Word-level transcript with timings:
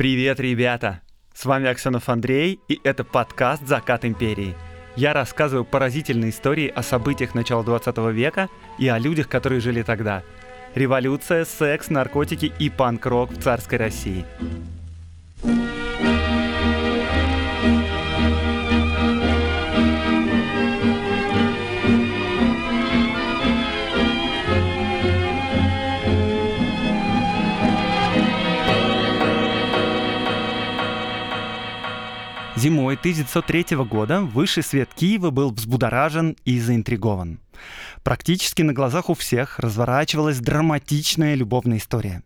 Привет, 0.00 0.40
ребята! 0.40 1.02
С 1.34 1.44
вами 1.44 1.68
Аксенов 1.68 2.08
Андрей, 2.08 2.58
и 2.68 2.80
это 2.84 3.04
подкаст 3.04 3.66
«Закат 3.66 4.06
империи». 4.06 4.54
Я 4.96 5.12
рассказываю 5.12 5.66
поразительные 5.66 6.30
истории 6.30 6.68
о 6.68 6.82
событиях 6.82 7.34
начала 7.34 7.62
20 7.62 7.98
века 8.10 8.48
и 8.78 8.88
о 8.88 8.96
людях, 8.96 9.28
которые 9.28 9.60
жили 9.60 9.82
тогда. 9.82 10.22
Революция, 10.74 11.44
секс, 11.44 11.90
наркотики 11.90 12.50
и 12.58 12.70
панк-рок 12.70 13.30
в 13.30 13.42
царской 13.42 13.76
России. 13.76 14.24
Зимой 32.60 32.96
1903 32.96 33.74
года 33.86 34.20
высший 34.20 34.62
свет 34.62 34.90
Киева 34.94 35.30
был 35.30 35.50
взбудоражен 35.50 36.36
и 36.44 36.60
заинтригован. 36.60 37.40
Практически 38.04 38.60
на 38.60 38.74
глазах 38.74 39.08
у 39.08 39.14
всех 39.14 39.58
разворачивалась 39.58 40.40
драматичная 40.40 41.36
любовная 41.36 41.78
история. 41.78 42.22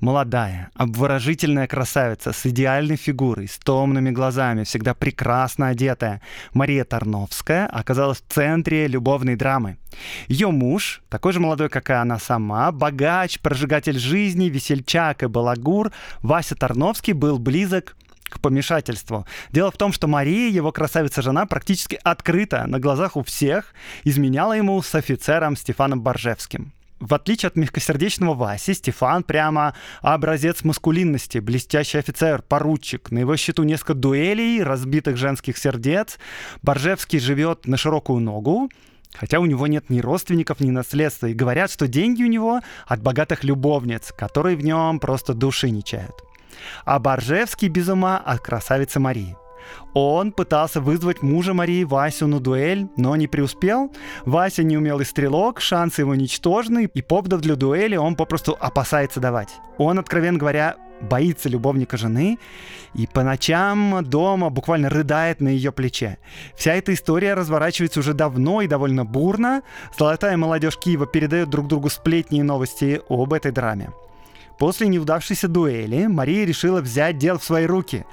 Молодая, 0.00 0.70
обворожительная 0.74 1.68
красавица 1.68 2.32
с 2.32 2.46
идеальной 2.46 2.96
фигурой, 2.96 3.46
с 3.46 3.58
томными 3.58 4.10
глазами, 4.10 4.64
всегда 4.64 4.92
прекрасно 4.92 5.68
одетая, 5.68 6.20
Мария 6.52 6.82
Тарновская 6.82 7.68
оказалась 7.68 8.18
в 8.18 8.32
центре 8.32 8.88
любовной 8.88 9.36
драмы. 9.36 9.78
Ее 10.26 10.50
муж, 10.50 11.00
такой 11.08 11.32
же 11.32 11.38
молодой, 11.38 11.68
как 11.68 11.90
и 11.90 11.92
она 11.92 12.18
сама, 12.18 12.72
богач, 12.72 13.38
прожигатель 13.38 14.00
жизни, 14.00 14.46
весельчак 14.46 15.22
и 15.22 15.26
балагур, 15.26 15.92
Вася 16.22 16.56
Тарновский 16.56 17.12
был 17.12 17.38
близок 17.38 17.96
к 18.28 18.40
помешательству. 18.40 19.26
Дело 19.52 19.70
в 19.70 19.76
том, 19.76 19.92
что 19.92 20.06
Мария, 20.06 20.50
его 20.50 20.72
красавица-жена, 20.72 21.46
практически 21.46 21.98
открыто 22.02 22.66
на 22.66 22.78
глазах 22.78 23.16
у 23.16 23.22
всех 23.22 23.74
изменяла 24.04 24.52
ему 24.54 24.80
с 24.82 24.94
офицером 24.94 25.56
Стефаном 25.56 26.00
Боржевским. 26.00 26.72
В 26.98 27.12
отличие 27.12 27.48
от 27.48 27.56
мягкосердечного 27.56 28.34
Васи, 28.34 28.72
Стефан 28.72 29.22
прямо 29.22 29.74
образец 30.00 30.64
маскулинности, 30.64 31.38
блестящий 31.38 31.98
офицер, 31.98 32.40
поручик. 32.40 33.10
На 33.10 33.18
его 33.18 33.36
счету 33.36 33.64
несколько 33.64 33.92
дуэлей, 33.92 34.62
разбитых 34.62 35.18
женских 35.18 35.58
сердец. 35.58 36.18
Боржевский 36.62 37.18
живет 37.18 37.66
на 37.66 37.76
широкую 37.76 38.20
ногу, 38.20 38.70
хотя 39.12 39.40
у 39.40 39.46
него 39.46 39.66
нет 39.66 39.90
ни 39.90 40.00
родственников, 40.00 40.60
ни 40.60 40.70
наследства. 40.70 41.26
И 41.26 41.34
говорят, 41.34 41.70
что 41.70 41.86
деньги 41.86 42.22
у 42.22 42.28
него 42.28 42.60
от 42.86 43.02
богатых 43.02 43.44
любовниц, 43.44 44.12
которые 44.16 44.56
в 44.56 44.64
нем 44.64 44.98
просто 44.98 45.34
души 45.34 45.68
не 45.68 45.84
чают 45.84 46.25
а 46.84 46.98
Боржевский 46.98 47.68
без 47.68 47.88
ума 47.88 48.18
от 48.18 48.40
красавицы 48.40 49.00
Марии. 49.00 49.36
Он 49.94 50.32
пытался 50.32 50.80
вызвать 50.80 51.22
мужа 51.22 51.54
Марии 51.54 51.84
Васю 51.84 52.26
на 52.26 52.38
дуэль, 52.38 52.88
но 52.96 53.16
не 53.16 53.26
преуспел. 53.26 53.92
Вася 54.24 54.62
неумелый 54.62 55.06
стрелок, 55.06 55.60
шансы 55.60 56.02
его 56.02 56.14
ничтожны, 56.14 56.88
и 56.92 57.02
поводов 57.02 57.40
для 57.40 57.56
дуэли 57.56 57.96
он 57.96 58.14
попросту 58.14 58.56
опасается 58.60 59.20
давать. 59.20 59.56
Он, 59.78 59.98
откровенно 59.98 60.38
говоря, 60.38 60.76
боится 61.00 61.48
любовника 61.48 61.96
жены 61.96 62.38
и 62.94 63.06
по 63.06 63.22
ночам 63.22 64.02
дома 64.02 64.50
буквально 64.50 64.88
рыдает 64.88 65.40
на 65.40 65.48
ее 65.48 65.72
плече. 65.72 66.18
Вся 66.56 66.74
эта 66.74 66.94
история 66.94 67.34
разворачивается 67.34 68.00
уже 68.00 68.14
давно 68.14 68.62
и 68.62 68.68
довольно 68.68 69.04
бурно. 69.04 69.62
Золотая 69.98 70.36
молодежь 70.36 70.78
Киева 70.78 71.06
передает 71.06 71.50
друг 71.50 71.68
другу 71.68 71.90
сплетни 71.90 72.40
и 72.40 72.42
новости 72.42 73.00
об 73.08 73.32
этой 73.32 73.52
драме. 73.52 73.90
После 74.58 74.88
неудавшейся 74.88 75.48
дуэли 75.48 76.06
Мария 76.06 76.46
решила 76.46 76.80
взять 76.80 77.18
дело 77.18 77.38
в 77.38 77.44
свои 77.44 77.66
руки. 77.66 78.06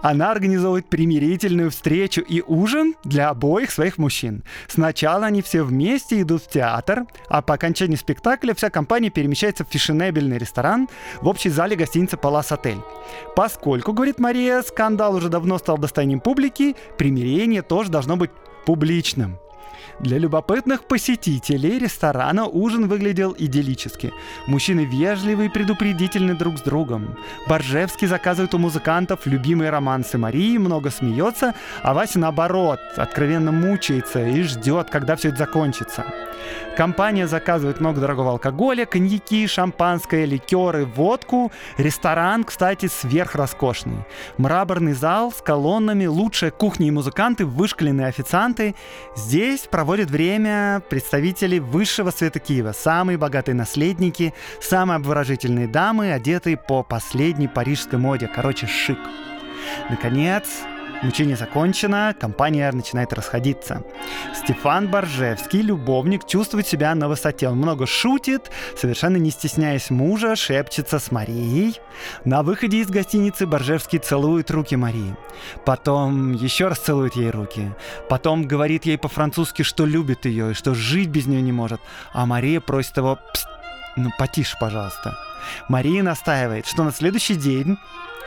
Она 0.00 0.30
организовывает 0.30 0.86
примирительную 0.86 1.70
встречу 1.70 2.20
и 2.20 2.40
ужин 2.40 2.94
для 3.02 3.30
обоих 3.30 3.72
своих 3.72 3.98
мужчин. 3.98 4.44
Сначала 4.68 5.26
они 5.26 5.42
все 5.42 5.64
вместе 5.64 6.22
идут 6.22 6.44
в 6.44 6.48
театр, 6.48 7.04
а 7.28 7.42
по 7.42 7.54
окончании 7.54 7.96
спектакля 7.96 8.54
вся 8.54 8.70
компания 8.70 9.10
перемещается 9.10 9.64
в 9.64 9.68
фешенебельный 9.68 10.38
ресторан 10.38 10.88
в 11.20 11.26
общей 11.26 11.48
зале 11.48 11.74
гостиницы 11.74 12.16
«Палас 12.16 12.52
Отель». 12.52 12.78
Поскольку, 13.34 13.92
говорит 13.92 14.20
Мария, 14.20 14.62
скандал 14.62 15.16
уже 15.16 15.28
давно 15.28 15.58
стал 15.58 15.78
достоянием 15.78 16.20
публики, 16.20 16.76
примирение 16.96 17.62
тоже 17.62 17.90
должно 17.90 18.16
быть 18.16 18.30
публичным. 18.66 19.38
Для 20.00 20.18
любопытных 20.18 20.84
посетителей 20.84 21.76
ресторана 21.80 22.46
ужин 22.46 22.86
выглядел 22.86 23.34
идиллически. 23.36 24.12
Мужчины 24.46 24.84
вежливы 24.84 25.46
и 25.46 25.48
предупредительны 25.48 26.36
друг 26.36 26.58
с 26.58 26.62
другом. 26.62 27.16
Боржевский 27.48 28.06
заказывает 28.06 28.54
у 28.54 28.58
музыкантов 28.58 29.26
любимые 29.26 29.70
романсы 29.70 30.16
Марии, 30.16 30.56
много 30.56 30.90
смеется, 30.90 31.54
а 31.82 31.94
Вася 31.94 32.20
наоборот, 32.20 32.78
откровенно 32.96 33.50
мучается 33.50 34.24
и 34.24 34.42
ждет, 34.42 34.88
когда 34.88 35.16
все 35.16 35.30
это 35.30 35.38
закончится. 35.38 36.04
Компания 36.76 37.26
заказывает 37.26 37.80
много 37.80 38.00
дорогого 38.00 38.30
алкоголя, 38.30 38.86
коньяки, 38.86 39.48
шампанское, 39.48 40.24
ликеры, 40.24 40.84
водку. 40.84 41.50
Ресторан, 41.76 42.44
кстати, 42.44 42.86
сверхроскошный. 42.86 44.06
Мраморный 44.36 44.92
зал 44.92 45.32
с 45.32 45.42
колоннами, 45.42 46.06
лучшая 46.06 46.52
кухня 46.52 46.86
и 46.86 46.92
музыканты, 46.92 47.44
вышкаленные 47.44 48.06
официанты. 48.06 48.76
Здесь 49.16 49.62
проводят 49.62 49.87
время 50.10 50.82
представители 50.90 51.58
высшего 51.58 52.10
света 52.10 52.40
Киева, 52.40 52.72
самые 52.72 53.16
богатые 53.16 53.54
наследники, 53.54 54.34
самые 54.60 54.96
обворожительные 54.96 55.66
дамы, 55.66 56.12
одетые 56.12 56.58
по 56.58 56.82
последней 56.82 57.48
парижской 57.48 57.98
моде. 57.98 58.28
Короче, 58.28 58.66
шик. 58.66 58.98
Наконец, 59.88 60.44
Мучение 61.00 61.36
закончено, 61.36 62.12
компания 62.18 62.72
начинает 62.72 63.12
расходиться. 63.12 63.84
Стефан 64.34 64.88
Боржевский, 64.88 65.60
любовник, 65.60 66.26
чувствует 66.26 66.66
себя 66.66 66.92
на 66.96 67.06
высоте. 67.06 67.48
Он 67.48 67.56
много 67.56 67.86
шутит, 67.86 68.50
совершенно 68.76 69.16
не 69.16 69.30
стесняясь 69.30 69.90
мужа, 69.90 70.34
шепчется 70.34 70.98
с 70.98 71.12
Марией. 71.12 71.80
На 72.24 72.42
выходе 72.42 72.78
из 72.78 72.88
гостиницы 72.88 73.46
Боржевский 73.46 74.00
целует 74.00 74.50
руки 74.50 74.74
Марии. 74.74 75.16
Потом 75.64 76.32
еще 76.32 76.66
раз 76.66 76.78
целует 76.78 77.14
ей 77.14 77.30
руки. 77.30 77.72
Потом 78.08 78.48
говорит 78.48 78.84
ей 78.84 78.98
по-французски, 78.98 79.62
что 79.62 79.86
любит 79.86 80.24
ее 80.26 80.50
и 80.50 80.54
что 80.54 80.74
жить 80.74 81.10
без 81.10 81.26
нее 81.26 81.42
не 81.42 81.52
может. 81.52 81.80
А 82.12 82.26
Мария 82.26 82.60
просит 82.60 82.96
его, 82.96 83.20
ну 83.96 84.10
потише, 84.18 84.56
пожалуйста. 84.60 85.16
Мария 85.68 86.02
настаивает, 86.02 86.66
что 86.66 86.82
на 86.82 86.90
следующий 86.90 87.36
день 87.36 87.78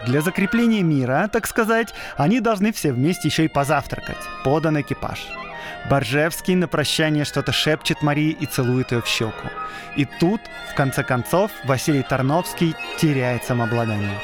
для 0.05 0.21
закрепления 0.21 0.81
мира, 0.81 1.29
так 1.31 1.47
сказать, 1.47 1.93
они 2.17 2.39
должны 2.39 2.71
все 2.71 2.91
вместе 2.91 3.27
еще 3.27 3.45
и 3.45 3.47
позавтракать. 3.47 4.17
Подан 4.43 4.79
экипаж. 4.79 5.19
Боржевский 5.89 6.55
на 6.55 6.67
прощание 6.67 7.25
что-то 7.25 7.51
шепчет 7.51 8.01
Марии 8.01 8.31
и 8.31 8.45
целует 8.45 8.91
ее 8.91 9.01
в 9.01 9.07
щеку. 9.07 9.47
И 9.95 10.05
тут, 10.05 10.41
в 10.71 10.75
конце 10.75 11.03
концов, 11.03 11.51
Василий 11.63 12.03
Тарновский 12.03 12.75
теряет 12.97 13.43
самообладание. 13.43 14.19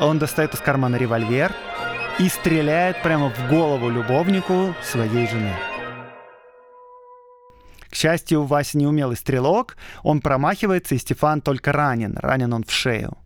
Он 0.00 0.18
достает 0.18 0.54
из 0.54 0.60
кармана 0.60 0.96
револьвер 0.96 1.52
и 2.18 2.28
стреляет 2.28 3.02
прямо 3.02 3.30
в 3.30 3.48
голову 3.48 3.88
любовнику 3.90 4.74
своей 4.82 5.28
жены. 5.28 5.54
К 7.90 7.94
счастью, 7.94 8.42
Вася 8.42 8.76
неумелый 8.76 9.16
стрелок, 9.16 9.76
он 10.02 10.20
промахивается, 10.20 10.94
и 10.94 10.98
Стефан 10.98 11.40
только 11.40 11.72
ранен. 11.72 12.16
Ранен 12.18 12.52
он 12.52 12.64
в 12.64 12.72
шею. 12.72 13.16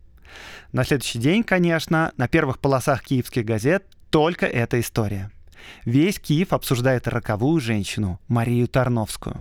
На 0.71 0.85
следующий 0.85 1.19
день, 1.19 1.43
конечно, 1.43 2.13
на 2.15 2.29
первых 2.29 2.59
полосах 2.59 3.03
киевских 3.03 3.43
газет 3.43 3.85
только 4.09 4.45
эта 4.45 4.79
история. 4.79 5.29
Весь 5.83 6.17
Киев 6.17 6.53
обсуждает 6.53 7.09
роковую 7.09 7.59
женщину, 7.59 8.21
Марию 8.29 8.69
Тарновскую. 8.69 9.35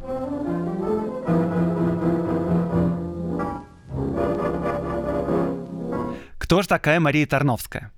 Кто 6.38 6.62
же 6.62 6.68
такая 6.68 6.98
Мария 6.98 7.26
Тарновская? 7.26 7.92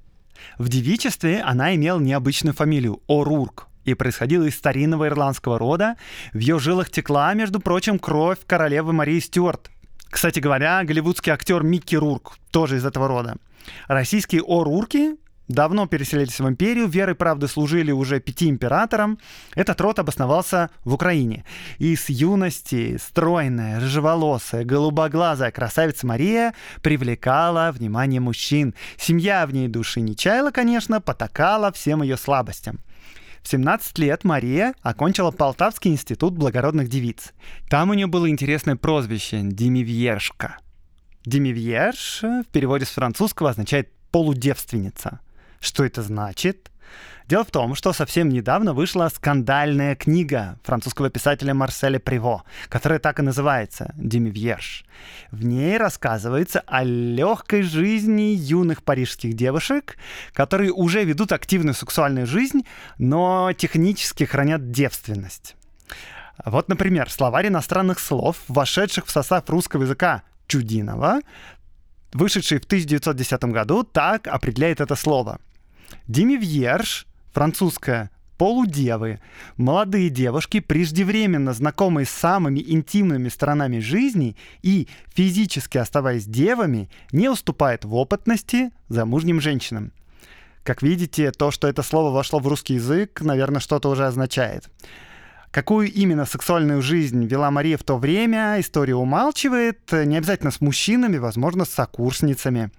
В 0.58 0.68
девичестве 0.68 1.40
она 1.40 1.74
имела 1.74 1.98
необычную 2.00 2.52
фамилию– 2.52 3.00
О'Рурк, 3.08 3.68
и 3.84 3.94
происходила 3.94 4.44
из 4.44 4.56
старинного 4.56 5.08
ирландского 5.08 5.58
рода. 5.58 5.96
В 6.34 6.38
ее 6.38 6.58
жилах 6.58 6.90
текла, 6.90 7.32
между 7.32 7.60
прочим, 7.60 7.98
кровь 7.98 8.38
королевы 8.46 8.92
Марии 8.92 9.20
Стюарт, 9.20 9.70
кстати 10.12 10.40
говоря, 10.40 10.84
голливудский 10.84 11.32
актер 11.32 11.62
Микки 11.62 11.96
Рурк 11.96 12.36
тоже 12.50 12.76
из 12.76 12.84
этого 12.84 13.08
рода. 13.08 13.36
Российские 13.88 14.42
О-Рурки 14.42 15.16
давно 15.48 15.86
переселились 15.86 16.38
в 16.38 16.46
империю, 16.46 16.86
верой 16.86 17.14
правды 17.14 17.48
служили 17.48 17.92
уже 17.92 18.20
пяти 18.20 18.50
императорам. 18.50 19.18
Этот 19.54 19.80
род 19.80 19.98
обосновался 19.98 20.68
в 20.84 20.92
Украине. 20.92 21.46
И 21.78 21.96
с 21.96 22.10
юности 22.10 22.98
стройная, 22.98 23.80
рыжеволосая, 23.80 24.66
голубоглазая 24.66 25.50
красавица 25.50 26.06
Мария 26.06 26.52
привлекала 26.82 27.72
внимание 27.72 28.20
мужчин. 28.20 28.74
Семья 28.98 29.46
в 29.46 29.54
ней 29.54 29.66
души 29.66 30.02
не 30.02 30.14
чаяла, 30.14 30.50
конечно, 30.50 31.00
потакала 31.00 31.72
всем 31.72 32.02
ее 32.02 32.18
слабостям. 32.18 32.80
В 33.42 33.48
17 33.48 33.98
лет 33.98 34.24
Мария 34.24 34.74
окончила 34.82 35.30
Полтавский 35.30 35.90
институт 35.90 36.34
благородных 36.34 36.88
девиц. 36.88 37.32
Там 37.68 37.90
у 37.90 37.94
нее 37.94 38.06
было 38.06 38.28
интересное 38.28 38.76
прозвище– 38.76 39.40
Демивьершка. 39.42 40.58
Демивьерш 41.24 42.22
в 42.22 42.44
переводе 42.52 42.84
с 42.84 42.90
французского 42.90 43.50
означает 43.50 43.92
полудевственница. 44.10 45.20
Что 45.60 45.84
это 45.84 46.02
значит? 46.02 46.71
Дело 47.28 47.44
в 47.44 47.50
том, 47.50 47.74
что 47.74 47.92
совсем 47.92 48.28
недавно 48.28 48.74
вышла 48.74 49.08
скандальная 49.08 49.94
книга 49.94 50.58
французского 50.64 51.08
писателя 51.08 51.54
Марселя 51.54 51.98
Приво, 51.98 52.42
которая 52.68 52.98
так 52.98 53.20
и 53.20 53.22
называется 53.22 53.92
«Демивьерш». 53.96 54.84
В 55.30 55.44
ней 55.44 55.78
рассказывается 55.78 56.62
о 56.66 56.84
легкой 56.84 57.62
жизни 57.62 58.34
юных 58.34 58.82
парижских 58.82 59.34
девушек, 59.34 59.96
которые 60.32 60.72
уже 60.72 61.04
ведут 61.04 61.32
активную 61.32 61.74
сексуальную 61.74 62.26
жизнь, 62.26 62.66
но 62.98 63.52
технически 63.52 64.24
хранят 64.24 64.70
девственность. 64.70 65.56
Вот, 66.44 66.68
например, 66.68 67.10
словарь 67.10 67.48
иностранных 67.48 67.98
слов, 67.98 68.38
вошедших 68.48 69.06
в 69.06 69.10
состав 69.10 69.48
русского 69.48 69.82
языка 69.82 70.22
Чудинова, 70.48 71.20
вышедший 72.12 72.58
в 72.58 72.64
1910 72.64 73.44
году, 73.44 73.84
так 73.84 74.26
определяет 74.26 74.80
это 74.80 74.96
слово. 74.96 75.38
Демивьерш 76.08 77.06
французская 77.32 78.10
полудевы, 78.38 79.20
молодые 79.56 80.08
девушки, 80.10 80.58
преждевременно 80.58 81.52
знакомые 81.52 82.06
с 82.06 82.10
самыми 82.10 82.58
интимными 82.60 83.28
сторонами 83.28 83.78
жизни 83.78 84.36
и, 84.62 84.88
физически 85.14 85.78
оставаясь 85.78 86.24
девами, 86.24 86.90
не 87.12 87.28
уступают 87.28 87.84
в 87.84 87.94
опытности 87.94 88.70
замужним 88.88 89.40
женщинам. 89.40 89.92
Как 90.64 90.82
видите, 90.82 91.30
то, 91.30 91.50
что 91.50 91.68
это 91.68 91.82
слово 91.82 92.12
вошло 92.12 92.40
в 92.40 92.46
русский 92.48 92.74
язык, 92.74 93.20
наверное, 93.20 93.60
что-то 93.60 93.88
уже 93.88 94.06
означает. 94.06 94.68
Какую 95.52 95.92
именно 95.92 96.24
сексуальную 96.24 96.82
жизнь 96.82 97.24
вела 97.26 97.50
Мария 97.50 97.76
в 97.76 97.84
то 97.84 97.98
время, 97.98 98.58
история 98.58 98.94
умалчивает, 98.94 99.80
не 99.92 100.16
обязательно 100.16 100.50
с 100.50 100.60
мужчинами, 100.60 101.18
возможно, 101.18 101.64
с 101.64 101.70
сокурсницами. 101.70 102.70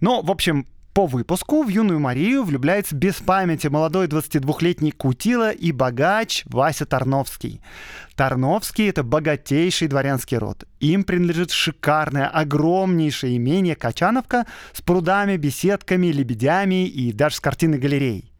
Но, 0.00 0.22
в 0.22 0.30
общем, 0.30 0.66
по 0.98 1.06
выпуску 1.06 1.62
в 1.62 1.68
юную 1.68 2.00
Марию 2.00 2.42
влюбляется 2.42 2.96
без 2.96 3.14
памяти 3.20 3.68
молодой 3.68 4.08
22-летний 4.08 4.90
Кутила 4.90 5.52
и 5.52 5.70
богач 5.70 6.42
Вася 6.46 6.86
Тарновский. 6.86 7.60
Тарновский— 8.16 8.88
это 8.88 9.04
богатейший 9.04 9.86
дворянский 9.86 10.38
род. 10.38 10.64
Им 10.80 11.04
принадлежит 11.04 11.52
шикарное, 11.52 12.26
огромнейшее 12.26 13.36
имение 13.36 13.76
Качановка 13.76 14.44
с 14.72 14.82
прудами, 14.82 15.36
беседками, 15.36 16.08
лебедями 16.08 16.88
и 16.88 17.12
даже 17.12 17.36
с 17.36 17.40
картиной 17.40 17.78
галерей. 17.78 18.32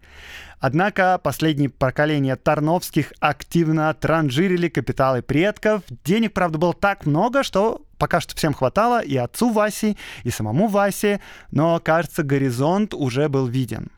Однако 0.61 1.21
последние 1.23 1.69
поколения 1.69 2.37
Тарновских 2.37 3.13
активно 3.21 3.93
транжирили 3.95 4.69
капиталы 4.69 5.23
предков. 5.23 5.83
Денег, 6.05 6.33
правда, 6.33 6.59
было 6.59 6.75
так 6.75 7.07
много, 7.07 7.43
что 7.43 7.83
пока 7.99 8.21
что 8.21 8.35
всем 8.37 8.55
хватало 8.55 9.01
и 9.01 9.17
отцу 9.17 9.51
Васи, 9.51 9.97
и 10.25 10.31
самому 10.31 10.69
Васе, 10.69 11.21
но, 11.51 11.79
кажется, 11.81 12.23
горизонт 12.23 12.95
уже 12.95 13.29
был 13.29 13.47
виден. 13.47 13.91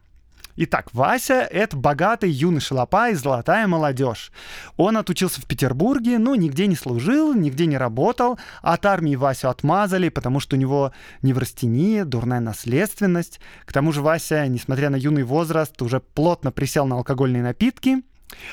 Итак, 0.62 0.91
Вася— 0.93 1.49
это 1.51 1.75
богатый 1.75 2.31
юный 2.31 2.61
шалопа 2.61 3.15
золотая 3.15 3.67
молодежь. 3.67 4.31
Он 4.77 4.99
отучился 4.99 5.41
в 5.41 5.47
Петербурге, 5.47 6.19
но 6.19 6.35
нигде 6.35 6.67
не 6.67 6.77
служил, 6.77 7.33
нигде 7.33 7.65
не 7.65 7.79
работал. 7.79 8.39
От 8.61 8.85
армии 8.85 9.17
Васю 9.17 9.49
отмазали, 9.49 10.11
потому 10.11 10.39
что 10.39 10.57
у 10.57 10.59
него 10.59 10.93
неврастения, 11.23 12.05
дурная 12.05 12.41
наследственность. 12.41 13.41
К 13.65 13.73
тому 13.73 13.91
же 13.93 14.03
Вася, 14.03 14.47
несмотря 14.49 14.91
на 14.91 14.97
юный 14.97 15.23
возраст, 15.23 15.81
уже 15.81 16.01
плотно 16.01 16.53
присел 16.53 16.85
на 16.85 16.97
алкогольные 16.97 17.43
напитки. 17.43 18.03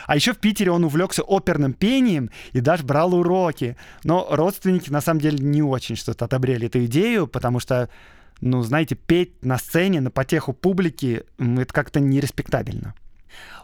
А 0.06 0.16
еще 0.16 0.32
в 0.32 0.38
Питере 0.38 0.72
он 0.72 0.86
увлекся 0.86 1.24
оперным 1.24 1.74
пением 1.74 2.30
и 2.54 2.62
даже 2.62 2.84
брал 2.84 3.16
уроки. 3.16 3.76
Но 4.06 4.26
родственники 4.32 4.90
на 4.90 5.02
самом 5.02 5.20
деле 5.20 5.40
не 5.40 5.62
очень 5.62 5.98
что-то 5.98 6.24
одобряли 6.24 6.68
эту 6.68 6.86
идею, 6.86 7.28
потому 7.28 7.60
что 7.60 7.90
ну, 8.42 8.62
знаете, 8.62 8.96
петь 8.96 9.44
на 9.44 9.58
сцене 9.58 10.02
на 10.02 10.12
потеху 10.12 10.54
публики, 10.54 11.24
это 11.38 11.74
как-то 11.74 12.00
нереспектабельно. 12.00 12.94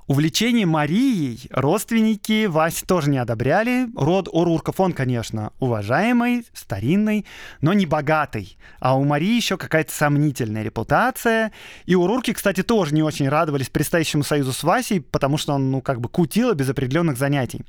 Увлечение 0.05 0.65
Марией 0.65 1.47
родственники 1.50 2.45
Васи 2.45 2.85
тоже 2.85 3.09
не 3.09 3.17
одобряли. 3.17 3.88
Род 3.95 4.27
Урурков, 4.29 4.81
он, 4.81 4.91
конечно, 4.91 5.53
уважаемый, 5.59 6.45
старинный, 6.53 7.25
но 7.61 7.71
не 7.71 7.85
богатый. 7.85 8.57
А 8.79 8.97
у 8.97 9.05
Марии 9.05 9.33
еще 9.33 9.55
какая-то 9.55 9.94
сомнительная 9.94 10.63
репутация. 10.63 11.53
И 11.85 11.95
Урурки, 11.95 12.33
кстати, 12.33 12.63
тоже 12.63 12.94
не 12.94 13.01
очень 13.01 13.29
радовались 13.29 13.69
предстоящему 13.69 14.23
союзу 14.23 14.51
с 14.51 14.63
Васей, 14.63 15.00
потому 15.00 15.38
что 15.38 15.53
он, 15.53 15.71
ну, 15.71 15.81
как 15.81 16.01
бы 16.01 16.09
кутила 16.09 16.53
без 16.53 16.69
определенных 16.69 17.17
занятий. 17.17 17.61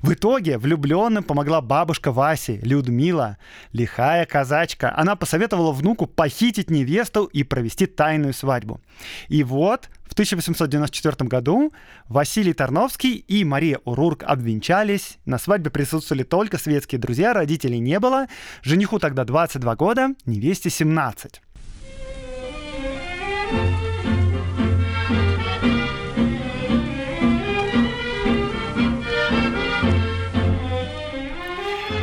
В 0.00 0.12
итоге 0.12 0.58
влюбленным 0.58 1.24
помогла 1.24 1.60
бабушка 1.60 2.12
Васи, 2.12 2.60
Людмила, 2.62 3.36
лихая 3.72 4.26
казачка. 4.26 4.94
Она 4.96 5.16
посоветовала 5.16 5.72
внуку 5.72 6.06
похитить 6.06 6.70
невесту 6.70 7.24
и 7.24 7.42
провести 7.42 7.86
тайную 7.86 8.32
свадьбу. 8.32 8.80
И 9.28 9.42
вот 9.42 9.88
1894 10.20 11.26
году 11.30 11.72
Василий 12.06 12.52
Тарновский 12.52 13.14
и 13.26 13.42
Мария 13.42 13.80
Урурк 13.86 14.22
обвенчались. 14.22 15.16
На 15.24 15.38
свадьбе 15.38 15.70
присутствовали 15.70 16.24
только 16.24 16.58
светские 16.58 16.98
друзья, 16.98 17.32
родителей 17.32 17.78
не 17.78 17.98
было. 17.98 18.26
Жениху 18.60 18.98
тогда 18.98 19.24
22 19.24 19.76
года, 19.76 20.08
невесте 20.26 20.68
17. 20.68 21.40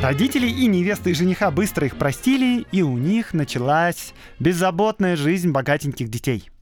Родители 0.01 0.47
и 0.47 0.65
невесты 0.65 1.11
и 1.11 1.13
жениха 1.13 1.51
быстро 1.51 1.85
их 1.85 1.97
простили, 1.97 2.65
и 2.71 2.81
у 2.81 2.97
них 2.97 3.35
началась 3.35 4.15
беззаботная 4.39 5.15
жизнь 5.15 5.51
богатеньких 5.51 6.09
детей– 6.09 6.49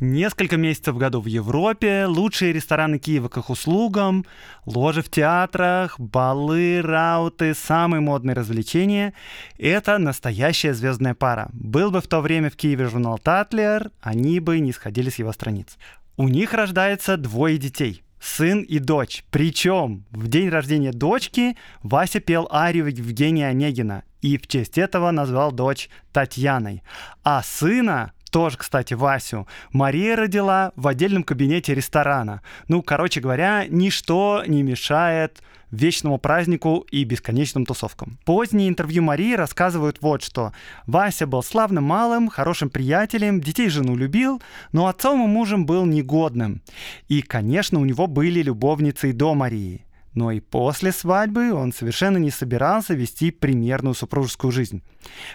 Несколько 0.00 0.56
месяцев 0.56 0.94
в 0.94 0.98
году 0.98 1.20
в 1.20 1.26
Европе, 1.26 2.06
лучшие 2.06 2.52
рестораны 2.52 2.98
Киева 2.98 3.28
к 3.28 3.38
их 3.38 3.50
услугам, 3.50 4.24
ложи 4.64 5.02
в 5.02 5.10
театрах, 5.10 5.98
балы, 5.98 6.80
рауты, 6.82 7.52
самые 7.52 8.00
модные 8.00 8.34
развлечения— 8.34 9.12
это 9.58 9.98
настоящая 9.98 10.72
звездная 10.72 11.14
пара. 11.14 11.48
Был 11.52 11.90
бы 11.90 12.00
в 12.00 12.06
то 12.06 12.20
время 12.20 12.48
в 12.48 12.54
Киеве 12.54 12.86
журнал 12.86 13.18
«Татлер», 13.18 13.90
они 14.00 14.38
бы 14.38 14.60
не 14.60 14.72
сходили 14.72 15.10
с 15.10 15.18
его 15.18 15.32
страниц. 15.32 15.76
У 16.16 16.28
них 16.28 16.54
рождается 16.54 17.16
двое 17.16 17.58
детей— 17.58 18.04
сын 18.20 18.60
и 18.62 18.78
дочь. 18.78 19.24
Причем 19.32 20.04
в 20.12 20.28
день 20.28 20.48
рождения 20.48 20.92
дочки 20.92 21.56
Вася 21.82 22.20
пел 22.20 22.48
арию 22.52 22.86
Евгения 22.86 23.48
Онегина 23.48 24.04
и 24.20 24.36
в 24.36 24.46
честь 24.46 24.78
этого 24.78 25.10
назвал 25.10 25.52
дочь 25.52 25.88
Татьяной. 26.12 26.82
А 27.22 27.42
сына 27.42 28.12
тоже, 28.30 28.56
кстати, 28.56 28.94
Васю, 28.94 29.46
Мария 29.72 30.16
родила 30.16 30.72
в 30.76 30.86
отдельном 30.86 31.22
кабинете 31.22 31.74
ресторана. 31.74 32.42
Ну, 32.68 32.82
короче 32.82 33.20
говоря, 33.20 33.66
ничто 33.68 34.42
не 34.46 34.62
мешает 34.62 35.42
вечному 35.70 36.18
празднику 36.18 36.86
и 36.90 37.04
бесконечным 37.04 37.66
тусовкам. 37.66 38.18
Поздние 38.24 38.68
интервью 38.68 39.02
Марии 39.02 39.34
рассказывают 39.34 39.98
вот 40.00 40.22
что. 40.22 40.52
Вася 40.86 41.26
был 41.26 41.42
славным 41.42 41.84
малым, 41.84 42.28
хорошим 42.28 42.70
приятелем, 42.70 43.40
детей 43.40 43.68
жену 43.68 43.96
любил, 43.96 44.42
но 44.72 44.86
отцом 44.86 45.22
и 45.24 45.26
мужем 45.26 45.66
был 45.66 45.84
негодным. 45.84 46.62
И, 47.08 47.22
конечно, 47.22 47.80
у 47.80 47.84
него 47.84 48.06
были 48.06 48.42
любовницы 48.42 49.10
и 49.10 49.12
до 49.12 49.34
Марии. 49.34 49.84
Но 50.18 50.32
и 50.32 50.40
после 50.40 50.90
свадьбы 50.90 51.52
он 51.52 51.72
совершенно 51.72 52.16
не 52.16 52.32
собирался 52.32 52.92
вести 52.94 53.30
примерную 53.30 53.94
супружескую 53.94 54.50
жизнь. 54.50 54.82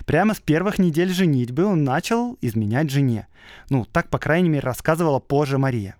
Прямо 0.06 0.34
с 0.34 0.42
первых 0.42 0.78
недель 0.78 1.08
женитьбы 1.08 1.64
он 1.64 1.86
начал 1.86 2.38
изменять 2.42 2.90
жене. 2.90 3.28
Ну, 3.70 3.86
так, 3.86 4.10
по 4.10 4.20
крайней 4.20 4.50
мере, 4.50 4.68
рассказывала 4.68 5.20
позже 5.20 5.58
Мария. 5.58 5.96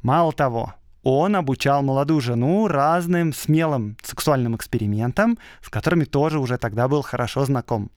Мало 0.00 0.32
того, 0.32 0.72
он 1.02 1.36
обучал 1.36 1.82
молодую 1.82 2.22
жену 2.22 2.68
разным 2.68 3.34
смелым 3.34 3.98
сексуальным 4.02 4.56
экспериментам, 4.56 5.36
с 5.60 5.68
которыми 5.68 6.04
тоже 6.04 6.38
уже 6.38 6.56
тогда 6.56 6.88
был 6.88 7.02
хорошо 7.02 7.44
знаком. 7.44 7.90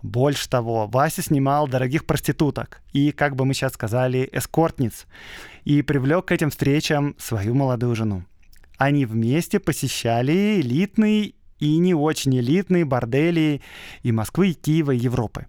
Больше 0.00 0.48
того, 0.48 0.86
Вася 0.86 1.22
снимал 1.22 1.66
дорогих 1.66 2.06
проституток 2.06 2.82
и, 2.92 3.10
как 3.10 3.34
бы 3.34 3.44
мы 3.44 3.54
сейчас 3.54 3.72
сказали, 3.72 4.28
эскортниц, 4.30 5.06
и 5.64 5.82
привлек 5.82 6.26
к 6.26 6.30
этим 6.30 6.50
встречам 6.50 7.16
свою 7.18 7.56
молодую 7.56 7.96
жену 7.96 8.22
они 8.80 9.04
вместе 9.04 9.60
посещали 9.60 10.62
элитные 10.62 11.34
и 11.58 11.76
не 11.76 11.92
очень 11.92 12.34
элитные 12.38 12.86
бордели 12.86 13.60
и 14.02 14.10
Москвы, 14.10 14.48
и 14.48 14.54
Киева, 14.54 14.92
и 14.92 14.96
Европы. 14.96 15.48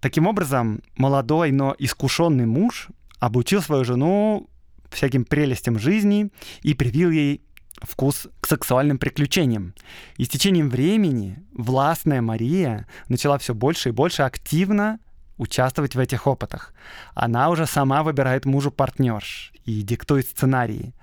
Таким 0.00 0.26
образом, 0.26 0.82
молодой, 0.96 1.52
но 1.52 1.76
искушенный 1.78 2.46
муж 2.46 2.88
обучил 3.20 3.62
свою 3.62 3.84
жену 3.84 4.50
всяким 4.90 5.24
прелестям 5.24 5.78
жизни 5.78 6.30
и 6.62 6.74
привил 6.74 7.10
ей 7.12 7.40
вкус 7.82 8.26
к 8.40 8.48
сексуальным 8.48 8.98
приключениям. 8.98 9.72
И 10.16 10.24
с 10.24 10.28
течением 10.28 10.70
времени 10.70 11.38
властная 11.52 12.20
Мария 12.20 12.88
начала 13.08 13.38
все 13.38 13.54
больше 13.54 13.90
и 13.90 13.92
больше 13.92 14.22
активно 14.22 14.98
участвовать 15.36 15.94
в 15.94 16.00
этих 16.00 16.26
опытах. 16.26 16.74
Она 17.14 17.48
уже 17.48 17.66
сама 17.66 18.02
выбирает 18.02 18.44
мужу 18.44 18.72
партнерш 18.72 19.52
и 19.64 19.82
диктует 19.82 20.26
сценарии. 20.26 20.94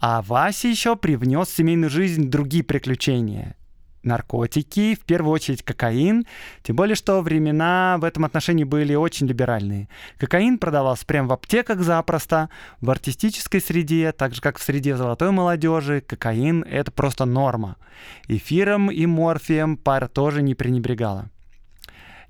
А 0.00 0.22
Вася 0.22 0.68
еще 0.68 0.94
привнес 0.94 1.48
в 1.48 1.56
семейную 1.56 1.90
жизнь 1.90 2.30
другие 2.30 2.62
приключения. 2.62 3.56
наркотики, 4.04 4.94
в 4.94 5.00
первую 5.00 5.32
очередь 5.32 5.64
кокаин, 5.64 6.24
тем 6.62 6.76
более, 6.76 6.94
что 6.94 7.20
времена 7.20 7.96
в 8.00 8.04
этом 8.04 8.24
отношении 8.24 8.62
были 8.62 8.94
очень 8.94 9.26
либеральные. 9.26 9.88
Кокаин 10.18 10.58
продавался 10.58 11.04
прямо 11.04 11.28
в 11.28 11.32
аптеках 11.32 11.80
запросто, 11.80 12.48
в 12.80 12.90
артистической 12.90 13.60
среде, 13.60 14.12
так 14.12 14.34
же 14.34 14.40
как 14.40 14.58
в 14.58 14.62
среде 14.62 14.96
золотой 14.96 15.32
молодежи, 15.32 16.00
кокаин— 16.00 16.62
это 16.70 16.92
просто 16.92 17.24
норма. 17.24 17.76
Эфиром 18.28 18.90
и 18.90 19.04
морфием 19.04 19.76
пара 19.76 20.06
тоже 20.06 20.42
не 20.42 20.54
пренебрегала. 20.54 21.28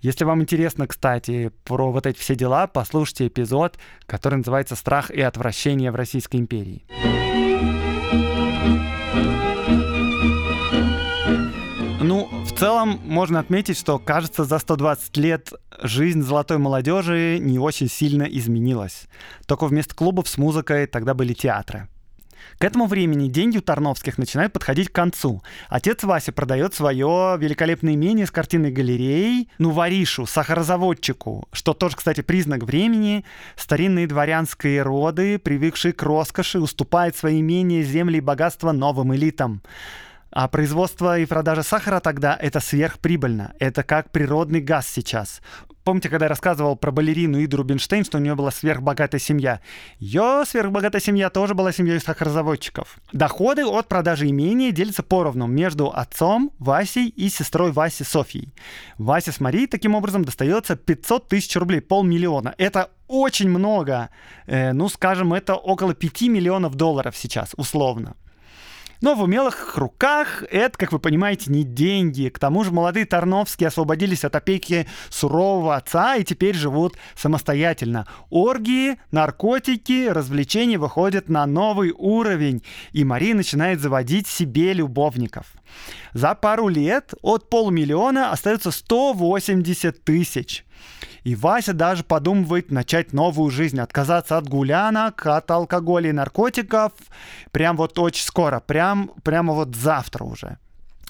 Если 0.01 0.25
вам 0.25 0.41
интересно, 0.43 0.87
кстати, 0.87 1.53
про 1.65 1.93
вот 1.93 2.07
эти 2.07 2.19
все 2.19 2.35
дела, 2.35 2.67
послушайте 2.67 3.27
эпизод, 3.27 3.79
который 4.07 4.37
называется 4.39 4.75
«Страх 4.75 5.11
и 5.11 5.21
отвращение 5.21 5.93
в 5.93 5.97
Российской 5.97 6.39
империи». 6.39 6.87
Целом 12.59 13.01
можно 13.05 13.39
отметить, 13.39 13.79
что, 13.79 14.01
кажется, 14.01 14.45
за 14.45 14.59
120 14.59 15.17
лет 15.17 15.53
жизнь 15.81 16.23
золотой 16.23 16.59
молодежи 16.59 17.39
не 17.41 17.59
очень 17.59 17.89
сильно 17.89 18.25
изменилась. 18.25 19.07
Только 19.47 19.67
вместо 19.67 19.95
клубов 19.95 20.29
с 20.29 20.37
музыкой 20.39 20.87
тогда 20.87 21.15
были 21.15 21.35
театры. 21.35 21.87
К 22.59 22.65
этому 22.65 22.87
времени 22.87 23.29
деньги 23.29 23.59
у 23.59 23.61
Тарновских 23.61 24.19
начинают 24.19 24.53
подходить 24.53 24.89
к 24.89 24.95
концу. 24.95 25.43
Отец 25.69 26.03
Вася 26.03 26.33
продает 26.33 26.75
свое 26.75 27.37
великолепное 27.39 27.95
имение 27.95 28.27
с 28.27 28.33
картинной 28.33 28.73
галереей, 28.73 29.49
ну, 29.59 29.71
варишу, 29.71 30.27
сахарозаводчику, 30.27 31.47
что 31.53 31.75
тоже, 31.75 31.97
кстати, 31.97 32.23
признак 32.23 32.65
времени. 32.65 33.25
Старинные 33.55 34.09
дворянские 34.09 34.83
роды, 34.83 35.39
привыкшие 35.39 35.93
к 35.93 36.03
роскоши, 36.03 36.59
уступают 36.59 37.17
свои 37.17 37.41
имения, 37.41 37.85
земли 37.85 38.19
и 38.19 38.21
богатства 38.21 38.73
новым 38.73 39.15
элитам. 39.15 39.63
А 40.31 40.47
производство 40.49 41.19
и 41.19 41.27
продажа 41.27 41.63
сахара 41.63 42.01
тогда 42.01 42.37
это 42.41 42.61
сверхприбыльно. 42.61 43.55
Это 43.59 43.83
как 43.83 44.11
природный 44.11 44.61
газ 44.61 44.87
сейчас. 44.87 45.41
Помните, 45.89 46.11
когда 46.11 46.27
я 46.27 46.29
рассказывал 46.29 46.77
про 46.77 46.91
балерину 46.91 47.43
Иду 47.43 47.57
Рубинштейн, 47.57 48.05
что 48.05 48.19
у 48.19 48.21
нее 48.21 48.35
была 48.35 48.51
сверхбогатая 48.51 49.19
семья? 49.19 49.63
Ее 49.99 50.43
сверхбогатая 50.47 51.01
семья 51.01 51.31
тоже 51.31 51.55
была 51.55 51.73
семьей 51.73 51.99
сахарозаводчиков. 51.99 52.99
Доходы 53.15 53.65
от 53.65 53.89
продажи 53.89 54.29
имения 54.29 54.71
делятся 54.71 55.03
поровну 55.03 55.47
между 55.47 55.89
отцом 55.89 56.53
Васей 56.59 57.09
и 57.09 57.31
сестрой 57.31 57.73
Васи 57.73 58.05
Софьей. 58.05 58.53
Васе 58.99 59.33
с 59.33 59.41
Марией 59.41 59.67
таким 59.67 59.95
образом 59.95 60.27
достается 60.27 60.77
500 60.77 61.27
тысяч 61.27 61.57
рублей, 61.57 61.81
полмиллиона. 61.81 62.55
Это 62.59 62.91
очень 63.07 63.49
много. 63.49 64.11
Э, 64.47 64.75
ну, 64.75 64.91
скажем, 64.91 65.33
это 65.33 65.55
около 65.55 65.95
5 65.95 66.21
миллионов 66.29 66.75
долларов 66.75 67.17
сейчас, 67.17 67.55
условно. 67.57 68.15
Но 69.01 69.15
в 69.15 69.23
умелых 69.23 69.77
руках 69.77 70.43
это, 70.51 70.77
как 70.77 70.93
вы 70.93 70.99
понимаете, 70.99 71.51
не 71.51 71.63
деньги. 71.63 72.29
К 72.29 72.39
тому 72.39 72.65
же 72.65 72.73
молодые 72.73 73.07
Тарновские 73.07 73.69
освободились 73.69 74.25
от 74.25 74.35
опеки 74.35 74.87
сурового 75.09 75.77
отца 75.77 76.17
и 76.17 76.25
теперь 76.25 76.55
живут 76.55 76.97
самостоятельно. 77.15 78.07
Оргии, 78.31 78.97
наркотики, 79.13 80.09
развлечения 80.09 80.79
выходят 80.79 81.29
на 81.29 81.47
новый 81.47 81.93
уровень, 81.97 82.63
и 82.93 83.05
Мария 83.05 83.35
начинает 83.35 83.81
заводить 83.81 84.27
себе 84.27 84.73
любовников. 84.73 85.47
За 86.13 86.35
пару 86.35 86.69
лет 86.69 87.15
от 87.23 87.49
полумиллиона 87.49 88.31
остается 88.33 88.71
180 88.71 90.03
тысяч. 90.03 90.65
И 91.25 91.35
Вася 91.35 91.73
даже 91.73 92.05
подумывает 92.05 92.71
начать 92.71 93.13
новую 93.13 93.51
жизнь, 93.51 93.81
отказаться 93.81 94.37
от 94.37 94.49
гулянок, 94.49 95.27
от 95.27 95.51
алкоголя 95.51 96.11
и 96.11 96.13
наркотиков. 96.13 96.93
Прям 97.51 97.77
вот 97.77 97.99
очень 97.99 98.25
скоро, 98.25 98.61
прям, 98.61 99.13
прямо 99.23 99.53
вот 99.53 99.75
завтра 99.75 100.25
уже. 100.25 100.59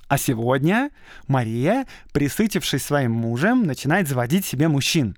А 0.09 0.17
сегодня 0.17 0.91
Мария, 1.27 1.87
присытившись 2.13 2.83
своим 2.83 3.13
мужем, 3.13 3.65
начинает 3.65 4.09
заводить 4.09 4.47
себе 4.47 4.69
мужчин. 4.69 5.17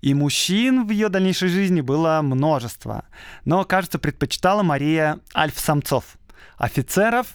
И 0.00 0.14
мужчин 0.14 0.86
в 0.86 0.90
ее 0.90 1.08
дальнейшей 1.08 1.48
жизни 1.48 1.80
было 1.80 2.20
множество. 2.22 3.06
Но, 3.44 3.64
кажется, 3.64 3.98
предпочитала 3.98 4.62
Мария 4.62 5.18
альф-самцов. 5.34 6.18
Офицеров, 6.58 7.28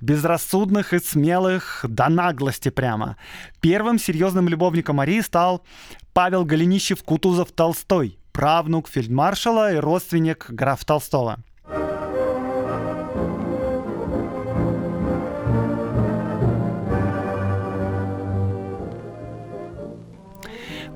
безрассудных 0.00 0.92
и 0.92 0.98
смелых 0.98 1.84
до 1.88 2.08
наглости 2.08 2.68
прямо. 2.68 3.16
Первым 3.60 3.98
серьезным 3.98 4.48
любовником 4.48 4.96
Марии 4.96 5.20
стал 5.20 5.64
Павел 6.12 6.44
Голенищев-Кутузов-Толстой, 6.44 8.18
правнук 8.32 8.88
фельдмаршала 8.88 9.72
и 9.72 9.76
родственник 9.76 10.50
граф 10.50 10.84
Толстого. 10.84 11.38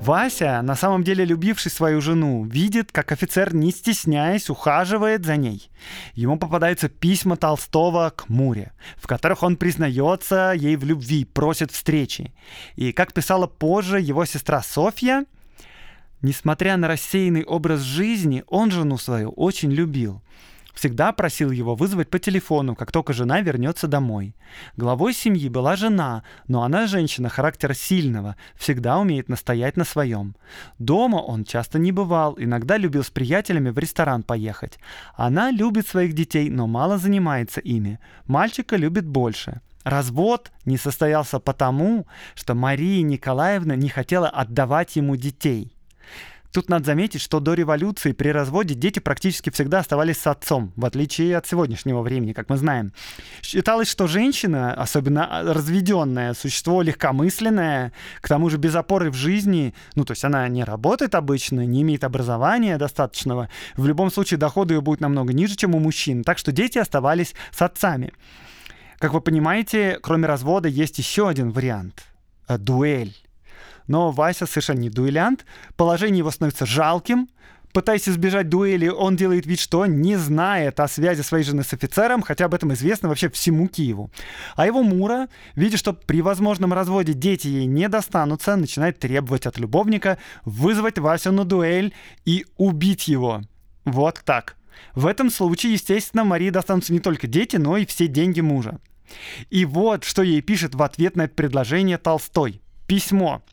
Вася, 0.05 0.61
на 0.61 0.75
самом 0.75 1.03
деле 1.03 1.25
любивший 1.25 1.71
свою 1.71 1.99
жену, 1.99 2.43
видит, 2.43 2.91
как 2.91 3.11
офицер, 3.11 3.55
не 3.55 3.71
стесняясь, 3.71 4.51
ухаживает 4.51 5.25
за 5.25 5.35
ней. 5.35 5.71
Ему 6.13 6.37
попадаются 6.37 6.89
письма 6.89 7.37
Толстого 7.37 8.11
к 8.15 8.29
Муре, 8.29 8.71
в 8.97 9.07
которых 9.07 9.41
он 9.41 9.57
признается 9.57 10.53
ей 10.55 10.75
в 10.75 10.85
любви, 10.85 11.25
просит 11.25 11.71
встречи. 11.71 12.33
И, 12.75 12.91
как 12.91 13.13
писала 13.13 13.47
позже 13.47 13.99
его 13.99 14.25
сестра 14.25 14.61
Софья, 14.61 15.25
несмотря 16.21 16.77
на 16.77 16.87
рассеянный 16.87 17.43
образ 17.43 17.81
жизни, 17.81 18.43
он 18.47 18.69
жену 18.69 18.99
свою 18.99 19.31
очень 19.31 19.71
любил 19.71 20.21
всегда 20.75 21.11
просил 21.11 21.49
его 21.51 21.73
вызвать 21.75 22.09
по 22.09 22.19
телефону, 22.19 22.75
как 22.75 22.91
только 22.91 23.13
жена 23.13 23.41
вернется 23.41 23.87
домой. 23.87 24.35
Главой 24.77 25.13
семьи 25.13 25.49
была 25.49 25.75
жена, 25.75 26.23
но 26.47 26.63
она 26.63 26.85
женщина 26.85 27.29
характера 27.29 27.73
сильного, 27.73 28.35
всегда 28.55 28.99
умеет 28.99 29.29
настоять 29.29 29.77
на 29.77 29.85
своем. 29.85 30.35
Дома 30.77 31.17
он 31.17 31.45
часто 31.45 31.79
не 31.79 31.91
бывал, 31.91 32.35
иногда 32.37 32.77
любил 32.77 33.03
с 33.03 33.09
приятелями 33.09 33.69
в 33.69 33.79
ресторан 33.79 34.21
поехать. 34.21 34.77
Она 35.15 35.49
любит 35.49 35.87
своих 35.87 36.13
детей, 36.13 36.49
но 36.49 36.67
мало 36.67 36.97
занимается 36.97 37.61
ими. 37.61 37.99
Мальчика 38.27 38.75
любит 38.75 39.07
больше. 39.07 39.61
Развод 39.85 40.51
не 40.65 40.77
состоялся 40.77 41.39
потому, 41.39 42.07
что 42.33 42.55
Мария 42.55 43.03
Николаевна 43.03 43.75
не 43.75 43.87
хотела 43.87 44.27
отдавать 44.27 44.95
ему 44.95 45.15
детей. 45.15 45.74
Тут 46.55 46.69
надо 46.69 46.85
заметить, 46.85 47.19
что 47.19 47.41
до 47.41 47.53
революции 47.53 48.13
при 48.13 48.29
разводе 48.29 48.75
дети 48.75 48.99
практически 48.99 49.49
всегда 49.49 49.79
оставались 49.79 50.19
с 50.19 50.27
отцом, 50.27 50.71
в 50.77 50.85
отличие 50.85 51.35
от 51.35 51.45
сегодняшнего 51.45 52.01
времени, 52.01 52.31
как 52.31 52.47
мы 52.47 52.55
знаем. 52.55 52.93
Считалось, 53.41 53.89
что 53.89 54.07
женщина, 54.07 54.73
особенно 54.73 55.25
а, 55.25 55.53
разведенная, 55.53 56.33
существо 56.33 56.81
легкомысленное, 56.81 57.91
к 58.21 58.29
тому 58.29 58.49
же 58.49 58.55
без 58.55 58.73
опоры 58.73 59.11
в 59.11 59.15
жизни, 59.15 59.73
ну 59.95 60.05
то 60.05 60.11
есть 60.11 60.23
она 60.23 60.47
не 60.47 60.63
работает 60.63 61.13
обычно, 61.13 61.65
не 61.65 61.81
имеет 61.81 62.05
образования 62.05 62.77
достаточного, 62.77 63.49
в 63.75 63.85
любом 63.85 64.09
случае 64.09 64.37
доходы 64.37 64.75
ее 64.75 64.81
будут 64.81 65.01
намного 65.01 65.33
ниже, 65.33 65.57
чем 65.57 65.75
у 65.75 65.79
мужчин, 65.79 66.23
так 66.23 66.37
что 66.37 66.53
дети 66.53 66.77
оставались 66.77 67.35
с 67.51 67.61
отцами. 67.61 68.13
Как 68.99 69.11
вы 69.11 69.19
понимаете, 69.19 69.99
кроме 70.01 70.25
развода 70.25 70.69
есть 70.69 70.99
еще 70.99 71.27
один 71.27 71.51
вариант— 71.51 72.05
дуэль. 72.47 73.13
Но 73.87 74.11
Вася 74.11 74.45
совершенно 74.45 74.79
не 74.79 74.89
дуэлянт, 74.89 75.45
положение 75.75 76.19
его 76.19 76.31
становится 76.31 76.65
жалким, 76.65 77.27
Пытаясь 77.75 78.07
избежать 78.07 78.47
дуэли, 78.47 78.87
он 78.87 79.17
делает 79.17 79.45
вид, 79.45 79.59
что 79.59 79.85
не 79.85 80.15
знает 80.15 80.79
о 80.79 80.87
связи 80.87 81.23
своей 81.23 81.43
жены 81.43 81.61
с 81.61 81.73
офицером, 81.73 82.21
хотя 82.21 82.45
об 82.45 82.53
этом 82.53 82.71
известно 82.71 83.09
вообще 83.09 83.29
всему 83.29 83.67
Киеву. 83.67 84.09
А 84.55 84.65
его 84.65 84.81
Мура, 84.81 85.27
видя, 85.55 85.75
что 85.75 85.91
при 85.91 86.21
возможном 86.21 86.71
разводе 86.71 87.11
дети 87.11 87.49
ей 87.49 87.65
не 87.65 87.89
достанутся, 87.89 88.55
начинает 88.55 88.99
требовать 88.99 89.45
от 89.45 89.57
любовника 89.57 90.17
вызвать 90.45 90.99
Васю 90.99 91.33
на 91.33 91.43
дуэль 91.43 91.93
и 92.23 92.45
убить 92.55 93.09
его. 93.09 93.41
Вот 93.83 94.21
так. 94.23 94.55
В 94.93 95.05
этом 95.05 95.29
случае, 95.29 95.73
естественно, 95.73 96.23
Марии 96.23 96.51
достанутся 96.51 96.93
не 96.93 97.01
только 97.01 97.27
дети, 97.27 97.57
но 97.57 97.75
и 97.75 97.85
все 97.85 98.07
деньги 98.07 98.39
мужа. 98.39 98.79
И 99.49 99.65
вот, 99.65 100.05
что 100.05 100.23
ей 100.23 100.39
пишет 100.39 100.75
в 100.75 100.81
ответ 100.81 101.17
на 101.17 101.23
это 101.23 101.35
предложение 101.35 101.97
Толстой. 101.97 102.61
Письмо. 102.87 103.43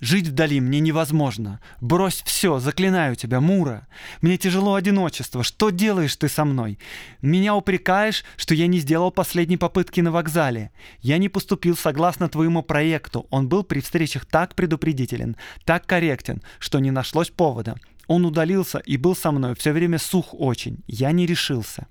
Жить 0.00 0.28
вдали 0.28 0.60
мне 0.60 0.80
невозможно. 0.80 1.60
Брось 1.80 2.22
все, 2.24 2.58
заклинаю 2.58 3.16
тебя, 3.16 3.40
Мура. 3.40 3.86
Мне 4.20 4.38
тяжело 4.38 4.74
одиночество. 4.74 5.42
Что 5.42 5.70
делаешь 5.70 6.16
ты 6.16 6.28
со 6.28 6.44
мной? 6.44 6.78
Меня 7.20 7.54
упрекаешь, 7.54 8.24
что 8.36 8.54
я 8.54 8.66
не 8.66 8.78
сделал 8.78 9.10
последней 9.10 9.56
попытки 9.56 10.00
на 10.00 10.12
вокзале. 10.12 10.70
Я 11.00 11.18
не 11.18 11.28
поступил 11.28 11.76
согласно 11.76 12.28
твоему 12.28 12.62
проекту. 12.62 13.26
Он 13.30 13.48
был 13.48 13.64
при 13.64 13.80
встречах 13.80 14.26
так 14.26 14.54
предупредителен, 14.54 15.36
так 15.64 15.86
корректен, 15.86 16.42
что 16.58 16.78
не 16.78 16.90
нашлось 16.90 17.30
повода. 17.30 17.76
Он 18.06 18.24
удалился 18.24 18.78
и 18.78 18.96
был 18.96 19.14
со 19.14 19.30
мной 19.30 19.54
все 19.54 19.72
время 19.72 19.98
сух 19.98 20.28
очень. 20.32 20.82
Я 20.86 21.12
не 21.12 21.26
решился. 21.26 21.86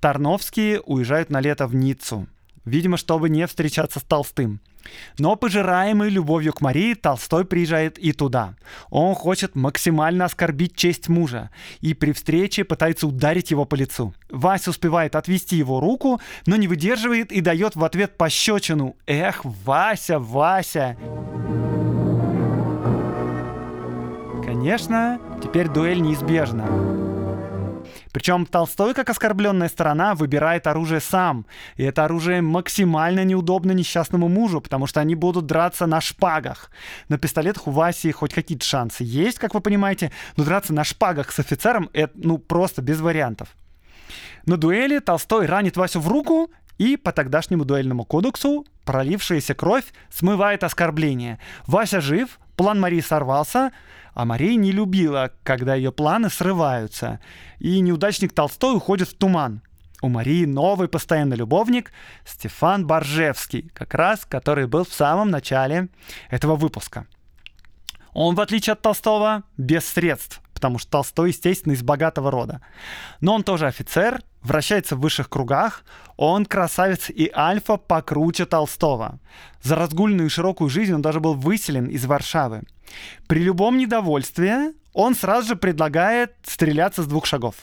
Тарновские 0.00 0.80
уезжают 0.80 1.30
на 1.30 1.40
лето 1.40 1.66
в 1.66 1.74
Ниццу. 1.74 2.28
видимо, 2.64 2.96
чтобы 2.96 3.30
не 3.30 3.46
встречаться 3.46 3.98
с 3.98 4.02
Толстым. 4.02 4.60
Но 5.18 5.36
пожираемый 5.36 6.10
любовью 6.10 6.52
к 6.52 6.60
Марии, 6.60 6.94
Толстой 6.94 7.44
приезжает 7.44 7.98
и 7.98 8.12
туда. 8.12 8.54
Он 8.90 9.14
хочет 9.14 9.54
максимально 9.54 10.24
оскорбить 10.24 10.76
честь 10.76 11.08
мужа 11.08 11.50
и 11.80 11.94
при 11.94 12.12
встрече 12.12 12.64
пытается 12.64 13.06
ударить 13.06 13.50
его 13.50 13.64
по 13.64 13.74
лицу. 13.74 14.14
Вася 14.30 14.70
успевает 14.70 15.16
отвести 15.16 15.56
его 15.56 15.80
руку, 15.80 16.20
но 16.46 16.56
не 16.56 16.68
выдерживает 16.68 17.32
и 17.32 17.40
дает 17.40 17.76
в 17.76 17.84
ответ 17.84 18.16
пощечину. 18.16 18.96
Эх, 19.06 19.44
Вася, 19.44 20.18
Вася! 20.18 20.96
Конечно, 24.44 25.20
теперь 25.42 25.68
дуэль 25.68 26.00
неизбежна. 26.00 27.07
Причем 28.12 28.46
Толстой, 28.46 28.94
как 28.94 29.10
оскорбленная 29.10 29.68
сторона, 29.68 30.14
выбирает 30.14 30.66
оружие 30.66 31.00
сам. 31.00 31.46
И 31.76 31.84
это 31.84 32.04
оружие 32.04 32.40
максимально 32.40 33.24
неудобно 33.24 33.72
несчастному 33.72 34.28
мужу, 34.28 34.60
потому 34.60 34.86
что 34.86 35.00
они 35.00 35.14
будут 35.14 35.46
драться 35.46 35.86
на 35.86 36.00
шпагах. 36.00 36.70
На 37.08 37.18
пистолетах 37.18 37.66
у 37.66 37.70
Васи 37.70 38.10
хоть 38.12 38.34
какие-то 38.34 38.64
шансы 38.64 39.04
есть, 39.04 39.38
как 39.38 39.54
вы 39.54 39.60
понимаете, 39.60 40.12
но 40.36 40.44
драться 40.44 40.72
на 40.72 40.84
шпагах 40.84 41.32
с 41.32 41.38
офицером 41.38 41.90
это 41.92 42.12
ну 42.16 42.38
просто 42.38 42.82
без 42.82 43.00
вариантов. 43.00 43.48
На 44.46 44.56
дуэли 44.56 44.98
Толстой 44.98 45.46
ранит 45.46 45.76
Васю 45.76 46.00
в 46.00 46.08
руку, 46.08 46.50
и 46.78 46.96
по 46.96 47.12
тогдашнему 47.12 47.64
дуэльному 47.64 48.04
кодексу 48.04 48.64
пролившаяся 48.84 49.54
кровь 49.54 49.84
смывает 50.10 50.64
оскорбление. 50.64 51.38
Вася 51.66 52.00
жив, 52.00 52.38
план 52.58 52.80
Марии 52.80 53.00
сорвался, 53.00 53.70
а 54.14 54.24
Мария 54.24 54.56
не 54.56 54.72
любила, 54.72 55.30
когда 55.44 55.76
ее 55.76 55.92
планы 55.92 56.28
срываются. 56.28 57.20
И 57.60 57.80
неудачник 57.80 58.34
Толстой 58.34 58.76
уходит 58.76 59.08
в 59.08 59.16
туман. 59.16 59.62
У 60.02 60.08
Марии 60.08 60.44
новый 60.44 60.88
постоянный 60.88 61.36
любовник 61.36 61.92
Стефан 62.26 62.86
Боржевский, 62.86 63.70
как 63.74 63.94
раз 63.94 64.26
который 64.26 64.66
был 64.66 64.84
в 64.84 64.92
самом 64.92 65.30
начале 65.30 65.88
этого 66.30 66.56
выпуска. 66.56 67.06
Он, 68.20 68.34
в 68.34 68.40
отличие 68.40 68.72
от 68.72 68.82
Толстого, 68.82 69.44
без 69.56 69.86
средств, 69.86 70.40
потому 70.52 70.80
что 70.80 70.90
Толстой, 70.90 71.28
естественно, 71.28 71.74
из 71.74 71.84
богатого 71.84 72.32
рода. 72.32 72.60
Но 73.20 73.32
он 73.32 73.44
тоже 73.44 73.68
офицер, 73.68 74.22
вращается 74.42 74.96
в 74.96 75.00
высших 75.00 75.28
кругах, 75.28 75.84
он 76.16 76.44
красавец 76.44 77.10
и 77.10 77.30
альфа 77.32 77.76
покруче 77.76 78.44
Толстого. 78.44 79.20
За 79.62 79.76
разгульную 79.76 80.26
и 80.26 80.30
широкую 80.30 80.68
жизнь 80.68 80.92
он 80.94 81.00
даже 81.00 81.20
был 81.20 81.34
выселен 81.34 81.86
из 81.86 82.06
Варшавы. 82.06 82.64
При 83.28 83.38
любом 83.44 83.78
недовольстве 83.78 84.72
он 84.92 85.14
сразу 85.14 85.50
же 85.50 85.54
предлагает 85.54 86.34
стреляться 86.42 87.04
с 87.04 87.06
двух 87.06 87.24
шагов. 87.24 87.54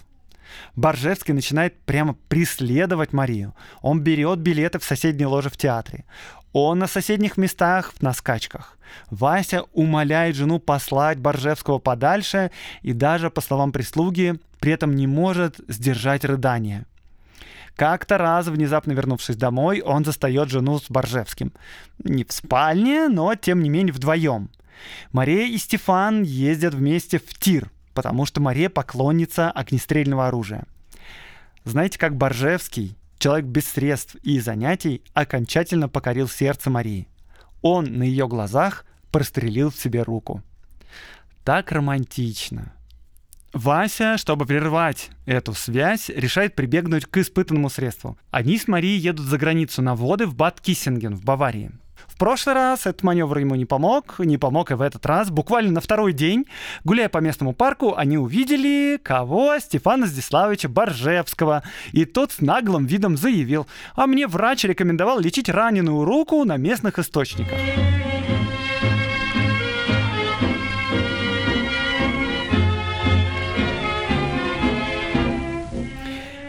Боржевский 0.76 1.34
начинает 1.34 1.80
прямо 1.82 2.16
преследовать 2.28 3.14
Марию. 3.14 3.56
Он 3.82 4.02
берет 4.02 4.40
билеты 4.40 4.80
в 4.80 4.84
соседней 4.84 5.26
ложе 5.26 5.50
в 5.50 5.58
театре. 5.58 6.06
Он 6.54 6.80
на 6.80 6.88
соседних 6.88 7.38
местах 7.38 7.94
на 8.02 8.14
скачках. 8.14 8.78
Вася 9.10 9.64
умоляет 9.74 10.36
жену 10.36 10.60
послать 10.60 11.20
Боржевского 11.20 11.80
подальше 11.80 12.52
и 12.82 12.94
даже, 12.94 13.30
по 13.30 13.42
словам 13.42 13.72
прислуги, 13.72 14.40
при 14.60 14.72
этом 14.72 14.96
не 14.96 15.08
может 15.08 15.60
сдержать 15.68 16.24
рыдание. 16.24 16.86
Как-то 17.76 18.18
раз, 18.18 18.48
внезапно 18.48 18.94
вернувшись 18.94 19.36
домой, 19.36 19.82
он 19.82 20.06
застает 20.06 20.50
жену 20.50 20.80
с 20.80 20.90
Боржевским. 20.90 21.52
Не 22.00 22.24
в 22.24 22.32
спальне, 22.32 23.10
но 23.10 23.36
тем 23.36 23.62
не 23.62 23.70
менее 23.70 23.94
вдвоем. 23.94 24.50
Мария 25.12 25.48
и 25.48 25.58
Стефан 25.58 26.24
ездят 26.24 26.74
вместе 26.74 27.20
в 27.20 27.38
тир, 27.38 27.70
потому 27.96 28.25
что 28.25 28.42
Мария 28.42 28.70
поклонница 28.70 29.50
огнестрельного 29.50 30.28
оружия. 30.28 30.66
Знаете, 31.64 31.98
как 31.98 32.16
Боржевский, 32.16 32.96
человек 33.18 33.46
без 33.48 33.66
средств 33.68 34.16
и 34.22 34.40
занятий, 34.40 35.02
окончательно 35.14 35.90
покорил 35.90 36.28
сердце 36.28 36.70
Марии. 36.70 37.08
Он 37.64 37.86
на 37.86 38.04
ее 38.04 38.28
глазах 38.28 38.86
прострелил 39.10 39.72
в 39.72 39.78
себе 39.78 40.04
руку. 40.04 40.44
Так 41.44 41.72
романтично. 41.72 42.74
Вася, 43.54 44.18
чтобы 44.18 44.46
прервать 44.46 45.10
эту 45.25 45.54
связь, 45.54 46.10
решает 46.10 46.56
прибегнуть 46.56 47.06
к 47.06 47.18
испытанному 47.18 47.70
средству. 47.70 48.18
Они 48.30 48.60
с 48.60 48.68
Марией 48.68 49.00
едут 49.00 49.25
за 49.25 49.38
границу 49.38 49.82
на 49.82 49.96
воды 49.96 50.28
в 50.28 50.36
Бад 50.36 50.60
Киссинген 50.60 51.16
в 51.16 51.24
Баварии. 51.24 51.72
В 52.08 52.18
прошлый 52.18 52.56
раз 52.56 52.86
этот 52.86 53.04
маневр 53.04 53.38
ему 53.40 53.56
не 53.56 53.66
помог, 53.66 54.20
не 54.20 54.38
помог 54.38 54.72
и 54.72 54.76
в 54.76 54.82
этот 54.82 55.06
раз. 55.06 55.30
Буквально 55.30 55.74
на 55.74 55.82
второй 55.82 56.14
день, 56.14 56.46
гуляя 56.84 57.10
по 57.10 57.20
местному 57.20 57.54
парку, 57.54 57.96
они 57.96 58.18
увидели 58.18 59.00
кого? 59.02 59.58
Стефана 59.60 60.08
Здиславовича 60.08 60.70
Боржевского. 60.70 61.64
И 61.92 62.06
тот 62.06 62.32
с 62.32 62.42
наглым 62.42 62.86
видом 62.86 63.18
заявил, 63.18 63.68
а 63.96 64.08
мне 64.08 64.27
врач 64.27 64.64
рекомендовал 64.64 65.20
лечить 65.20 65.50
раненую 65.50 66.06
руку 66.06 66.44
на 66.44 66.58
местных 66.58 67.00
источниках. 67.00 67.58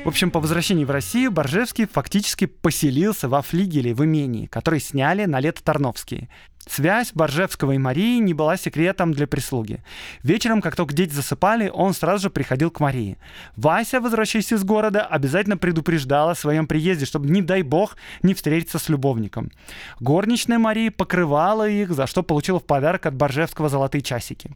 В 0.06 0.08
общем, 0.08 0.30
по 0.30 0.38
возвращении 0.38 0.84
в 0.84 0.90
Россию 0.92 1.32
Боржевский 1.32 1.84
фактически 1.84 2.44
поселился 2.44 3.28
во 3.28 3.42
флигеле 3.42 3.92
в 3.92 4.04
имении, 4.04 4.46
который 4.46 4.78
сняли 4.78 5.24
на 5.24 5.40
лето 5.40 5.64
Тарновские. 5.64 6.28
Связь 6.64 7.10
Боржевского 7.12 7.72
и 7.72 7.78
Марии 7.78 8.20
не 8.20 8.32
была 8.32 8.56
секретом 8.56 9.12
для 9.12 9.26
прислуги. 9.26 9.82
Вечером, 10.22 10.62
как 10.62 10.76
только 10.76 10.94
дети 10.94 11.12
засыпали, 11.12 11.72
он 11.74 11.92
сразу 11.92 12.22
же 12.22 12.30
приходил 12.30 12.70
к 12.70 12.78
Марии. 12.78 13.18
Вася, 13.56 14.00
возвращаясь 14.00 14.52
из 14.52 14.62
города, 14.62 15.04
обязательно 15.04 15.56
предупреждала 15.56 16.30
о 16.30 16.36
своем 16.36 16.68
приезде, 16.68 17.04
чтобы, 17.04 17.28
не 17.28 17.42
дай 17.42 17.62
бог, 17.62 17.96
не 18.22 18.34
встретиться 18.34 18.78
с 18.78 18.88
любовником. 18.88 19.50
Горничная 19.98 20.60
Марии 20.60 20.90
покрывала 20.90 21.68
их, 21.68 21.92
за 21.92 22.06
что 22.06 22.22
получила 22.22 22.60
в 22.60 22.64
подарок 22.64 23.06
от 23.06 23.16
Боржевского 23.16 23.68
золотые 23.68 24.02
часики. 24.02 24.52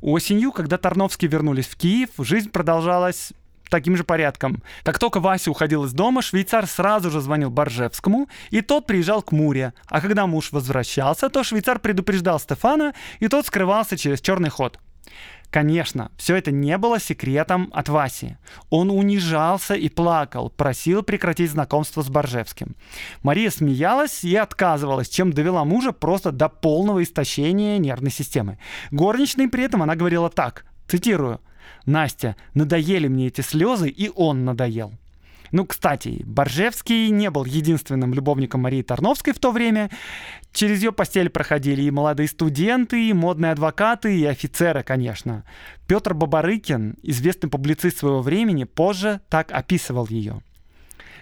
Осенью, 0.00 0.52
когда 0.52 0.78
Тарновские 0.78 1.28
вернулись 1.28 1.66
в 1.66 1.74
Киев, 1.74 2.10
жизнь 2.18 2.50
продолжалась 2.50 3.32
таким 3.68 3.96
же 3.96 4.04
порядком. 4.04 4.62
Как 4.82 4.98
только 4.98 5.20
Вася 5.20 5.50
уходил 5.50 5.84
из 5.84 5.92
дома, 5.92 6.22
швейцар 6.22 6.66
сразу 6.66 7.10
же 7.10 7.20
звонил 7.20 7.50
Боржевскому, 7.50 8.28
и 8.50 8.60
тот 8.60 8.86
приезжал 8.86 9.22
к 9.22 9.32
Муре. 9.32 9.74
А 9.86 10.00
когда 10.00 10.26
муж 10.26 10.52
возвращался, 10.52 11.28
то 11.28 11.42
швейцар 11.42 11.78
предупреждал 11.78 12.40
Стефана, 12.40 12.94
и 13.20 13.28
тот 13.28 13.46
скрывался 13.46 13.96
через 13.96 14.20
черный 14.20 14.50
ход. 14.50 14.78
Конечно, 15.50 16.12
все 16.18 16.36
это 16.36 16.50
не 16.50 16.76
было 16.76 17.00
секретом 17.00 17.70
от 17.72 17.88
Васи. 17.88 18.36
Он 18.68 18.90
унижался 18.90 19.74
и 19.74 19.88
плакал, 19.88 20.50
просил 20.50 21.02
прекратить 21.02 21.50
знакомство 21.50 22.02
с 22.02 22.10
Боржевским. 22.10 22.76
Мария 23.22 23.50
смеялась 23.50 24.24
и 24.24 24.36
отказывалась, 24.36 25.08
чем 25.08 25.32
довела 25.32 25.64
мужа 25.64 25.92
просто 25.92 26.32
до 26.32 26.50
полного 26.50 27.02
истощения 27.02 27.78
нервной 27.78 28.10
системы. 28.10 28.58
Горничной 28.90 29.48
при 29.48 29.64
этом 29.64 29.82
она 29.82 29.94
говорила 29.96 30.28
так, 30.28 30.66
цитирую, 30.86 31.40
Настя, 31.88 32.36
надоели 32.54 33.08
мне 33.08 33.28
эти 33.28 33.40
слезы, 33.40 33.88
и 33.88 34.10
он 34.14 34.44
надоел. 34.44 34.92
Ну, 35.50 35.64
кстати, 35.64 36.22
Боржевский 36.26 37.08
не 37.08 37.30
был 37.30 37.46
единственным 37.46 38.12
любовником 38.12 38.60
Марии 38.60 38.82
Тарновской 38.82 39.32
в 39.32 39.38
то 39.38 39.50
время. 39.50 39.88
Через 40.52 40.82
ее 40.82 40.92
постель 40.92 41.30
проходили 41.30 41.82
и 41.82 41.90
молодые 41.90 42.28
студенты, 42.28 43.08
и 43.08 43.14
модные 43.14 43.52
адвокаты, 43.52 44.20
и 44.20 44.26
офицеры, 44.26 44.82
конечно. 44.82 45.44
Петр 45.86 46.12
Бабарыкин, 46.12 46.96
известный 47.02 47.48
публицист 47.48 47.98
своего 47.98 48.20
времени, 48.20 48.64
позже 48.64 49.22
так 49.30 49.50
описывал 49.50 50.06
ее. 50.08 50.42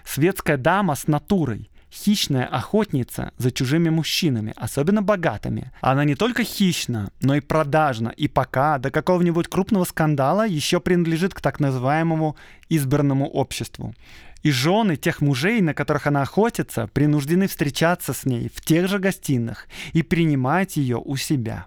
Светская 0.03 0.57
дама 0.57 0.95
с 0.95 1.07
натурой– 1.07 1.69
хищная 1.91 2.45
охотница 2.45 3.31
за 3.37 3.51
чужими 3.51 3.89
мужчинами, 3.89 4.53
особенно 4.55 5.01
богатыми. 5.01 5.71
Она 5.81 6.03
не 6.03 6.15
только 6.15 6.43
хищна, 6.43 7.11
но 7.21 7.35
и 7.35 7.39
продажна, 7.39 8.09
и 8.09 8.27
пока 8.27 8.77
до 8.77 8.91
какого-нибудь 8.91 9.47
крупного 9.47 9.85
скандала 9.85 10.47
еще 10.47 10.79
принадлежит 10.79 11.33
к 11.33 11.41
так 11.41 11.59
называемому 11.59 12.35
избранному 12.69 13.27
обществу. 13.27 13.93
И 14.43 14.51
жены 14.51 14.95
тех 14.97 15.21
мужей, 15.21 15.61
на 15.61 15.73
которых 15.73 16.07
она 16.07 16.21
охотится, 16.21 16.87
принуждены 16.87 17.47
встречаться 17.47 18.13
с 18.13 18.25
ней 18.25 18.49
в 18.53 18.61
тех 18.61 18.87
же 18.87 18.99
гостиных 18.99 19.67
и 19.93 20.03
принимать 20.03 20.77
ее 20.77 20.97
у 20.97 21.15
себя. 21.15 21.65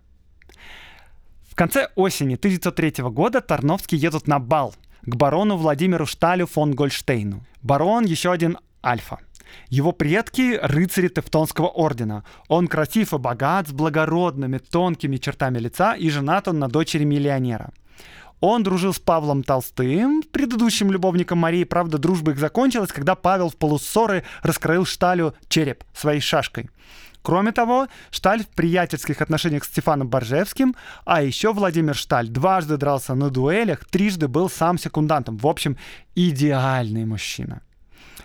В 1.49 1.55
конце 1.57 1.89
осени 1.95 2.37
1903 2.37 3.05
года 3.11 3.41
Тарновский 3.41 3.99
едут 3.99 4.29
на 4.29 4.39
бал 4.39 4.75
к 5.03 5.17
барону 5.17 5.57
Владимиру 5.57 6.07
Шталю 6.07 6.47
фон 6.47 6.75
Гольштейну. 6.75 7.45
Барон 7.63 8.05
еще 8.05 8.31
один 8.31 8.59
альфа– 8.83 9.19
его 9.69 9.93
предки— 9.93 10.59
рыцари 10.63 11.09
Тевтонского 11.09 11.69
ордена. 11.69 12.25
Он 12.49 12.69
красив 12.69 13.15
и 13.15 13.19
богат, 13.19 13.69
с 13.69 13.73
благородными, 13.73 14.59
тонкими 14.59 15.17
чертами 15.17 15.59
лица, 15.59 15.95
и 15.95 16.11
женат 16.11 16.49
он 16.49 16.59
на 16.59 16.69
дочери 16.69 17.05
миллионера. 17.05 17.71
Он 18.41 18.63
дружил 18.63 18.95
с 18.95 18.99
Павлом 18.99 19.43
Толстым, 19.43 20.23
предыдущим 20.23 20.91
любовником 20.91 21.39
Марии. 21.39 21.65
Правда, 21.65 21.99
дружба 21.99 22.33
их 22.33 22.39
закончилась, 22.39 22.91
когда 22.91 23.15
Павел 23.15 23.51
в 23.51 23.57
полуссоры 23.57 24.25
раскроил 24.43 24.87
Шталю 24.87 25.35
череп 25.49 25.85
своей 25.95 26.21
шашкой. 26.21 26.71
Кроме 27.23 27.53
того, 27.53 27.89
Шталь 28.11 28.43
в 28.43 28.49
приятельских 28.49 29.21
отношениях 29.21 29.65
с 29.65 29.69
Стефаном 29.69 30.09
Боржевским, 30.09 30.75
а 31.05 31.23
еще 31.23 31.53
Владимир 31.53 31.95
Шталь 31.95 32.29
дважды 32.29 32.79
дрался 32.79 33.15
на 33.15 33.29
дуэлях, 33.29 33.85
трижды 33.85 34.27
был 34.27 34.49
сам 34.49 34.79
секундантом. 34.79 35.37
В 35.37 35.47
общем, 35.47 35.77
идеальный 36.15 37.05
мужчина. 37.05 37.61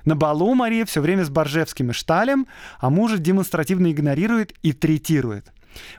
На 0.05 0.15
балу 0.15 0.53
Мария 0.53 0.85
все 0.85 1.01
время 1.01 1.25
с 1.25 1.29
Боржевским 1.29 1.89
и 1.89 1.93
Шталем, 1.93 2.47
а 2.79 2.89
мужа 2.89 3.17
демонстративно 3.17 3.91
игнорирует 3.91 4.53
и 4.61 4.71
третирует. 4.71 5.51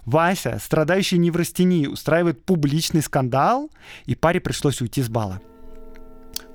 Вася, 0.04 0.58
страдающий 0.62 1.18
неврастенией, 1.18 1.88
устраивает 1.88 2.44
публичный 2.44 3.02
скандал, 3.02 3.70
и 4.06 4.14
паре 4.14 4.40
пришлось 4.40 4.80
уйти 4.80 5.02
с 5.02 5.08
бала. 5.08 5.40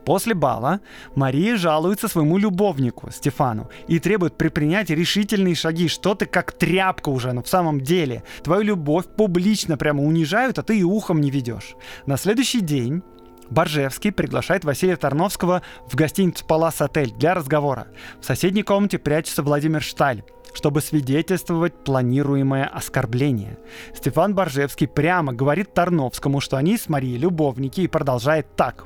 После 0.06 0.34
бала 0.34 0.80
Мария 1.16 1.56
жалуется 1.58 2.08
своему 2.08 2.38
любовнику 2.38 3.12
Стефану 3.12 3.70
и 3.88 4.00
требует 4.00 4.38
предпринять 4.38 4.90
решительные 4.90 5.54
шаги. 5.54 5.88
Что 5.88 6.16
ты 6.16 6.26
как 6.26 6.54
тряпка 6.54 7.10
уже, 7.10 7.34
но 7.34 7.44
в 7.44 7.48
самом 7.48 7.82
деле 7.82 8.24
твою 8.44 8.64
любовь 8.64 9.06
публично 9.16 9.78
прямо 9.78 10.04
унижают, 10.04 10.58
а 10.58 10.64
ты 10.64 10.80
и 10.80 10.84
ухом 10.84 11.22
не 11.22 11.30
ведешь. 11.30 11.76
На 12.08 12.18
следующий 12.18 12.62
день 12.62 13.04
Боржевский 13.52 14.12
приглашает 14.12 14.64
Василия 14.64 14.96
Тарновского 14.96 15.62
в 15.86 15.96
гостиницу 15.96 16.46
«Палас 16.46 16.82
Отель» 16.82 17.12
для 17.12 17.34
разговора. 17.34 17.88
В 18.20 18.26
соседней 18.26 18.64
комнате 18.64 18.98
прячется 18.98 19.44
Владимир 19.44 19.82
Шталь 19.82 20.24
чтобы 20.54 20.82
свидетельствовать 20.82 21.86
планируемое 21.86 22.66
оскорбление. 22.66 23.58
Стефан 23.96 24.36
Боржевский 24.36 24.86
прямо 24.86 25.32
говорит 25.32 25.74
Тарновскому, 25.74 26.42
что 26.42 26.58
они 26.58 26.78
с 26.78 26.90
Марией 26.90 27.18
любовники 27.18 27.80
и 27.80 27.88
продолжает 27.88 28.54
так. 28.58 28.86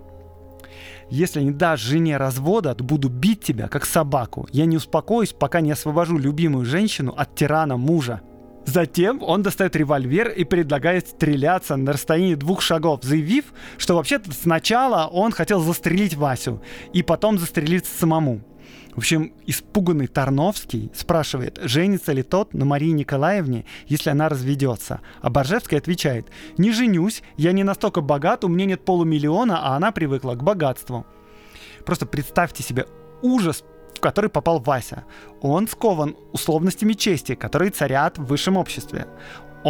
Если 1.10 1.42
не 1.42 1.52
дашь 1.52 1.82
жене 1.82 2.18
развода, 2.18 2.76
то 2.76 2.84
буду 2.84 3.10
бить 3.10 3.44
тебя, 3.44 3.68
как 3.68 3.86
собаку. 3.86 4.48
Я 4.52 4.66
не 4.66 4.78
успокоюсь, 4.78 5.34
пока 5.34 5.62
не 5.62 5.72
освобожу 5.72 6.20
любимую 6.20 6.66
женщину 6.66 7.14
от 7.18 7.36
тирана 7.36 7.78
мужа. 7.78 8.22
Затем 8.66 9.22
он 9.22 9.44
достает 9.44 9.76
револьвер 9.76 10.30
и 10.30 10.44
предлагает 10.44 11.08
стреляться 11.08 11.76
на 11.76 11.94
расстоянии 11.94 12.36
двух 12.36 12.62
шагов, 12.62 13.04
заявив, 13.04 13.46
что 13.78 13.96
вообще-то 13.96 14.32
сначала 14.32 15.08
он 15.08 15.32
хотел 15.32 15.62
застрелить 15.62 16.16
Васю 16.16 16.62
и 16.92 17.04
потом 17.04 17.38
застрелиться 17.38 17.98
самому. 17.98 18.42
В 18.96 19.00
общем, 19.00 19.34
испуганный 19.46 20.08
Тарновский 20.08 20.90
спрашивает, 20.96 21.60
женится 21.62 22.14
ли 22.14 22.24
тот 22.24 22.54
на 22.54 22.64
Марии 22.64 22.92
Николаевне, 22.92 23.66
если 23.88 24.10
она 24.10 24.30
разведется. 24.30 25.02
А 25.22 25.30
Боржевский 25.30 25.78
отвечает, 25.78 26.28
не 26.58 26.72
женюсь, 26.72 27.22
я 27.36 27.52
не 27.52 27.64
настолько 27.64 28.00
богат, 28.00 28.46
у 28.46 28.48
меня 28.48 28.66
нет 28.66 28.86
полумиллиона, 28.86 29.60
а 29.62 29.76
она 29.76 29.92
привыкла 29.92 30.36
к 30.36 30.44
богатству. 30.44 31.06
Просто 31.86 32.06
представьте 32.06 32.64
себе 32.64 32.86
ужас, 33.22 33.66
который 34.06 34.30
попал 34.30 34.60
Вася. 34.60 35.04
Он 35.42 35.68
скован 35.68 36.16
условностями 36.32 36.94
чести, 36.94 37.34
которые 37.34 37.72
царят 37.72 38.20
в 38.20 38.26
высшем 38.26 38.56
обществе 38.56 39.08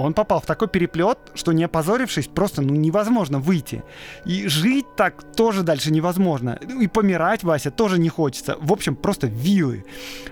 он 0.02 0.14
попал 0.14 0.42
в 0.42 0.46
такой 0.46 0.68
переплет, 0.68 1.18
что 1.36 1.54
не 1.54 1.64
опозорившись, 1.64 2.28
просто 2.28 2.62
ну, 2.62 2.76
невозможно 2.76 3.40
выйти. 3.40 3.84
И 4.26 4.48
жить 4.48 4.86
так 4.98 5.24
тоже 5.36 5.64
дальше 5.64 5.92
невозможно. 5.92 6.60
И 6.82 6.88
помирать 6.88 7.44
Вася 7.44 7.72
тоже 7.72 7.98
не 7.98 8.10
хочется. 8.10 8.58
В 8.60 8.74
общем, 8.74 8.96
просто 8.96 9.28
вилы. 9.28 9.86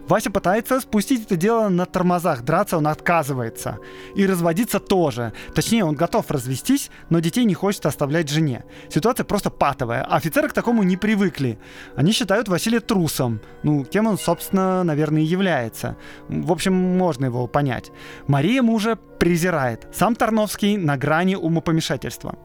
Вася 0.07 0.31
пытается 0.31 0.81
спустить 0.81 1.23
это 1.25 1.37
дело 1.37 1.69
на 1.69 1.85
тормозах. 1.85 2.43
Драться 2.43 2.77
он 2.77 2.87
отказывается. 2.87 3.79
И 4.15 4.25
разводиться 4.25 4.79
тоже. 4.81 5.31
Точнее, 5.55 5.85
он 5.85 5.95
готов 5.95 6.29
развестись, 6.29 6.91
но 7.09 7.19
детей 7.19 7.45
не 7.45 7.53
хочет 7.53 7.85
оставлять 7.85 8.29
жене. 8.29 8.65
Ситуация 8.89 9.23
просто 9.23 9.49
патовая. 9.49 10.03
Офицеры 10.03 10.49
к 10.49 10.53
такому 10.53 10.83
не 10.83 10.97
привыкли. 10.97 11.57
Они 11.95 12.11
считают 12.11 12.49
Василия 12.49 12.81
трусом. 12.81 13.39
Ну, 13.63 13.85
кем 13.85 14.07
он, 14.07 14.17
собственно, 14.17 14.83
наверное, 14.83 15.21
и 15.21 15.25
является. 15.25 15.95
В 16.27 16.51
общем, 16.51 16.73
можно 16.73 17.25
его 17.25 17.47
понять. 17.47 17.91
Мария 18.27 18.61
мужа 18.61 18.97
презирает. 19.19 19.52
Сам 19.93 20.15
Тарновский 20.15 20.77
на 20.77 20.97
грани 20.97 21.35
умопомешательства. 21.35 22.35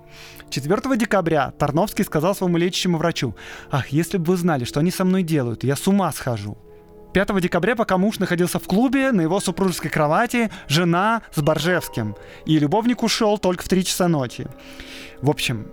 4 0.51 0.97
декабря 0.97 1.53
Тарновский 1.59 2.05
сказал 2.05 2.35
своему 2.35 2.57
лечащему 2.57 2.99
врачу, 2.99 3.35
«Ах, 3.71 3.89
если 3.89 4.19
бы 4.19 4.33
вы 4.33 4.37
знали, 4.37 4.65
что 4.65 4.81
они 4.81 4.91
со 4.91 5.05
мной 5.05 5.23
делают, 5.23 5.65
я 5.65 5.77
с 5.77 5.87
ума 5.89 6.13
схожу». 6.13 6.57
5 7.15 7.41
декабря, 7.41 7.75
пока 7.75 7.97
муж 7.97 8.19
находился 8.19 8.59
в 8.59 8.65
клубе, 8.65 9.13
на 9.13 9.23
его 9.23 9.41
супружеской 9.41 9.91
кровати 9.91 10.51
жена 10.69 11.23
с 11.35 11.41
Боржевским. 11.41 12.17
И 12.47 12.59
любовник 12.59 13.03
ушел 13.03 13.39
только 13.39 13.65
в 13.65 13.69
3 13.69 13.85
часа 13.85 14.09
ночи. 14.09 14.47
В 15.23 15.31
общем, 15.31 15.69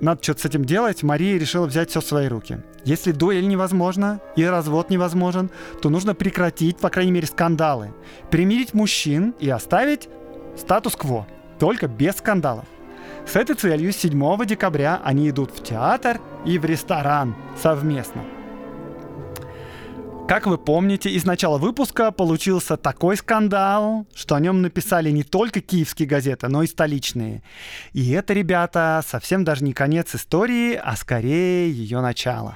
надо 0.00 0.20
что-то 0.20 0.40
с 0.40 0.44
этим 0.46 0.64
делать, 0.64 1.04
Мария 1.04 1.38
решила 1.38 1.66
взять 1.66 1.90
все 1.90 2.00
в 2.00 2.04
свои 2.04 2.26
руки. 2.26 2.58
Если 2.84 3.12
дуэль 3.12 3.46
невозможно 3.46 4.20
и 4.34 4.44
развод 4.44 4.90
невозможен, 4.90 5.48
то 5.80 5.90
нужно 5.90 6.16
прекратить, 6.16 6.78
по 6.78 6.90
крайней 6.90 7.12
мере, 7.12 7.28
скандалы, 7.28 7.94
примирить 8.28 8.74
мужчин 8.74 9.32
и 9.38 9.48
оставить 9.48 10.08
Статус-кво, 10.56 11.26
только 11.58 11.88
без 11.88 12.16
скандалов. 12.16 12.66
С 13.26 13.36
этой 13.36 13.54
целью 13.54 13.92
7 13.92 14.44
декабря 14.44 15.00
они 15.04 15.28
идут 15.30 15.50
в 15.50 15.62
театр 15.62 16.20
и 16.44 16.58
в 16.58 16.64
ресторан 16.64 17.34
совместно. 17.60 18.22
Как 20.28 20.46
вы 20.46 20.56
помните, 20.56 21.10
из 21.10 21.24
начала 21.24 21.58
выпуска 21.58 22.10
получился 22.10 22.76
такой 22.76 23.16
скандал, 23.16 24.06
что 24.14 24.34
о 24.34 24.40
нем 24.40 24.62
написали 24.62 25.10
не 25.10 25.24
только 25.24 25.60
киевские 25.60 26.08
газеты, 26.08 26.48
но 26.48 26.62
и 26.62 26.66
столичные. 26.66 27.42
И 27.92 28.12
это, 28.12 28.32
ребята, 28.32 29.02
совсем 29.06 29.44
даже 29.44 29.64
не 29.64 29.72
конец 29.72 30.14
истории, 30.14 30.74
а 30.82 30.96
скорее 30.96 31.70
ее 31.70 32.00
начало. 32.00 32.54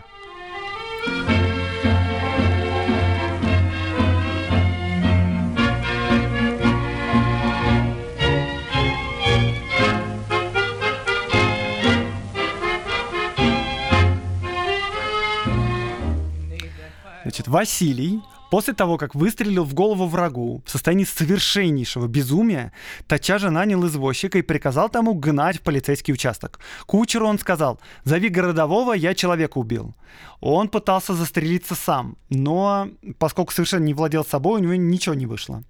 Значит, 17.37 17.49
Василий 17.49 18.23
После 18.51 18.75
того, 18.75 18.97
как 18.97 19.15
выстрелил 19.15 19.65
в 19.65 19.75
голову 19.75 20.07
врагу 20.07 20.63
в 20.65 20.71
состоянии 20.71 21.05
совершеннейшего 21.05 22.07
безумия, 22.07 22.73
тотчас 23.09 23.43
же 23.43 23.51
нанял 23.51 23.85
извозчика 23.87 24.39
и 24.39 24.43
приказал 24.43 24.89
тому 24.89 25.15
гнать 25.15 25.59
в 25.59 25.63
полицейский 25.63 26.15
участок. 26.15 26.61
Кучеру 26.87 27.27
он 27.27 27.39
сказал, 27.39 27.81
зови 28.05 28.29
городового, 28.29 28.93
я 28.93 29.15
человека 29.15 29.59
убил. 29.59 29.95
Он 30.41 30.69
пытался 30.69 31.15
застрелиться 31.15 31.75
сам, 31.75 32.17
но 32.29 32.89
поскольку 33.19 33.53
совершенно 33.53 33.85
не 33.85 33.95
владел 33.95 34.25
собой, 34.25 34.61
у 34.61 34.63
него 34.63 34.75
ничего 34.75 35.15
не 35.15 35.27
вышло. 35.27 35.63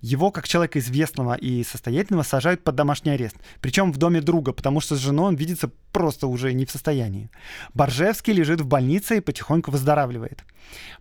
Его, 0.00 0.30
как 0.30 0.46
человека 0.46 0.78
известного 0.78 1.34
и 1.34 1.64
состоятельного, 1.64 2.22
сажают 2.22 2.62
под 2.62 2.74
домашний 2.74 3.12
арест. 3.12 3.36
Причем 3.60 3.92
в 3.92 3.96
доме 3.96 4.20
друга, 4.20 4.52
потому 4.52 4.80
что 4.80 4.94
с 4.94 4.98
женой 4.98 5.28
он 5.28 5.36
видится 5.36 5.70
просто 5.92 6.26
уже 6.26 6.52
не 6.52 6.64
в 6.64 6.70
состоянии. 6.70 7.30
Боржевский 7.74 8.32
лежит 8.32 8.60
в 8.60 8.66
больнице 8.66 9.16
и 9.16 9.20
потихоньку 9.20 9.70
выздоравливает. 9.70 10.44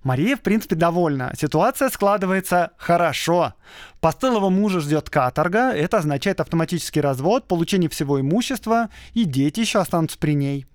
Мария, 0.04 0.36
в 0.36 0.42
принципе, 0.42 0.76
довольна. 0.76 1.19
Ситуация 1.38 1.90
складывается 1.90 2.72
хорошо. 2.78 3.54
Постылого 4.00 4.50
мужа 4.50 4.80
ждет 4.80 5.10
каторга. 5.10 5.72
Это 5.72 5.98
означает 5.98 6.40
автоматический 6.40 7.02
развод, 7.02 7.48
получение 7.48 7.90
всего 7.90 8.20
имущества, 8.20 8.90
и 9.14 9.26
дети 9.26 9.62
еще 9.62 9.80
останутся 9.80 10.18
при 10.18 10.36
ней. 10.36 10.66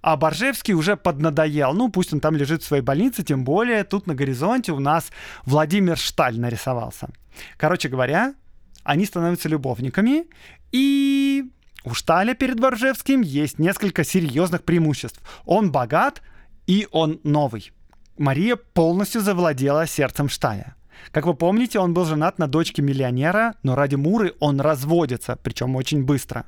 А 0.00 0.16
Боржевский 0.16 0.74
уже 0.74 0.96
поднадоел. 0.96 1.72
Ну, 1.74 1.88
пусть 1.88 2.12
он 2.12 2.20
там 2.20 2.36
лежит 2.36 2.62
в 2.62 2.66
своей 2.66 2.82
больнице, 2.82 3.22
тем 3.22 3.44
более 3.44 3.84
тут 3.84 4.06
на 4.06 4.14
горизонте 4.14 4.72
у 4.72 4.80
нас 4.80 5.10
Владимир 5.46 5.96
Шталь 5.96 6.40
нарисовался. 6.40 7.08
Короче 7.56 7.88
говоря, 7.88 8.34
они 8.82 9.06
становятся 9.06 9.48
любовниками, 9.48 10.24
и 10.72 11.44
у 11.84 11.94
Шталя 11.94 12.34
перед 12.34 12.58
Боржевским 12.58 13.20
есть 13.20 13.58
несколько 13.58 14.04
серьезных 14.04 14.64
преимуществ. 14.64 15.20
Он 15.44 15.70
богат, 15.70 16.20
и 16.66 16.88
он 16.90 17.20
новый. 17.22 17.72
Мария 18.18 18.56
полностью 18.56 19.20
завладела 19.20 19.86
сердцем 19.86 20.28
Шталя. 20.28 20.76
Как 21.10 21.26
вы 21.26 21.34
помните, 21.34 21.78
он 21.78 21.94
был 21.94 22.04
женат 22.04 22.38
на 22.38 22.46
дочке 22.46 22.82
миллионера, 22.82 23.54
но 23.62 23.74
ради 23.74 23.96
Муры 23.96 24.34
он 24.38 24.60
разводится, 24.60 25.36
причем 25.42 25.74
очень 25.76 26.04
быстро. 26.04 26.44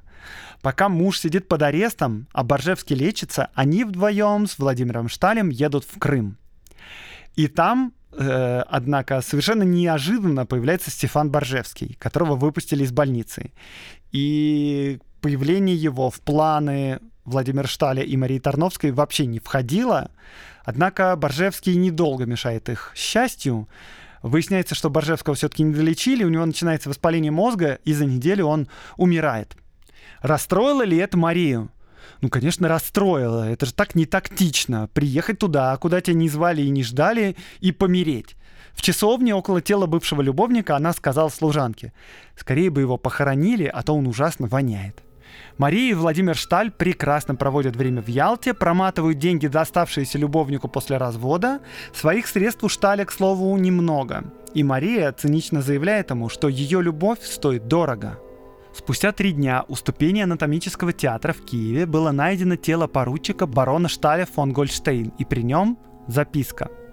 Пока 0.62 0.88
муж 0.88 1.18
сидит 1.18 1.48
под 1.48 1.62
арестом, 1.62 2.28
а 2.32 2.44
Боржевский 2.44 2.96
лечится, 2.96 3.50
они 3.54 3.84
вдвоем 3.84 4.46
с 4.46 4.58
Владимиром 4.58 5.08
Шталем 5.08 5.50
едут 5.50 5.84
в 5.84 5.98
Крым. 5.98 6.38
И 7.36 7.48
там, 7.48 7.92
э, 8.12 8.62
однако, 8.66 9.20
совершенно 9.20 9.64
неожиданно 9.64 10.46
появляется 10.46 10.90
Стефан 10.90 11.30
Боржевский, 11.30 11.96
которого 11.98 12.36
выпустили 12.36 12.84
из 12.84 12.92
больницы. 12.92 13.52
И 14.12 15.00
появление 15.20 15.76
его 15.76 16.10
в 16.10 16.20
планы 16.20 17.00
Владимира 17.24 17.66
Шталя 17.66 18.02
и 18.02 18.16
Марии 18.16 18.38
Тарновской 18.38 18.92
вообще 18.92 19.26
не 19.26 19.40
входило. 19.40 20.10
Однако 20.64 21.14
Боржевский 21.16 21.74
недолго 21.76 22.24
мешает 22.26 22.68
их 22.68 22.92
счастью. 22.94 23.68
Выясняется, 24.22 24.74
что 24.74 24.88
Боржевского 24.88 25.34
все-таки 25.34 25.62
не 25.62 25.74
долечили, 25.74 26.24
у 26.24 26.30
него 26.30 26.46
начинается 26.46 26.88
воспаление 26.88 27.30
мозга, 27.30 27.78
и 27.84 27.92
за 27.92 28.06
неделю 28.06 28.46
он 28.46 28.68
умирает. 28.96 29.54
Расстроило 30.20 30.82
ли 30.82 30.96
это 30.96 31.18
Марию? 31.18 31.70
Ну, 32.22 32.30
конечно, 32.30 32.68
расстроило. 32.68 33.46
Это 33.48 33.66
же 33.66 33.74
так 33.74 33.94
не 33.94 34.06
тактично. 34.06 34.88
Приехать 34.94 35.38
туда, 35.38 35.76
куда 35.76 36.00
тебя 36.00 36.16
не 36.16 36.30
звали 36.30 36.62
и 36.62 36.70
не 36.70 36.82
ждали, 36.82 37.36
и 37.60 37.70
помереть. 37.70 38.36
В 38.72 38.80
часовне 38.80 39.34
около 39.34 39.60
тела 39.60 39.86
бывшего 39.86 40.22
любовника 40.22 40.76
она 40.76 40.92
сказала 40.92 41.28
служанке, 41.28 41.92
скорее 42.36 42.70
бы 42.70 42.80
его 42.80 42.96
похоронили, 42.96 43.64
а 43.64 43.82
то 43.82 43.94
он 43.94 44.06
ужасно 44.06 44.46
воняет. 44.46 45.02
Мария 45.58 45.90
и 45.90 45.94
Владимир 45.94 46.34
Шталь 46.34 46.70
прекрасно 46.70 47.34
проводят 47.34 47.76
время 47.76 48.02
в 48.02 48.08
Ялте, 48.08 48.54
проматывают 48.54 49.18
деньги, 49.18 49.46
доставшиеся 49.46 50.18
любовнику 50.18 50.68
после 50.68 50.96
развода. 50.96 51.60
Своих 51.92 52.26
средств 52.26 52.64
у 52.64 52.68
Шталя, 52.68 53.04
к 53.04 53.12
слову, 53.12 53.56
немного. 53.56 54.24
И 54.54 54.62
Мария 54.62 55.12
цинично 55.12 55.62
заявляет 55.62 56.10
ему, 56.10 56.28
что 56.28 56.48
ее 56.48 56.82
любовь 56.82 57.22
стоит 57.22 57.68
дорого. 57.68 58.18
Спустя 58.74 59.12
три 59.12 59.32
дня 59.32 59.64
у 59.68 59.76
ступени 59.76 60.20
анатомического 60.20 60.92
театра 60.92 61.32
в 61.32 61.44
Киеве 61.44 61.86
было 61.86 62.10
найдено 62.10 62.56
тело 62.56 62.88
поручика 62.88 63.46
барона 63.46 63.88
Шталя 63.88 64.26
фон 64.26 64.52
Гольштейн, 64.52 65.12
и 65.18 65.24
при 65.24 65.42
нем 65.42 65.78
записка– 66.08 66.68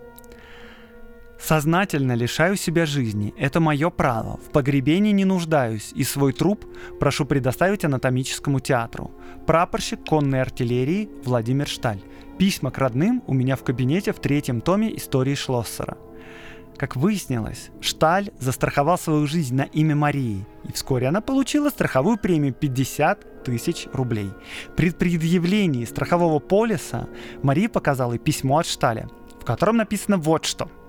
Сознательно 1.44 2.14
лишаю 2.14 2.56
себя 2.56 2.86
жизни. 2.86 3.34
Это 3.36 3.60
мое 3.60 3.90
право. 3.90 4.38
В 4.38 4.52
погребении 4.52 5.12
не 5.12 5.26
нуждаюсь, 5.26 5.92
и 5.96 6.04
свой 6.04 6.34
труп 6.34 6.66
прошу 7.00 7.26
предоставить 7.26 7.84
анатомическому 7.84 8.60
театру. 8.60 9.12
Прапорщик 9.48 10.06
конной 10.06 10.42
артиллерии 10.42 11.10
Владимир 11.26 11.68
Шталь. 11.68 12.02
Письма 12.38 12.70
к 12.70 12.78
родным 12.78 13.24
у 13.26 13.34
меня 13.34 13.56
в 13.56 13.64
кабинете 13.64 14.14
в 14.14 14.20
третьем 14.20 14.62
томе 14.62 14.96
истории 14.96 15.34
Шлоссера. 15.34 15.98
Как 16.78 16.96
выяснилось, 16.96 17.70
Шталь 17.82 18.30
застраховал 18.40 18.98
свою 18.98 19.28
жизнь 19.28 19.56
на 19.56 19.64
имя 19.64 19.96
Марии, 19.96 20.48
и 20.64 20.72
вскоре 20.72 21.08
она 21.08 21.22
получила 21.22 21.70
страховую 21.70 22.18
премию 22.18 22.54
50 22.54 23.44
тысяч 23.44 23.88
рублей. 23.94 24.30
При 24.76 24.92
предъявлении 24.92 25.86
страхового 25.86 26.40
полиса 26.40 27.08
Мария 27.42 27.68
показала 27.68 28.18
письмо 28.18 28.60
от 28.60 28.68
Шталя, 28.68 29.10
в 29.40 29.46
котором 29.46 29.78
написано 29.78 30.18
вот 30.18 30.46
что– 30.46 30.70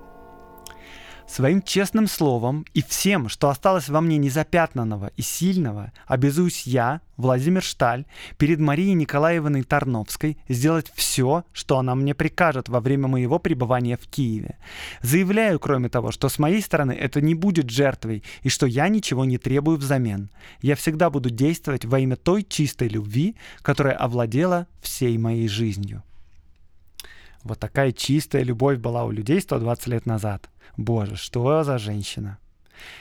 Своим 1.27 1.61
честным 1.61 2.07
словом 2.07 2.65
и 2.73 2.83
всем, 2.83 3.29
что 3.29 3.49
осталось 3.49 3.89
во 3.89 4.01
мне 4.01 4.17
незапятнанного 4.17 5.11
и 5.15 5.21
сильного, 5.21 5.91
обязуюсь 6.05 6.67
я, 6.67 7.01
Владимир 7.15 7.63
Шталь, 7.63 8.05
перед 8.37 8.59
Марией 8.59 8.93
Николаевной 8.93 9.63
Тарновской 9.63 10.37
сделать 10.49 10.91
все, 10.93 11.45
что 11.53 11.77
она 11.79 11.95
мне 11.95 12.13
прикажет 12.13 12.69
во 12.69 12.81
время 12.81 13.07
моего 13.07 13.39
пребывания 13.39 13.97
в 13.97 14.07
Киеве. 14.07 14.57
Заявляю, 15.01 15.59
кроме 15.59 15.89
того, 15.89 16.11
что 16.11 16.27
с 16.27 16.39
моей 16.39 16.61
стороны 16.61 16.91
это 16.91 17.21
не 17.21 17.35
будет 17.35 17.69
жертвой 17.69 18.23
и 18.41 18.49
что 18.49 18.65
я 18.65 18.89
ничего 18.89 19.25
не 19.25 19.37
требую 19.37 19.77
взамен. 19.77 20.29
Я 20.61 20.75
всегда 20.75 21.09
буду 21.09 21.29
действовать 21.29 21.85
во 21.85 21.99
имя 21.99 22.15
той 22.17 22.43
чистой 22.43 22.89
любви, 22.89 23.35
которая 23.61 23.95
овладела 23.95 24.67
всей 24.81 25.17
моей 25.17 25.47
жизнью. 25.47 26.03
Вот 27.43 27.59
такая 27.59 27.91
чистая 27.91 28.43
любовь 28.43 28.77
была 28.77 29.03
у 29.03 29.11
людей 29.11 29.41
120 29.41 29.87
лет 29.87 30.05
назад. 30.05 30.49
Боже, 30.77 31.15
что 31.15 31.63
за 31.63 31.77
женщина. 31.77 32.37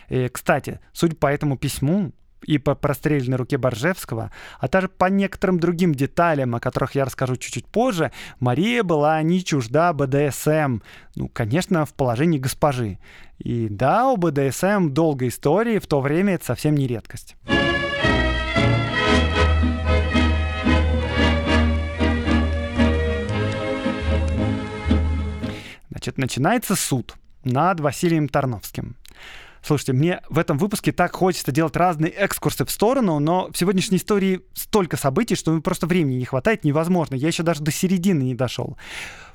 И, 0.09 0.29
кстати, 0.29 0.81
судя 0.93 1.17
по 1.17 1.27
этому 1.27 1.57
письму 1.57 2.13
и 2.43 2.59
по 2.59 2.75
простреленной 2.75 3.37
руке 3.37 3.57
Боржевского, 3.57 4.33
а 4.59 4.69
также 4.69 4.89
по 4.89 5.07
некоторым 5.07 5.61
другим 5.61 5.95
деталям, 5.95 6.55
о 6.55 6.61
которых 6.61 6.95
я 6.95 7.05
расскажу 7.05 7.37
чуть-чуть 7.37 7.67
позже, 7.67 8.13
Мария 8.41 8.83
была 8.83 9.23
не 9.23 9.45
чужда 9.45 9.93
БДСМ, 9.93 10.81
ну, 11.15 11.29
конечно, 11.29 11.87
в 11.87 11.95
положении 11.95 12.39
госпожи. 12.39 12.99
И 13.39 13.69
да, 13.69 14.09
у 14.09 14.17
БДСМ 14.17 14.91
долгой 14.91 15.29
истории, 15.29 15.79
в 15.79 15.87
то 15.87 16.01
время 16.01 16.35
это 16.35 16.45
совсем 16.45 16.75
не 16.75 16.87
редкость. 16.87 17.37
Значит, 25.91 26.19
начинается 26.19 26.75
суд 26.75 27.15
над 27.45 27.81
Василием 27.81 28.29
Тарновским. 28.29 28.97
Слушайте, 29.63 29.93
мне 29.93 30.21
в 30.29 30.39
этом 30.39 30.59
выпуске 30.59 30.91
так 30.91 31.15
хочется 31.15 31.53
делать 31.53 31.77
разные 31.77 32.13
экскурсы 32.17 32.65
в 32.65 32.71
сторону, 32.71 33.21
но 33.21 33.49
в 33.53 33.57
сегодняшней 33.57 33.99
истории 33.99 34.41
столько 34.55 34.97
событий, 34.97 35.37
что 35.37 35.61
просто 35.61 35.87
времени 35.87 36.17
не 36.17 36.25
хватает, 36.25 36.65
невозможно. 36.65 37.15
Я 37.15 37.29
еще 37.29 37.45
даже 37.45 37.63
до 37.63 37.71
середины 37.71 38.23
не 38.23 38.35
дошел. 38.35 38.77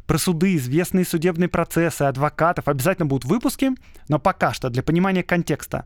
Про 0.08 0.17
суды, 0.17 0.56
известные 0.56 1.04
судебные 1.04 1.50
процессы, 1.50 2.04
адвокатов 2.04 2.70
обязательно 2.70 3.06
будут 3.06 3.26
выпуски, 3.26 3.72
но 4.08 4.20
пока 4.20 4.54
что 4.54 4.70
для 4.70 4.82
понимания 4.82 5.22
контекста 5.22 5.86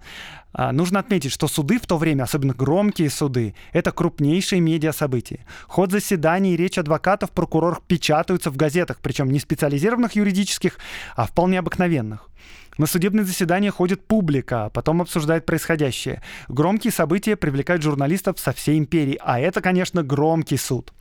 а, 0.54 0.72
нужно 0.72 1.00
отметить, 1.00 1.32
что 1.32 1.48
суды 1.48 1.80
в 1.80 1.88
то 1.88 1.98
время, 1.98 2.24
особенно 2.24 2.54
громкие 2.54 3.10
суды, 3.10 3.56
это 3.74 3.92
крупнейшие 3.92 4.62
медиа-события. 4.62 5.44
Ход 5.68 5.92
заседаний 5.92 6.54
и 6.54 6.58
речь 6.58 6.78
адвокатов, 6.78 7.32
прокуроров 7.32 7.82
печатаются 7.82 8.52
в 8.52 8.58
газетах, 8.58 9.00
причем 9.02 9.32
не 9.32 9.40
специализированных 9.40 10.16
юридических, 10.16 10.78
а 11.16 11.26
вполне 11.26 11.58
обыкновенных. 11.58 12.30
На 12.78 12.86
судебные 12.86 13.26
заседания 13.26 13.72
ходит 13.72 14.06
публика, 14.06 14.66
а 14.66 14.70
потом 14.70 15.02
обсуждает 15.02 15.48
происходящее. 15.48 16.22
Громкие 16.48 16.94
события 16.94 17.36
привлекают 17.36 17.82
журналистов 17.82 18.40
со 18.40 18.54
всей 18.54 18.78
империи, 18.78 19.20
а 19.20 19.40
это, 19.40 19.62
конечно, 19.62 20.04
громкий 20.04 20.58
суд. 20.58 20.94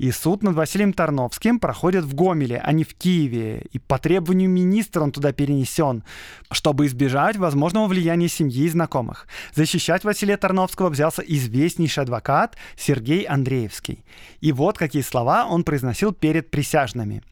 И 0.00 0.12
суд 0.12 0.42
над 0.42 0.54
Василием 0.54 0.94
Тарновским 0.94 1.60
проходит 1.60 2.04
в 2.04 2.14
Гомеле, 2.14 2.58
а 2.64 2.72
не 2.72 2.84
в 2.84 2.94
Киеве. 2.94 3.66
И 3.72 3.78
по 3.78 3.98
требованию 3.98 4.48
министра 4.48 5.02
он 5.02 5.12
туда 5.12 5.32
перенесен, 5.32 6.04
чтобы 6.50 6.86
избежать 6.86 7.36
возможного 7.36 7.86
влияния 7.86 8.28
семьи 8.28 8.64
и 8.64 8.68
знакомых. 8.70 9.26
Защищать 9.54 10.04
Василия 10.04 10.38
Тарновского 10.38 10.88
взялся 10.88 11.20
известнейший 11.20 12.04
адвокат 12.04 12.56
Сергей 12.78 13.24
Андреевский. 13.24 14.02
И 14.40 14.52
вот 14.52 14.78
какие 14.78 15.02
слова 15.02 15.44
он 15.46 15.64
произносил 15.64 16.14
перед 16.14 16.50
присяжными. 16.50 17.22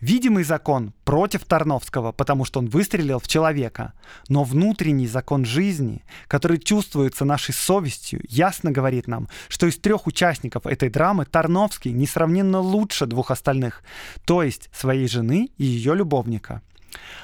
Видимый 0.00 0.44
закон 0.44 0.92
против 1.04 1.44
Тарновского, 1.44 2.12
потому 2.12 2.44
что 2.44 2.60
он 2.60 2.66
выстрелил 2.66 3.18
в 3.18 3.28
человека. 3.28 3.92
Но 4.28 4.44
внутренний 4.44 5.06
закон 5.06 5.44
жизни, 5.44 6.02
который 6.28 6.58
чувствуется 6.58 7.24
нашей 7.24 7.54
совестью, 7.54 8.20
ясно 8.28 8.70
говорит 8.70 9.06
нам, 9.06 9.28
что 9.48 9.66
из 9.66 9.78
трех 9.78 10.06
участников 10.06 10.66
этой 10.66 10.90
драмы 10.90 11.24
Тарновский 11.24 11.92
несравненно 11.92 12.60
лучше 12.60 13.06
двух 13.06 13.30
остальных, 13.30 13.82
то 14.24 14.42
есть 14.42 14.68
своей 14.72 15.08
жены 15.08 15.50
и 15.56 15.64
ее 15.64 15.94
любовника. 15.94 16.62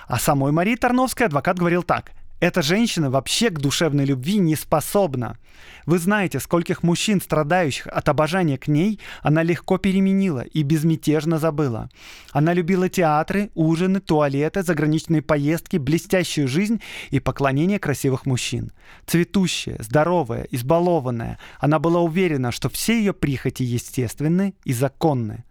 А 0.07 0.19
самой 0.19 0.53
Марии 0.53 0.77
Тарновской 0.77 1.27
адвокат 1.27 1.59
говорил 1.59 1.83
так– 1.83 2.13
эта 2.43 2.61
женщина 2.61 3.09
вообще 3.09 3.51
к 3.51 3.61
душевной 3.61 4.05
любви 4.05 4.39
не 4.39 4.57
способна. 4.57 5.39
Вы 5.87 5.99
знаете, 5.99 6.41
скольких 6.41 6.83
мужчин, 6.83 7.21
страдающих 7.21 7.87
от 7.87 8.09
обожания 8.09 8.59
к 8.59 8.67
ней, 8.67 8.99
она 9.23 9.45
легко 9.45 9.79
переменила 9.79 10.41
и 10.41 10.65
безмятежно 10.65 11.39
забыла. 11.39 11.89
Она 12.33 12.53
любила 12.53 12.89
театры, 12.89 13.53
ужины, 13.55 14.01
туалеты, 14.01 14.65
заграничные 14.65 15.23
поездки, 15.23 15.77
блестящую 15.77 16.49
жизнь 16.49 16.83
и 17.11 17.21
поклонение 17.21 17.79
красивых 17.79 18.27
мужчин. 18.27 18.73
Цветущая, 19.07 19.77
здоровая, 19.79 20.49
избалованная, 20.51 21.39
она 21.61 21.79
была 21.79 22.01
уверена, 22.01 22.51
что 22.51 22.69
все 22.69 22.99
ее 22.99 23.13
прихоти 23.13 23.63
естественны 23.63 24.55
и 24.65 24.73
законны. 24.73 25.45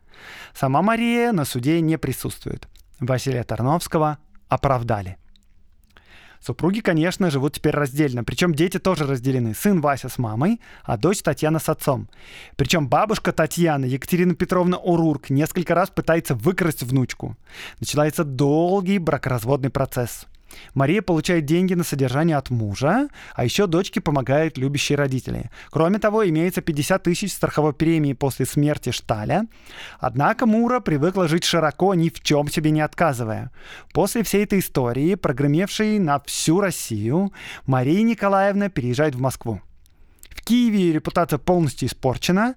Сама 0.53 0.81
Мария 0.81 1.31
на 1.31 1.45
суде 1.45 1.79
не 1.79 1.97
присутствует. 1.97 2.67
Василия 2.99 3.45
Тарновского 3.45 4.17
оправдали. 4.49 5.20
Супруги, 6.41 6.79
конечно, 6.79 7.29
живут 7.29 7.53
теперь 7.53 7.75
раздельно. 7.75 8.23
Причем 8.23 8.55
дети 8.55 8.79
тоже 8.79 9.05
разделены. 9.05 9.53
Сын 9.53 9.79
Вася 9.79 10.09
с 10.09 10.17
мамой, 10.17 10.59
а 10.83 10.97
дочь 10.97 11.21
Татьяна 11.21 11.59
с 11.59 11.69
отцом. 11.69 12.09
Причем 12.55 12.87
бабушка 12.87 13.31
Татьяна, 13.31 13.85
Екатерина 13.85 14.33
Петровна 14.33 14.77
Урурк, 14.77 15.29
несколько 15.29 15.75
раз 15.75 15.91
пытается 15.91 16.33
выкрасть 16.33 16.81
внучку. 16.81 17.37
Начинается 17.79 18.23
долгий 18.23 18.97
бракоразводный 18.97 19.69
процесс. 19.69 20.25
Мария 20.73 21.01
получает 21.01 21.45
деньги 21.45 21.73
на 21.73 21.83
содержание 21.83 22.37
от 22.37 22.49
мужа, 22.49 23.09
а 23.35 23.43
еще 23.43 23.67
дочке 23.67 24.01
помогают 24.01 24.57
любящие 24.57 24.97
родители. 24.97 25.49
Кроме 25.69 25.99
того, 25.99 26.27
имеется 26.27 26.61
50 26.61 27.03
тысяч 27.03 27.33
страховой 27.33 27.73
премии 27.73 28.13
после 28.13 28.45
смерти 28.45 28.91
Шталя. 28.91 29.47
Однако 29.99 30.45
Мура 30.45 30.79
привыкла 30.79 31.27
жить 31.27 31.43
широко, 31.43 31.93
ни 31.93 32.09
в 32.09 32.21
чем 32.21 32.49
себе 32.49 32.71
не 32.71 32.81
отказывая. 32.81 33.51
После 33.93 34.23
всей 34.23 34.43
этой 34.43 34.59
истории, 34.59 35.15
прогремевшей 35.15 35.99
на 35.99 36.19
всю 36.19 36.61
Россию, 36.61 37.31
Мария 37.65 38.01
Николаевна 38.03 38.69
переезжает 38.69 39.15
в 39.15 39.19
Москву. 39.19 39.61
В 40.29 40.43
Киеве 40.43 40.93
репутация 40.93 41.37
полностью 41.37 41.87
испорчена, 41.87 42.55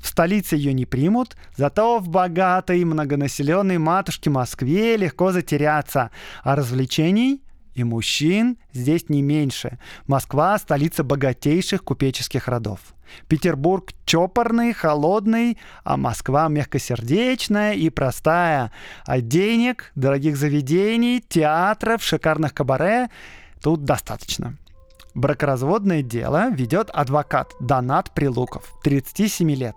в 0.00 0.06
столице 0.06 0.56
ее 0.56 0.72
не 0.72 0.86
примут, 0.86 1.36
зато 1.56 1.98
в 1.98 2.08
богатой 2.08 2.84
многонаселенной 2.84 3.78
матушке 3.78 4.30
Москве 4.30 4.96
легко 4.96 5.32
затеряться, 5.32 6.10
а 6.42 6.56
развлечений 6.56 7.42
и 7.76 7.84
мужчин 7.84 8.56
здесь 8.72 9.08
не 9.10 9.20
меньше. 9.20 9.78
Москва– 10.06 10.58
столица 10.58 11.04
богатейших 11.04 11.84
купеческих 11.84 12.48
родов. 12.48 12.80
Петербург 13.28 13.92
чопорный, 14.06 14.72
холодный, 14.72 15.58
а 15.84 15.98
Москва 15.98 16.48
мягкосердечная 16.48 17.74
и 17.74 17.90
простая. 17.90 18.72
А 19.04 19.20
денег, 19.20 19.92
дорогих 19.94 20.36
заведений, 20.38 21.22
театров, 21.26 22.02
шикарных 22.02 22.54
кабаре 22.54 23.10
тут 23.60 23.84
достаточно. 23.84 24.56
Бракоразводное 25.16 26.02
дело 26.02 26.50
ведет 26.50 26.90
адвокат 26.90 27.54
Донат 27.58 28.12
Прилуков, 28.14 28.74
37 28.82 29.50
лет. 29.52 29.76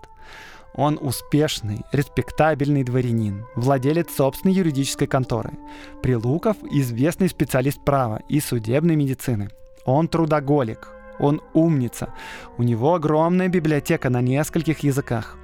Он 0.74 0.98
успешный, 1.00 1.80
респектабельный 1.92 2.84
дворянин, 2.84 3.46
владелец 3.56 4.14
собственной 4.14 4.54
юридической 4.54 5.06
конторы. 5.06 5.52
Прилуков– 6.02 6.58
известный 6.70 7.30
специалист 7.30 7.82
права 7.82 8.20
и 8.28 8.38
судебной 8.38 8.96
медицины. 8.96 9.48
Он 9.86 10.08
трудоголик. 10.08 10.90
Он 11.18 11.40
умница. 11.54 12.12
У 12.58 12.62
него 12.62 12.94
огромная 12.94 13.48
библиотека 13.48 14.10
на 14.10 14.20
нескольких 14.20 14.80
языках. 14.80 15.38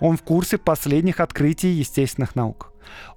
Он 0.00 0.16
в 0.16 0.22
курсе 0.22 0.56
последних 0.56 1.20
открытий 1.20 1.68
естественных 1.68 2.34
наук. 2.36 2.72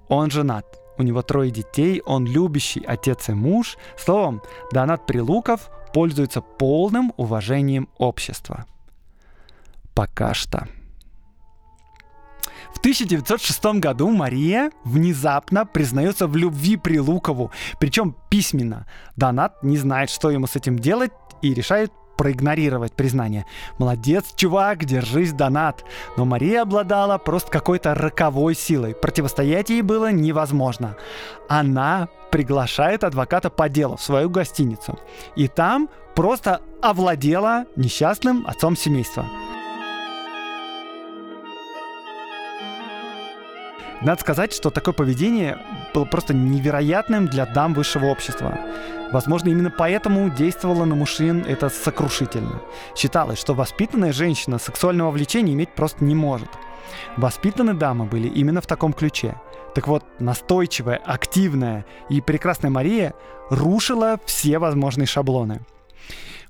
Он 0.09 0.29
женат. 0.29 0.65
У 0.97 1.03
него 1.03 1.21
трое 1.21 1.49
детей, 1.49 2.01
он 2.05 2.25
любящий 2.25 2.83
отец 2.85 3.29
и 3.29 3.33
муж. 3.33 3.77
Словом, 3.97 4.41
Донат 4.73 5.05
Прилуков 5.05 5.69
пользуется 5.95 6.41
полным 6.41 7.13
уважением 7.15 7.87
общества. 7.97 8.65
Пока 9.93 10.33
что. 10.33 10.67
В 12.73 12.79
1906 12.79 13.65
году 13.79 14.09
Мария 14.09 14.71
внезапно 14.83 15.65
признается 15.65 16.27
в 16.27 16.35
любви 16.35 16.75
Прилукову, 16.75 17.51
причем 17.79 18.13
письменно. 18.29 18.85
Донат 19.15 19.63
не 19.63 19.77
знает, 19.77 20.09
что 20.09 20.29
ему 20.29 20.47
с 20.47 20.57
этим 20.57 20.77
делать 20.77 21.13
и 21.41 21.53
решает 21.53 21.93
проигнорировать 22.15 22.93
признание. 22.93 23.45
Молодец, 23.77 24.33
чувак, 24.35 24.85
держись, 24.85 25.33
донат. 25.33 25.83
Но 26.17 26.25
Мария 26.25 26.61
обладала 26.61 27.17
просто 27.17 27.51
какой-то 27.51 27.93
роковой 27.93 28.55
силой. 28.55 28.95
Противостоять 28.95 29.69
ей 29.69 29.81
было 29.81 30.11
невозможно. 30.11 30.95
Она 31.49 32.09
приглашает 32.31 33.03
адвоката 33.03 33.49
по 33.49 33.69
делу 33.69 33.97
в 33.97 34.03
свою 34.03 34.29
гостиницу. 34.29 34.99
И 35.35 35.47
там 35.47 35.89
просто 36.15 36.61
овладела 36.81 37.65
несчастным 37.75 38.45
отцом 38.47 38.75
семейства. 38.75 39.25
Надо 44.01 44.21
сказать, 44.21 44.53
что 44.53 44.69
такое 44.69 44.93
поведение 44.93 45.57
было 45.93 46.05
просто 46.05 46.33
невероятным 46.33 47.27
для 47.27 47.45
дам 47.45 47.73
высшего 47.73 48.05
общества. 48.05 48.59
Возможно, 49.11 49.49
именно 49.49 49.71
поэтому 49.71 50.29
действовало 50.29 50.85
на 50.85 50.95
мужчин 50.95 51.45
это 51.47 51.69
сокрушительно. 51.69 52.61
Считалось, 52.95 53.39
что 53.39 53.53
воспитанная 53.53 54.13
женщина 54.13 54.59
сексуального 54.59 55.11
влечения 55.11 55.53
иметь 55.53 55.73
просто 55.73 56.03
не 56.03 56.15
может. 56.15 56.49
Воспитанные 57.17 57.75
дамы 57.75 58.05
были 58.05 58.27
именно 58.27 58.61
в 58.61 58.67
таком 58.67 58.93
ключе. 58.93 59.35
Так 59.73 59.87
вот, 59.87 60.03
настойчивая, 60.19 60.97
активная 60.97 61.85
и 62.09 62.21
прекрасная 62.21 62.71
Мария 62.71 63.13
рушила 63.49 64.19
все 64.25 64.59
возможные 64.59 65.05
шаблоны. 65.05 65.61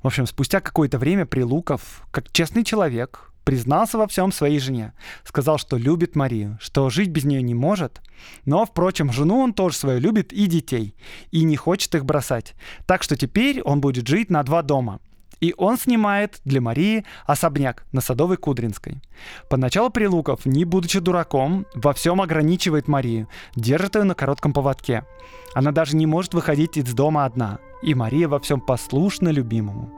В 0.01 0.07
общем, 0.07 0.25
спустя 0.27 0.61
какое-то 0.61 0.97
время 0.97 1.25
Прилуков, 1.25 2.03
как 2.11 2.31
честный 2.31 2.63
человек, 2.63 3.31
признался 3.45 3.97
во 3.97 4.07
всем 4.07 4.33
своей 4.33 4.59
жене. 4.59 4.91
Сказал, 5.23 5.57
что 5.57 5.77
любит 5.77 6.15
Марию, 6.15 6.57
что 6.59 6.89
жить 6.89 7.09
без 7.09 7.23
нее 7.23 7.41
не 7.41 7.53
может. 7.53 8.01
Но, 8.43 8.65
впрочем, 8.65 9.13
жену 9.13 9.39
он 9.39 9.53
тоже 9.53 9.77
свою 9.77 9.99
любит 9.99 10.33
и 10.33 10.47
детей. 10.47 10.95
И 11.31 11.43
не 11.43 11.55
хочет 11.55 11.95
их 11.95 12.03
бросать. 12.03 12.55
Так 12.85 13.03
что 13.03 13.15
теперь 13.15 13.61
он 13.61 13.79
будет 13.79 14.07
жить 14.07 14.29
на 14.29 14.43
два 14.43 14.61
дома. 14.61 14.99
И 15.41 15.53
он 15.57 15.77
снимает 15.77 16.39
для 16.45 16.61
Марии 16.61 17.05
особняк 17.25 17.85
на 17.91 18.01
Садовой 18.01 18.37
Кудринской. 18.37 19.01
Поначалу 19.49 19.89
Прилуков, 19.89 20.45
не 20.45 20.65
будучи 20.65 20.99
дураком, 20.99 21.67
во 21.75 21.93
всем 21.93 22.21
ограничивает 22.21 22.87
Марию, 22.87 23.27
держит 23.55 23.95
ее 23.95 24.03
на 24.03 24.15
коротком 24.15 24.53
поводке. 24.53 25.05
Она 25.53 25.71
даже 25.71 25.95
не 25.95 26.05
может 26.05 26.33
выходить 26.33 26.77
из 26.77 26.93
дома 26.93 27.25
одна. 27.25 27.59
И 27.83 27.93
Мария 27.93 28.27
во 28.27 28.39
всем 28.39 28.59
послушна 28.59 29.29
любимому. 29.29 29.91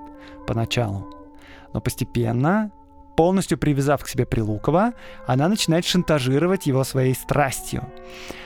Поначалу. 0.48 1.08
Но 1.74 1.82
постепенно 1.82 2.72
полностью 3.18 3.58
привязав 3.58 4.04
к 4.04 4.08
себе 4.08 4.26
Прилукова, 4.26 4.94
она 5.26 5.50
начинает 5.50 5.86
шантажировать 5.86 6.68
его 6.68 6.84
своей 6.86 7.16
страстью. 7.16 7.84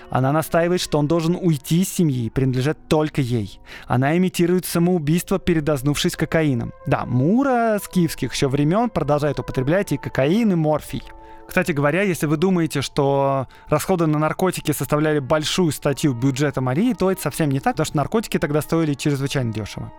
Она 0.09 0.31
настаивает, 0.31 0.81
что 0.81 0.97
он 0.97 1.07
должен 1.07 1.35
уйти 1.35 1.81
из 1.81 1.89
семьи, 1.89 2.29
принадлежать 2.29 2.77
только 2.87 3.21
ей. 3.21 3.59
Она 3.85 4.17
имитирует 4.17 4.65
самоубийство, 4.65 5.39
передознувшись 5.39 6.15
кокаином. 6.15 6.73
Да, 6.87 7.05
Мура 7.05 7.79
с 7.83 7.87
киевских 7.87 8.33
еще 8.33 8.47
времен 8.47 8.89
продолжает 8.89 9.39
употреблять 9.39 9.91
и 9.91 9.97
кокаин, 9.97 10.53
и 10.53 10.55
морфий. 10.55 11.03
Кстати 11.47 11.73
говоря, 11.73 12.03
если 12.03 12.27
вы 12.27 12.37
думаете, 12.37 12.81
что 12.81 13.47
расходы 13.67 14.07
на 14.07 14.19
наркотики 14.19 14.71
составляли 14.71 15.19
большую 15.19 15.73
статью 15.73 16.13
бюджета 16.13 16.61
Марии, 16.61 16.93
то 16.93 17.11
это 17.11 17.21
совсем 17.21 17.49
не 17.49 17.59
так, 17.59 17.73
потому 17.73 17.85
что 17.85 17.97
наркотики 17.97 18.39
тогда 18.39 18.61
стоили 18.61 18.93
чрезвычайно 18.93 19.51
дешево. 19.51 19.91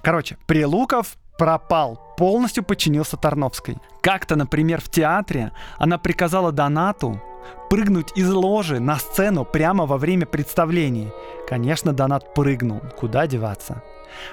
Короче, 0.00 0.36
Прилуков 0.46 1.16
пропал, 1.36 1.98
полностью 2.16 2.64
подчинился 2.64 3.16
Тарновской. 3.16 3.76
Как-то, 4.00 4.36
например, 4.36 4.80
в 4.80 4.88
театре 4.88 5.52
она 5.78 5.98
приказала 5.98 6.52
Донату 6.52 7.20
прыгнуть 7.68 8.12
из 8.16 8.30
ложи 8.30 8.80
на 8.80 8.96
сцену 8.96 9.44
прямо 9.44 9.86
во 9.86 9.98
время 9.98 10.26
представления. 10.26 11.12
Конечно, 11.48 11.92
Донат 11.92 12.34
прыгнул, 12.34 12.80
куда 12.96 13.26
деваться. 13.26 13.82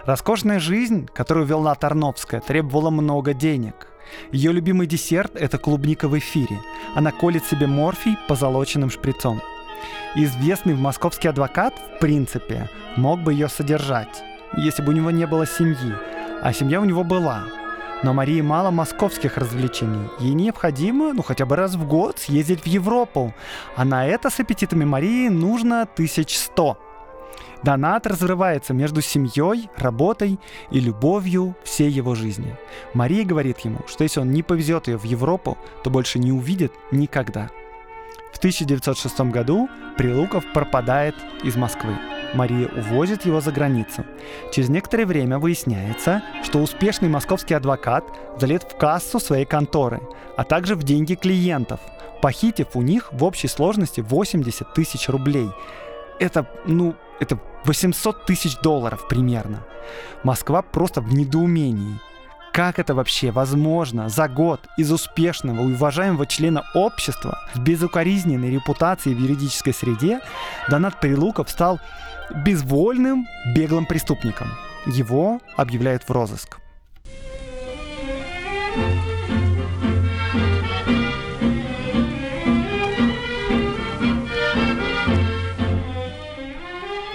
Роскошная 0.06 0.60
жизнь, 0.60 1.08
которую 1.14 1.46
вела 1.46 1.74
Тарновская, 1.76 2.42
требовала 2.42 2.90
много 2.90 3.34
денег. 3.34 3.88
Ее 4.32 4.52
любимый 4.52 4.88
десерт– 4.88 5.32
это 5.36 5.58
клубника 5.58 6.08
в 6.08 6.18
эфире. 6.18 6.60
Она 6.96 7.12
колет 7.12 7.46
себе 7.46 7.68
морфий 7.68 8.18
позолоченным 8.28 8.90
шприцом. 8.90 9.42
Известный 10.16 10.76
московский 10.76 11.30
адвокат, 11.30 11.74
в 11.74 12.00
принципе, 12.00 12.70
мог 12.98 13.22
бы 13.22 13.34
ее 13.34 13.48
содержать, 13.48 14.24
если 14.58 14.82
бы 14.82 14.92
у 14.92 14.96
него 14.96 15.12
не 15.12 15.26
было 15.26 15.46
семьи, 15.46 15.94
а 16.42 16.54
семья 16.54 16.82
у 16.82 16.86
него 16.86 17.04
была. 17.04 17.44
Но 18.04 18.14
Марии 18.14 18.42
мало 18.42 18.72
московских 18.72 19.38
развлечений. 19.38 20.10
Ей 20.20 20.34
необходимо, 20.34 21.14
ну 21.14 21.22
хотя 21.22 21.46
бы 21.46 21.56
раз 21.56 21.76
в 21.76 21.88
год, 21.88 22.18
съездить 22.18 22.62
в 22.62 22.68
Европу. 22.68 23.34
А 23.76 23.86
на 23.86 24.08
это 24.08 24.30
с 24.32 24.40
аппетитами 24.40 24.86
Марии 24.86 25.30
нужно 25.30 25.84
1100. 25.84 26.78
Донат 27.64 28.08
разрывается 28.08 28.74
между 28.74 29.02
семьей, 29.02 29.70
работой 29.78 30.40
и 30.72 30.80
любовью 30.80 31.56
всей 31.64 31.92
его 31.92 32.16
жизни. 32.16 32.58
Мария 32.96 33.24
говорит 33.24 33.60
ему, 33.60 33.80
что 33.88 34.04
если 34.04 34.20
он 34.20 34.32
не 34.32 34.42
повезет 34.42 34.88
ее 34.88 34.98
в 34.98 35.04
Европу, 35.04 35.58
то 35.84 35.92
больше 35.92 36.18
не 36.18 36.32
увидит 36.32 36.74
никогда. 36.92 37.52
В 38.34 38.38
1906 38.40 39.22
году 39.32 39.70
Прилуков 39.96 40.44
пропадает 40.54 41.16
из 41.44 41.56
Москвы. 41.56 41.96
Мария 42.34 42.68
увозит 42.68 43.26
его 43.26 43.42
за 43.42 43.52
границу. 43.52 44.06
Через 44.52 44.70
некоторое 44.70 45.06
время 45.06 45.38
выясняется, 45.38 46.24
что 46.44 46.60
успешный 46.60 47.10
московский 47.10 47.54
адвокат 47.54 48.06
залет 48.40 48.64
в 48.64 48.78
кассу 48.78 49.20
своей 49.20 49.46
конторы, 49.46 50.02
а 50.38 50.44
также 50.44 50.76
в 50.76 50.84
деньги 50.84 51.16
клиентов, 51.16 51.80
похитив 52.22 52.68
у 52.76 52.82
них 52.82 53.12
в 53.12 53.24
общей 53.24 53.48
сложности 53.48 54.02
80 54.02 54.74
тысяч 54.74 55.10
рублей. 55.10 55.50
Это, 56.20 56.48
ну, 56.66 56.96
это 57.20 57.40
800 57.66 58.26
тысяч 58.26 58.58
долларов 58.62 59.08
примерно. 59.08 59.66
Москва 60.24 60.62
просто 60.62 61.02
в 61.02 61.14
недоумении. 61.14 62.00
Как 62.52 62.80
это 62.80 62.94
вообще 62.94 63.32
возможно 63.32 64.10
за 64.10 64.28
год 64.28 64.68
из 64.76 64.92
успешного 64.92 65.62
и 65.62 65.74
уважаемого 65.74 66.26
члена 66.26 66.66
общества 66.74 67.40
с 67.54 67.60
безукоризненной 67.60 68.52
репутацией 68.52 69.16
в 69.16 69.20
юридической 69.20 69.74
среде 69.74 70.20
Донат 70.70 71.00
Прилуков 71.00 71.50
стал 71.50 71.80
безвольным 72.46 73.26
беглым 73.56 73.86
преступником. 73.86 74.50
Его 74.86 75.40
объявляют 75.56 76.04
в 76.04 76.12
розыск. 76.12 76.58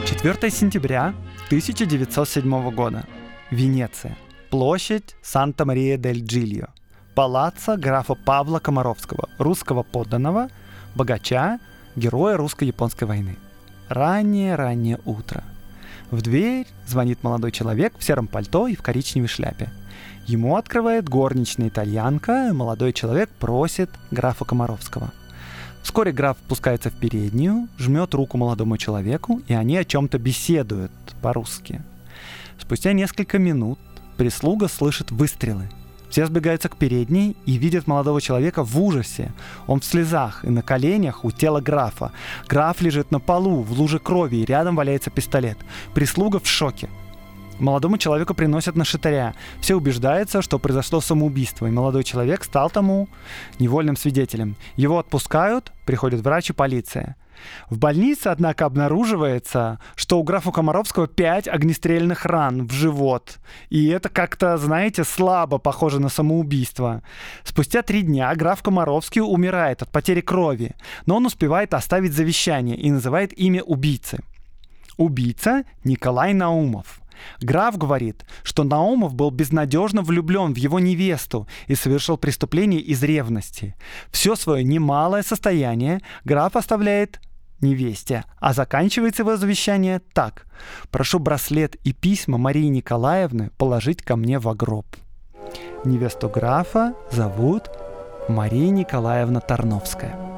Четвертое 0.07 0.51
сентября 0.51 1.15
1907 1.49 2.71
года. 2.71 3.05
Венеция. 3.51 4.17
Площадь 4.51 5.17
Санта-Мария-дель-Джильо. 5.23 6.69
Палаццо 7.17 7.77
графа 7.77 8.15
Павла 8.15 8.61
Комаровского, 8.61 9.29
русского 9.39 9.83
подданного, 9.83 10.51
богача, 10.95 11.59
героя 11.97 12.37
русско-японской 12.37 13.05
войны. 13.05 13.39
Раннее-раннее 13.89 15.01
утро. 15.05 15.43
В 16.13 16.23
дверь 16.23 16.69
звонит 16.87 17.25
молодой 17.25 17.51
человек 17.51 17.95
в 17.99 18.05
сером 18.05 18.29
пальто 18.29 18.69
и 18.69 18.77
в 18.77 18.83
коричневой 18.83 19.29
шляпе. 19.29 19.71
Ему 20.27 20.57
открывает 20.57 21.09
горничная 21.09 21.69
итальянка, 21.69 22.49
и 22.49 22.53
молодой 22.53 22.93
человек 22.93 23.29
просит 23.31 23.91
графа 24.13 24.45
Комаровского. 24.45 25.13
Вскоре 25.83 26.13
граф 26.13 26.37
спускается 26.45 26.91
в 26.91 26.95
переднюю, 26.95 27.69
жмет 27.79 28.15
руку 28.15 28.37
молодому 28.37 28.77
человеку, 28.77 29.43
и 29.49 29.55
они 29.55 29.77
о 29.77 29.85
чем-то 29.85 30.19
беседуют 30.19 30.93
по-русски. 31.21 31.83
Спустя 32.61 32.93
несколько 32.93 33.39
минут 33.39 33.79
прислуга 34.17 34.69
слышит 34.69 35.11
выстрелы– 35.11 35.69
все 36.09 36.27
сбегаются 36.27 36.69
к 36.69 36.77
передней 36.77 37.37
и 37.47 37.59
видят 37.59 37.87
молодого 37.87 38.21
человека 38.21 38.65
в 38.65 38.81
ужасе. 38.81 39.33
Он 39.67 39.81
в 39.81 39.85
слезах 39.85 40.45
и 40.45 40.51
на 40.51 40.63
коленях 40.63 41.25
у 41.25 41.31
тела 41.31 41.61
графа. 41.61 42.13
Граф 42.49 42.81
лежит 42.81 43.11
на 43.11 43.21
полу 43.21 43.63
в 43.63 43.73
луже 43.73 43.99
крови 43.99 44.37
и 44.37 44.45
рядом 44.45 44.77
валяется 44.77 45.11
пистолет. 45.11 45.59
Прислуга 45.95 46.39
в 46.39 46.47
шоке. 46.47 46.89
Молодому 47.59 47.97
человеку 47.97 48.35
приносят 48.35 48.77
на 48.77 48.85
шатыря. 48.85 49.35
Все 49.61 49.75
убеждаются, 49.75 50.43
что 50.43 50.59
произошло 50.59 51.01
самоубийство, 51.01 51.67
и 51.67 51.71
молодой 51.71 52.05
человек 52.05 52.45
стал 52.45 52.69
тому 52.69 53.09
невольным 53.59 53.97
свидетелем. 53.97 54.57
Его 54.77 54.99
отпускают, 54.99 55.73
приходит 55.87 56.21
врач 56.21 56.51
и 56.51 56.53
полиция. 56.53 57.17
В 57.71 57.79
больнице, 57.79 58.29
однако, 58.29 58.65
обнаруживается, 58.65 59.79
что 59.95 60.19
у 60.19 60.23
графа 60.23 60.53
Комаровского 60.53 61.07
5 61.07 61.49
огнестрельных 61.49 62.25
ран 62.25 62.67
в 62.67 62.73
живот. 62.73 63.39
И 63.71 63.89
это 63.89 64.09
как-то, 64.09 64.57
знаете, 64.59 65.05
слабо 65.05 65.59
похоже 65.59 66.01
на 66.01 66.09
самоубийство. 66.09 67.03
Спустя 67.45 67.83
три 67.83 68.03
дня 68.03 68.35
граф 68.35 68.63
Комаровский 68.63 69.21
умирает 69.21 69.83
от 69.83 69.91
потери 69.91 70.21
крови, 70.21 70.75
но 71.07 71.17
он 71.17 71.27
успевает 71.27 71.75
оставить 71.75 72.13
завещание 72.13 72.77
и 72.77 72.91
называет 72.91 73.37
имя 73.39 73.63
убийцы. 73.63 74.19
Убийца 74.97 75.65
Николай 75.85 76.33
Наумов– 76.33 77.01
Граф 77.41 77.77
говорит, 77.79 78.25
что 78.43 78.65
Наумов 78.65 79.15
был 79.15 79.31
безнадежно 79.31 80.03
влюблен 80.03 80.55
в 80.55 80.57
его 80.57 80.81
невесту 80.81 81.47
и 81.67 81.75
совершил 81.75 82.17
преступление 82.17 82.81
из 82.81 83.03
ревности. 83.03 83.75
Все 84.11 84.37
свое 84.37 84.65
немалое 84.65 85.23
состояние 85.23 86.01
граф 86.25 86.57
оставляет 86.57 87.21
невесте, 87.61 88.25
а 88.39 88.53
заканчивается 88.53 89.23
его 89.23 89.37
завещание 89.37 90.01
так. 90.13 90.47
«Прошу 90.91 91.19
браслет 91.19 91.77
и 91.85 91.93
письма 91.93 92.39
Марии 92.39 92.69
Николаевны 92.69 93.51
положить 93.59 94.03
ко 94.03 94.17
мне 94.17 94.39
в 94.39 94.53
гроб». 94.55 94.87
Невесту 95.85 96.29
графа 96.29 96.95
зовут 97.13 97.71
Мария 98.29 98.71
Николаевна 98.71 99.41
Тарновская. 99.41 100.36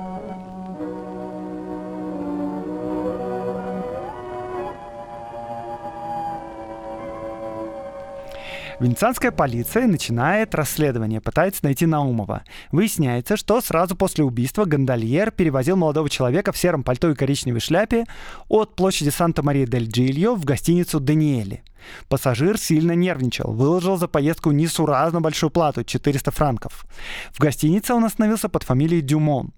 Венецианская 8.81 9.33
полиция 9.33 9.89
начинает 9.89 10.55
расследование, 10.55 11.21
пытается 11.21 11.65
найти 11.65 11.85
Наумова. 11.85 12.45
Выясняется, 12.71 13.37
что 13.37 13.61
сразу 13.61 13.97
после 13.97 14.23
убийства 14.23 14.67
гондольер 14.67 15.33
перевозил 15.33 15.77
молодого 15.77 16.09
человека 16.09 16.53
в 16.53 16.59
сером 16.59 16.85
пальто 16.85 17.11
и 17.11 17.15
коричневой 17.17 17.61
шляпе 17.61 18.05
от 18.49 18.77
площади 18.77 19.09
Санта-Мария-дель-Джильо 19.09 20.35
в 20.37 20.45
гостиницу 20.45 21.01
«Даниэли». 21.01 21.65
Пассажир 22.09 22.57
сильно 22.57 22.93
нервничал, 22.93 23.53
выложил 23.53 23.97
за 23.97 24.07
поездку 24.07 24.53
несуразно 24.53 25.21
большую 25.21 25.51
плату– 25.51 25.83
400 25.85 26.31
франков. 26.31 26.87
В 27.33 27.41
гостинице 27.41 27.95
он 27.95 28.05
остановился 28.05 28.49
под 28.49 28.63
фамилией 28.63 29.01
Дюмон. 29.01 29.53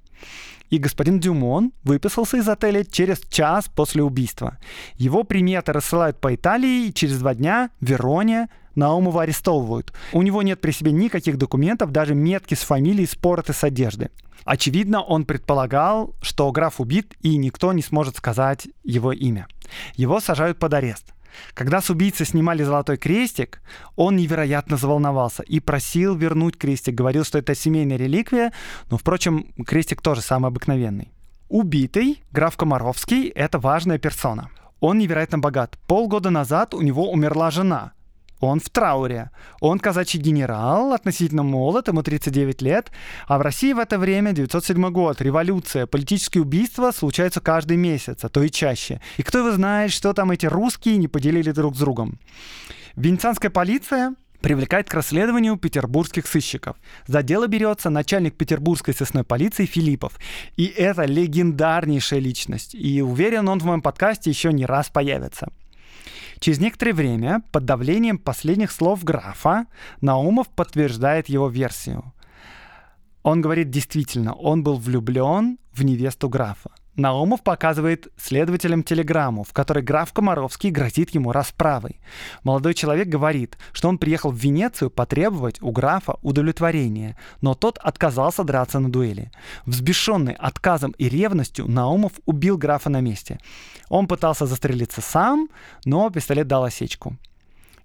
И 0.70 0.78
господин 0.78 1.18
Дюмон 1.18 1.72
выписался 1.82 2.38
из 2.38 2.48
отеля 2.48 2.84
через 2.84 3.20
час 3.28 3.68
после 3.68 4.02
убийства. 4.02 4.56
Его 4.94 5.24
приметы 5.24 5.72
рассылают 5.72 6.20
по 6.20 6.34
Италии, 6.34 6.86
и 6.86 6.94
через 6.94 7.18
два 7.18 7.34
дня 7.34 7.70
Вероне 7.80 8.48
Наумова 8.74 9.22
арестовывают. 9.22 9.92
У 10.12 10.22
него 10.22 10.42
нет 10.42 10.60
при 10.60 10.70
себе 10.70 10.92
никаких 10.92 11.38
документов, 11.38 11.92
даже 11.92 12.14
метки 12.14 12.54
с 12.54 12.60
фамилией 12.60 13.06
спороты 13.06 13.52
с 13.52 13.64
одежды. 13.64 14.10
Очевидно, 14.44 15.02
он 15.02 15.24
предполагал, 15.24 16.14
что 16.22 16.50
граф 16.50 16.80
убит, 16.80 17.14
и 17.20 17.36
никто 17.36 17.72
не 17.72 17.82
сможет 17.82 18.16
сказать 18.16 18.68
его 18.82 19.12
имя. 19.12 19.46
Его 19.94 20.20
сажают 20.20 20.58
под 20.58 20.74
арест. 20.74 21.12
Когда 21.54 21.80
с 21.80 21.90
убийцы 21.90 22.24
снимали 22.24 22.62
золотой 22.62 22.96
крестик, 22.96 23.62
он 23.96 24.16
невероятно 24.16 24.76
заволновался 24.76 25.42
и 25.42 25.60
просил 25.60 26.16
вернуть 26.16 26.56
крестик. 26.56 26.94
Говорил, 26.94 27.24
что 27.24 27.38
это 27.38 27.54
семейная 27.54 27.96
реликвия, 27.96 28.52
но, 28.90 28.98
впрочем, 28.98 29.52
крестик 29.66 30.00
тоже 30.02 30.22
самый 30.22 30.48
обыкновенный. 30.48 31.12
Убитый, 31.48 32.22
граф 32.32 32.56
Комаровский, 32.56 33.28
это 33.28 33.58
важная 33.58 33.98
персона. 33.98 34.50
Он 34.80 34.98
невероятно 34.98 35.38
богат. 35.38 35.78
Полгода 35.86 36.30
назад 36.30 36.74
у 36.74 36.80
него 36.80 37.10
умерла 37.10 37.50
жена. 37.50 37.92
Он 38.40 38.58
в 38.58 38.70
трауре. 38.70 39.30
Он 39.60 39.78
казачий 39.78 40.18
генерал, 40.18 40.92
относительно 40.92 41.42
молод, 41.42 41.88
ему 41.88 42.02
39 42.02 42.62
лет. 42.62 42.90
А 43.26 43.38
в 43.38 43.42
России 43.42 43.72
в 43.72 43.78
это 43.78 43.98
время, 43.98 44.32
907 44.32 44.90
год, 44.90 45.20
революция, 45.20 45.86
политические 45.86 46.42
убийства 46.42 46.90
случаются 46.90 47.40
каждый 47.40 47.76
месяц, 47.76 48.24
а 48.24 48.28
то 48.28 48.42
и 48.42 48.50
чаще. 48.50 49.00
И 49.18 49.22
кто 49.22 49.38
его 49.38 49.52
знает, 49.52 49.92
что 49.92 50.12
там 50.14 50.30
эти 50.30 50.46
русские 50.46 50.96
не 50.96 51.08
поделили 51.08 51.52
друг 51.52 51.76
с 51.76 51.78
другом. 51.78 52.18
Венецианская 52.96 53.50
полиция 53.50 54.14
привлекает 54.40 54.88
к 54.88 54.94
расследованию 54.94 55.56
петербургских 55.56 56.26
сыщиков. 56.26 56.76
За 57.06 57.22
дело 57.22 57.46
берется 57.46 57.90
начальник 57.90 58.36
петербургской 58.36 58.94
сыскной 58.94 59.24
полиции 59.24 59.66
Филиппов. 59.66 60.18
И 60.56 60.64
это 60.64 61.04
легендарнейшая 61.04 62.20
личность. 62.20 62.74
И 62.74 63.02
уверен, 63.02 63.48
он 63.48 63.60
в 63.60 63.64
моем 63.64 63.82
подкасте 63.82 64.30
еще 64.30 64.52
не 64.52 64.66
раз 64.66 64.88
появится. 64.88 65.52
Через 66.40 66.58
некоторое 66.58 66.94
время, 66.94 67.42
под 67.52 67.66
давлением 67.66 68.18
последних 68.18 68.72
слов 68.72 69.04
графа, 69.04 69.66
Наумов 70.00 70.48
подтверждает 70.48 71.28
его 71.28 71.48
версию. 71.48 72.14
Он 73.22 73.42
говорит 73.42 73.68
действительно, 73.68 74.32
он 74.32 74.62
был 74.62 74.76
влюблен 74.76 75.58
в 75.72 75.84
невесту 75.84 76.30
графа. 76.30 76.70
Наумов 76.96 77.42
показывает 77.42 78.08
следователям 78.16 78.82
телеграмму, 78.82 79.44
в 79.44 79.52
которой 79.52 79.82
граф 79.82 80.12
Комаровский 80.12 80.70
грозит 80.70 81.10
ему 81.10 81.32
расправой. 81.32 82.00
Молодой 82.42 82.74
человек 82.74 83.08
говорит, 83.08 83.58
что 83.72 83.88
он 83.88 83.98
приехал 83.98 84.30
в 84.30 84.36
Венецию 84.36 84.90
потребовать 84.90 85.62
у 85.62 85.70
графа 85.70 86.18
удовлетворения, 86.22 87.16
но 87.40 87.54
тот 87.54 87.78
отказался 87.78 88.44
драться 88.44 88.80
на 88.80 88.90
дуэли. 88.90 89.30
Взбешенный 89.66 90.34
отказом 90.34 90.90
и 90.92 91.08
ревностью, 91.08 91.68
Наумов 91.68 92.12
убил 92.26 92.58
графа 92.58 92.90
на 92.90 93.00
месте. 93.00 93.38
Он 93.88 94.06
пытался 94.06 94.46
застрелиться 94.46 95.00
сам, 95.00 95.48
но 95.84 96.10
пистолет 96.10 96.48
дал 96.48 96.64
осечку. 96.64 97.16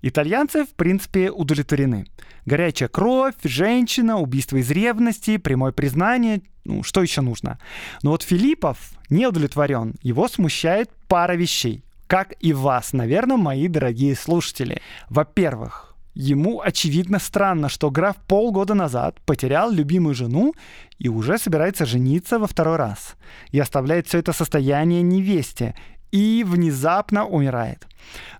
Итальянцы, 0.07 0.65
в 0.65 0.75
принципе, 0.75 1.31
удовлетворены. 1.31 2.05
Горячая 2.45 2.89
кровь, 2.89 3.33
женщина, 3.43 4.19
убийство 4.19 4.57
из 4.57 4.69
ревности, 4.69 5.37
прямое 5.37 5.71
признание. 5.71 6.43
Ну, 6.63 6.83
что 6.83 7.01
еще 7.01 7.21
нужно? 7.21 7.57
Но 8.03 8.11
вот 8.11 8.21
Филиппов 8.21 8.77
не 9.09 9.25
удовлетворен. 9.25 9.95
Его 10.03 10.27
смущает 10.27 10.91
пара 11.07 11.33
вещей. 11.33 11.83
Как 12.05 12.35
и 12.39 12.53
вас, 12.53 12.93
наверное, 12.93 13.37
мои 13.37 13.67
дорогие 13.67 14.15
слушатели. 14.15 14.79
Во-первых, 15.09 15.95
ему 16.13 16.61
очевидно 16.61 17.17
странно, 17.17 17.67
что 17.67 17.89
граф 17.89 18.15
полгода 18.27 18.75
назад 18.75 19.19
потерял 19.25 19.71
любимую 19.71 20.13
жену 20.13 20.53
и 20.99 21.09
уже 21.09 21.39
собирается 21.39 21.87
жениться 21.87 22.37
во 22.37 22.45
второй 22.45 22.75
раз. 22.75 23.15
И 23.49 23.59
оставляет 23.59 24.05
все 24.05 24.19
это 24.19 24.33
состояние 24.33 25.01
невесте 25.01 25.73
и 26.15 26.45
внезапно 26.45 27.25
умирает. 27.25 27.85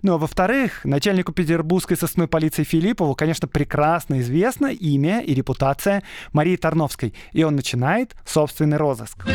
Ну 0.00 0.14
а 0.14 0.18
во-вторых, 0.18 0.82
начальнику 0.84 1.32
петербургской 1.32 1.98
сосной 1.98 2.26
полиции 2.26 2.64
Филиппову, 2.64 3.14
конечно, 3.14 3.48
прекрасно 3.48 4.20
известно 4.20 4.68
имя 4.68 5.20
и 5.20 5.34
репутация 5.34 6.02
Марии 6.32 6.56
Тарновской, 6.56 7.12
и 7.32 7.42
он 7.44 7.54
начинает 7.54 8.16
собственный 8.24 8.78
розыск. 8.78 9.26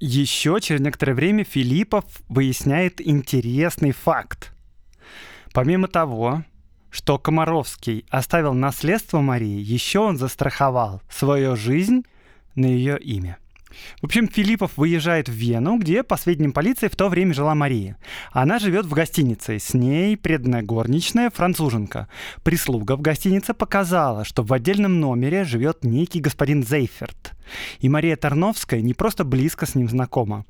Еще 0.00 0.58
через 0.62 0.80
некоторое 0.80 1.12
время 1.12 1.44
Филиппов 1.44 2.06
выясняет 2.30 3.06
интересный 3.06 3.92
факт. 3.92 4.54
Помимо 5.52 5.86
того, 5.86 6.44
что 6.90 7.18
Комаровский 7.18 8.04
оставил 8.08 8.54
наследство 8.54 9.20
Марии, 9.20 9.60
еще 9.60 10.00
он 10.00 10.16
застраховал 10.16 11.02
свою 11.08 11.56
жизнь 11.56 12.04
на 12.54 12.66
ее 12.66 12.98
имя. 12.98 13.38
В 14.00 14.04
общем, 14.04 14.28
Филиппов 14.28 14.76
выезжает 14.76 15.28
в 15.28 15.32
Вену, 15.32 15.78
где, 15.78 16.02
по 16.02 16.16
сведениям 16.16 16.52
полиции, 16.52 16.88
в 16.88 16.96
то 16.96 17.08
время 17.08 17.34
жила 17.34 17.54
Мария. 17.54 17.96
Она 18.32 18.58
живет 18.58 18.86
в 18.86 18.92
гостинице, 18.92 19.58
с 19.58 19.74
ней 19.74 20.16
преданная 20.16 20.62
горничная, 20.62 21.30
француженка. 21.30 22.08
Прислуга 22.42 22.96
в 22.96 23.00
гостинице 23.00 23.54
показала, 23.54 24.24
что 24.24 24.42
в 24.42 24.52
отдельном 24.52 25.00
номере 25.00 25.44
живет 25.44 25.84
некий 25.84 26.20
господин 26.20 26.64
Зейферт. 26.64 27.32
И 27.80 27.88
Мария 27.88 28.16
Тарновская 28.16 28.80
не 28.80 28.94
просто 28.94 29.24
близко 29.24 29.66
с 29.66 29.74
ним 29.74 29.88
знакома. 29.88 30.44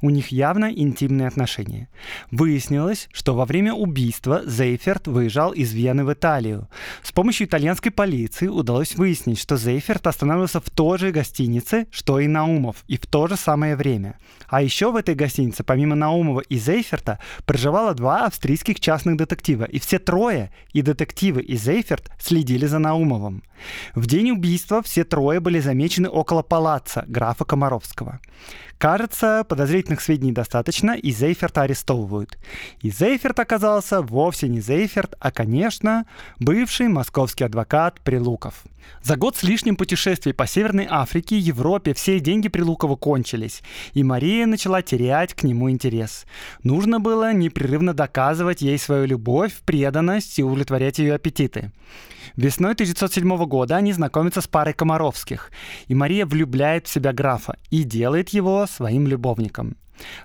У 0.00 0.10
них 0.10 0.28
явно 0.28 0.66
интимные 0.72 1.28
отношения. 1.28 1.88
Выяснилось, 2.30 3.08
что 3.12 3.34
во 3.34 3.44
время 3.44 3.72
убийства 3.72 4.42
Зейферт 4.44 5.06
выезжал 5.06 5.52
из 5.52 5.72
Вены 5.72 6.04
в 6.04 6.12
Италию. 6.12 6.68
С 7.02 7.12
помощью 7.12 7.46
итальянской 7.46 7.90
полиции 7.90 8.48
удалось 8.48 8.96
выяснить, 8.96 9.38
что 9.38 9.56
Зейферт 9.56 10.06
останавливался 10.06 10.60
в 10.60 10.68
той 10.70 10.98
же 10.98 11.10
гостинице, 11.10 11.86
что 11.90 12.20
и 12.20 12.26
Наумов, 12.26 12.84
и 12.88 12.96
в 12.96 13.06
то 13.06 13.26
же 13.28 13.36
самое 13.36 13.76
время. 13.76 14.18
А 14.48 14.62
еще 14.62 14.90
в 14.90 14.96
этой 14.96 15.14
гостинице, 15.14 15.64
помимо 15.64 15.94
Наумова 15.94 16.40
и 16.40 16.58
Зейферта, 16.58 17.18
проживало 17.46 17.94
два 17.94 18.26
австрийских 18.26 18.80
частных 18.80 19.16
детектива, 19.16 19.64
и 19.64 19.78
все 19.78 19.98
трое, 19.98 20.52
и 20.72 20.82
детективы, 20.82 21.42
и 21.42 21.56
Зейферт, 21.56 22.10
следили 22.20 22.66
за 22.66 22.78
Наумовым. 22.78 23.42
В 23.94 24.06
день 24.06 24.32
убийства 24.32 24.82
все 24.82 25.04
трое 25.04 25.40
были 25.40 25.60
замечены 25.60 26.08
около 26.08 26.42
палаца 26.42 27.04
графа 27.06 27.44
Комаровского. 27.44 28.20
Кажется, 28.78 29.44
подозрительных 29.48 30.00
сведений 30.00 30.32
достаточно, 30.32 30.92
и 30.92 31.10
Зейферта 31.10 31.62
арестовывают. 31.62 32.38
И 32.80 32.90
Зейферт 32.90 33.38
оказался 33.40 34.02
вовсе 34.02 34.48
не 34.48 34.60
Зейферт, 34.60 35.14
а, 35.20 35.30
конечно, 35.30 36.06
бывший 36.38 36.88
московский 36.88 37.44
адвокат 37.44 38.00
Прилуков. 38.00 38.64
За 39.02 39.16
год 39.16 39.36
с 39.36 39.42
лишним 39.42 39.76
путешествий 39.76 40.34
по 40.34 40.46
Северной 40.46 40.86
Африке 40.88 41.36
и 41.36 41.40
Европе 41.40 41.94
все 41.94 42.20
деньги 42.20 42.48
Прилукова 42.48 42.96
кончились, 42.96 43.62
и 43.92 44.02
Мария 44.02 44.46
начала 44.46 44.82
терять 44.82 45.34
к 45.34 45.42
нему 45.42 45.70
интерес. 45.70 46.26
Нужно 46.62 47.00
было 47.00 47.32
непрерывно 47.32 47.94
доказывать 47.94 48.62
ей 48.62 48.78
свою 48.78 49.06
любовь, 49.06 49.54
преданность 49.64 50.38
и 50.38 50.42
удовлетворять 50.42 50.98
ее 50.98 51.14
аппетиты. 51.14 51.72
Весной 52.36 52.72
1907 52.72 53.44
года 53.44 53.76
они 53.76 53.92
знакомятся 53.92 54.40
с 54.40 54.48
парой 54.48 54.72
Комаровских, 54.72 55.50
и 55.86 55.94
Мария 55.94 56.26
влюбляет 56.26 56.86
в 56.86 56.92
себя 56.92 57.12
графа 57.12 57.56
и 57.70 57.84
делает 57.84 58.30
его 58.30 58.63
своим 58.66 59.06
любовником. 59.06 59.76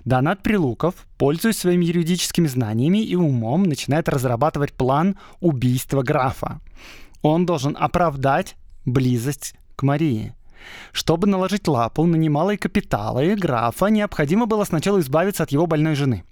Донат 0.04 0.42
Прилуков, 0.42 0.94
пользуясь 1.16 1.58
своими 1.58 1.84
юридическими 1.84 2.46
знаниями 2.46 2.98
и 2.98 3.14
умом, 3.14 3.62
начинает 3.62 4.08
разрабатывать 4.08 4.72
план 4.72 5.16
убийства 5.40 6.02
графа. 6.02 6.60
Он 7.22 7.46
должен 7.46 7.76
оправдать 7.78 8.56
близость 8.84 9.54
к 9.76 9.82
Марии. 9.82 10.34
Чтобы 10.92 11.26
наложить 11.26 11.68
лапу 11.68 12.04
на 12.04 12.16
немалые 12.16 12.58
капиталы 12.58 13.34
графа, 13.36 13.86
необходимо 13.86 14.46
было 14.46 14.64
сначала 14.64 15.00
избавиться 15.00 15.42
от 15.42 15.52
его 15.52 15.66
больной 15.66 15.94
жены– 15.94 16.24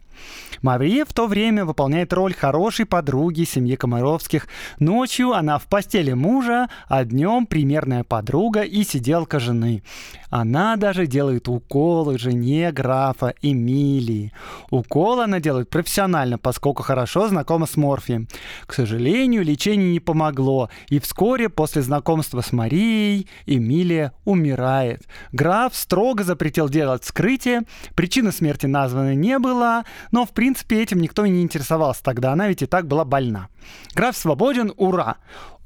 Мария 0.63 1.05
в 1.05 1.13
то 1.13 1.27
время 1.27 1.65
выполняет 1.65 2.13
роль 2.13 2.35
хорошей 2.35 2.87
подруги 2.87 3.45
семьи 3.45 3.77
Комаровских. 3.77 4.49
Ночью 4.79 5.33
она 5.33 5.59
в 5.59 5.65
постели 5.65 6.13
мужа, 6.13 6.69
а 6.89 7.05
днем 7.05 7.47
примерная 7.47 8.05
подруга 8.05 8.63
и 8.63 8.83
сиделка 8.83 9.39
жены. 9.41 9.83
Она 10.31 10.77
даже 10.77 11.07
делает 11.07 11.49
уколы 11.49 12.19
жене 12.19 12.71
графа 12.73 13.35
Эмилии. 13.41 14.33
Укол 14.71 15.21
она 15.21 15.41
делает 15.41 15.71
профессионально, 15.71 16.39
поскольку 16.39 16.83
хорошо 16.83 17.29
знакома 17.29 17.67
с 17.67 17.77
морфием. 17.77 18.29
К 18.67 18.75
сожалению, 18.75 19.45
лечение 19.45 19.93
не 19.93 20.01
помогло, 20.01 20.71
и 20.89 20.99
вскоре 20.99 21.49
после 21.49 21.83
знакомства 21.83 22.43
с 22.43 22.53
Марией 22.53 23.29
Эмилия 23.47 24.13
умирает. 24.25 25.07
Граф 25.33 25.75
строго 25.75 26.25
запретил 26.25 26.69
делать 26.69 27.05
вскрытие, 27.05 27.63
причина 27.95 28.33
смерти 28.33 28.67
названа 28.67 29.15
не 29.15 29.39
была, 29.39 29.85
но, 30.11 30.25
в 30.25 30.31
принципе, 30.31 30.83
этим 30.83 31.01
никто 31.01 31.25
и 31.25 31.31
не 31.31 31.43
интересовался 31.43 32.03
тогда, 32.03 32.33
она 32.33 32.49
ведь 32.49 32.63
и 32.63 32.67
так 32.67 32.87
была 32.87 33.05
больна. 33.05 33.49
Граф 33.95 34.17
свободен, 34.17 34.73
ура! 34.77 35.17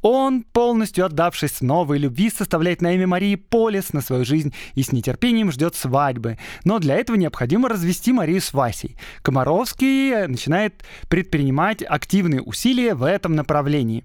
Он, 0.02 0.42
полностью 0.42 1.06
отдавшись 1.06 1.60
новой 1.60 1.98
любви, 1.98 2.28
составляет 2.28 2.82
на 2.82 2.92
имя 2.92 3.06
Марии 3.06 3.36
полис 3.36 3.92
на 3.92 4.00
свою 4.00 4.24
жизнь 4.24 4.52
и 4.74 4.82
с 4.82 4.90
нетерпением 4.90 5.52
ждет 5.52 5.76
свадьбы. 5.76 6.38
Но 6.64 6.80
для 6.80 6.96
этого 6.96 7.16
необходимо 7.16 7.68
развести 7.68 8.12
Марию 8.12 8.40
с 8.40 8.52
Васей. 8.52 8.96
Комаровский 9.22 10.26
начинает 10.26 10.82
предпринимать 11.08 11.84
активные 11.86 12.42
усилия 12.42 12.94
в 12.94 13.04
этом 13.04 13.36
направлении. 13.36 14.04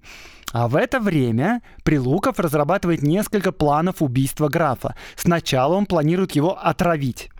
А 0.53 0.67
в 0.67 0.75
это 0.75 0.99
время 0.99 1.61
Прилуков 1.83 2.39
разрабатывает 2.39 3.01
несколько 3.01 3.51
планов 3.51 4.01
убийства 4.01 4.49
графа. 4.49 4.95
Сначала 5.15 5.75
он 5.75 5.87
планирует 5.87 6.33
его 6.33 6.57
отравить 6.57 7.31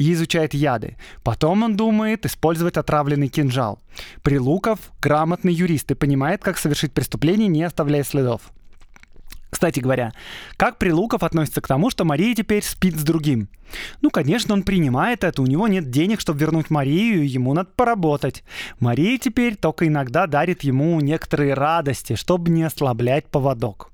и 0.00 0.14
изучает 0.14 0.54
яды. 0.54 0.96
Потом 1.22 1.62
он 1.62 1.76
думает 1.76 2.24
использовать 2.24 2.78
отравленный 2.78 3.28
кинжал. 3.28 3.78
Прилуков— 4.22 4.78
грамотный 5.02 5.52
юрист 5.52 5.90
и 5.90 5.94
понимает, 5.94 6.42
как 6.42 6.56
совершить 6.56 6.94
преступление, 6.94 7.48
не 7.48 7.62
оставляя 7.64 8.02
следов. 8.02 8.40
Кстати 9.50 9.80
говоря, 9.80 10.14
как 10.56 10.78
Прилуков 10.78 11.22
относится 11.22 11.60
к 11.60 11.68
тому, 11.68 11.90
что 11.90 12.06
Мария 12.06 12.34
теперь 12.34 12.62
спит 12.64 12.96
с 12.96 13.02
другим? 13.02 13.50
Ну, 14.00 14.08
конечно, 14.08 14.54
он 14.54 14.62
принимает 14.62 15.22
это, 15.22 15.42
у 15.42 15.46
него 15.46 15.68
нет 15.68 15.90
денег, 15.90 16.20
чтобы 16.20 16.40
вернуть 16.40 16.70
Марию, 16.70 17.28
ему 17.28 17.52
надо 17.52 17.68
поработать. 17.76 18.42
Мария 18.78 19.18
теперь 19.18 19.54
только 19.54 19.86
иногда 19.86 20.26
дарит 20.26 20.62
ему 20.62 20.98
некоторые 21.00 21.52
радости, 21.52 22.14
чтобы 22.14 22.50
не 22.50 22.62
ослаблять 22.62 23.26
поводок. 23.26 23.90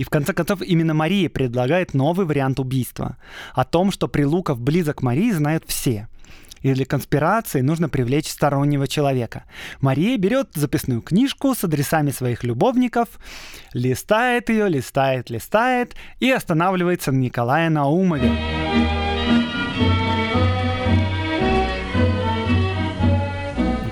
И 0.00 0.02
в 0.02 0.08
конце 0.08 0.32
концов 0.32 0.62
именно 0.62 0.94
Мария 0.94 1.28
предлагает 1.28 1.92
новый 1.92 2.24
вариант 2.24 2.58
убийства. 2.58 3.18
О 3.52 3.64
том, 3.66 3.92
что 3.92 4.08
Прилуков 4.08 4.58
близок 4.58 5.00
к 5.00 5.02
Марии, 5.02 5.30
знают 5.30 5.64
все. 5.66 6.08
И 6.62 6.72
для 6.72 6.86
конспирации 6.86 7.60
нужно 7.60 7.90
привлечь 7.90 8.30
стороннего 8.30 8.88
человека. 8.88 9.44
Мария 9.82 10.16
берет 10.16 10.48
записную 10.54 11.02
книжку 11.02 11.54
с 11.54 11.64
адресами 11.64 12.12
своих 12.12 12.44
любовников, 12.44 13.08
листает 13.74 14.48
ее, 14.48 14.70
листает, 14.70 15.28
листает 15.28 15.94
и 16.18 16.30
останавливается 16.30 17.12
на 17.12 17.18
Николае 17.18 17.68
Наумове. 17.68 19.09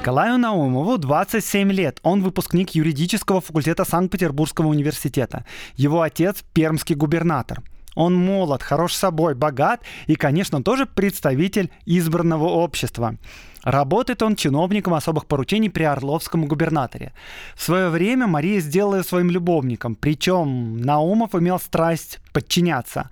Николаю 0.09 0.39
Наумову 0.39 0.97
27 0.97 1.71
лет. 1.71 2.01
Он 2.03 2.23
выпускник 2.23 2.71
юридического 2.71 3.43
факультета 3.43 3.85
Санкт-Петербургского 3.85 4.69
университета. 4.69 5.45
Его 5.77 6.01
отец– 6.01 6.43
пермский 6.55 6.95
губернатор. 6.95 7.63
Он 7.95 8.15
молод, 8.15 8.63
хорош 8.63 8.95
собой, 8.95 9.35
богат 9.35 9.83
и, 10.07 10.15
конечно, 10.15 10.63
тоже 10.63 10.87
представитель 10.87 11.71
избранного 11.85 12.47
общества. 12.47 13.17
Работает 13.65 14.23
он 14.23 14.35
чиновником 14.35 14.95
особых 14.95 15.27
поручений 15.27 15.69
при 15.69 15.83
Орловском 15.83 16.47
губернаторе. 16.47 17.13
В 17.55 17.63
свое 17.63 17.91
время 17.91 18.27
Мария 18.27 18.61
сделала 18.61 19.03
своим 19.03 19.31
любовником, 19.31 19.95
причем 19.95 20.79
Наумов 20.79 21.35
имел 21.35 21.59
страсть 21.59 22.19
подчиняться. 22.33 23.11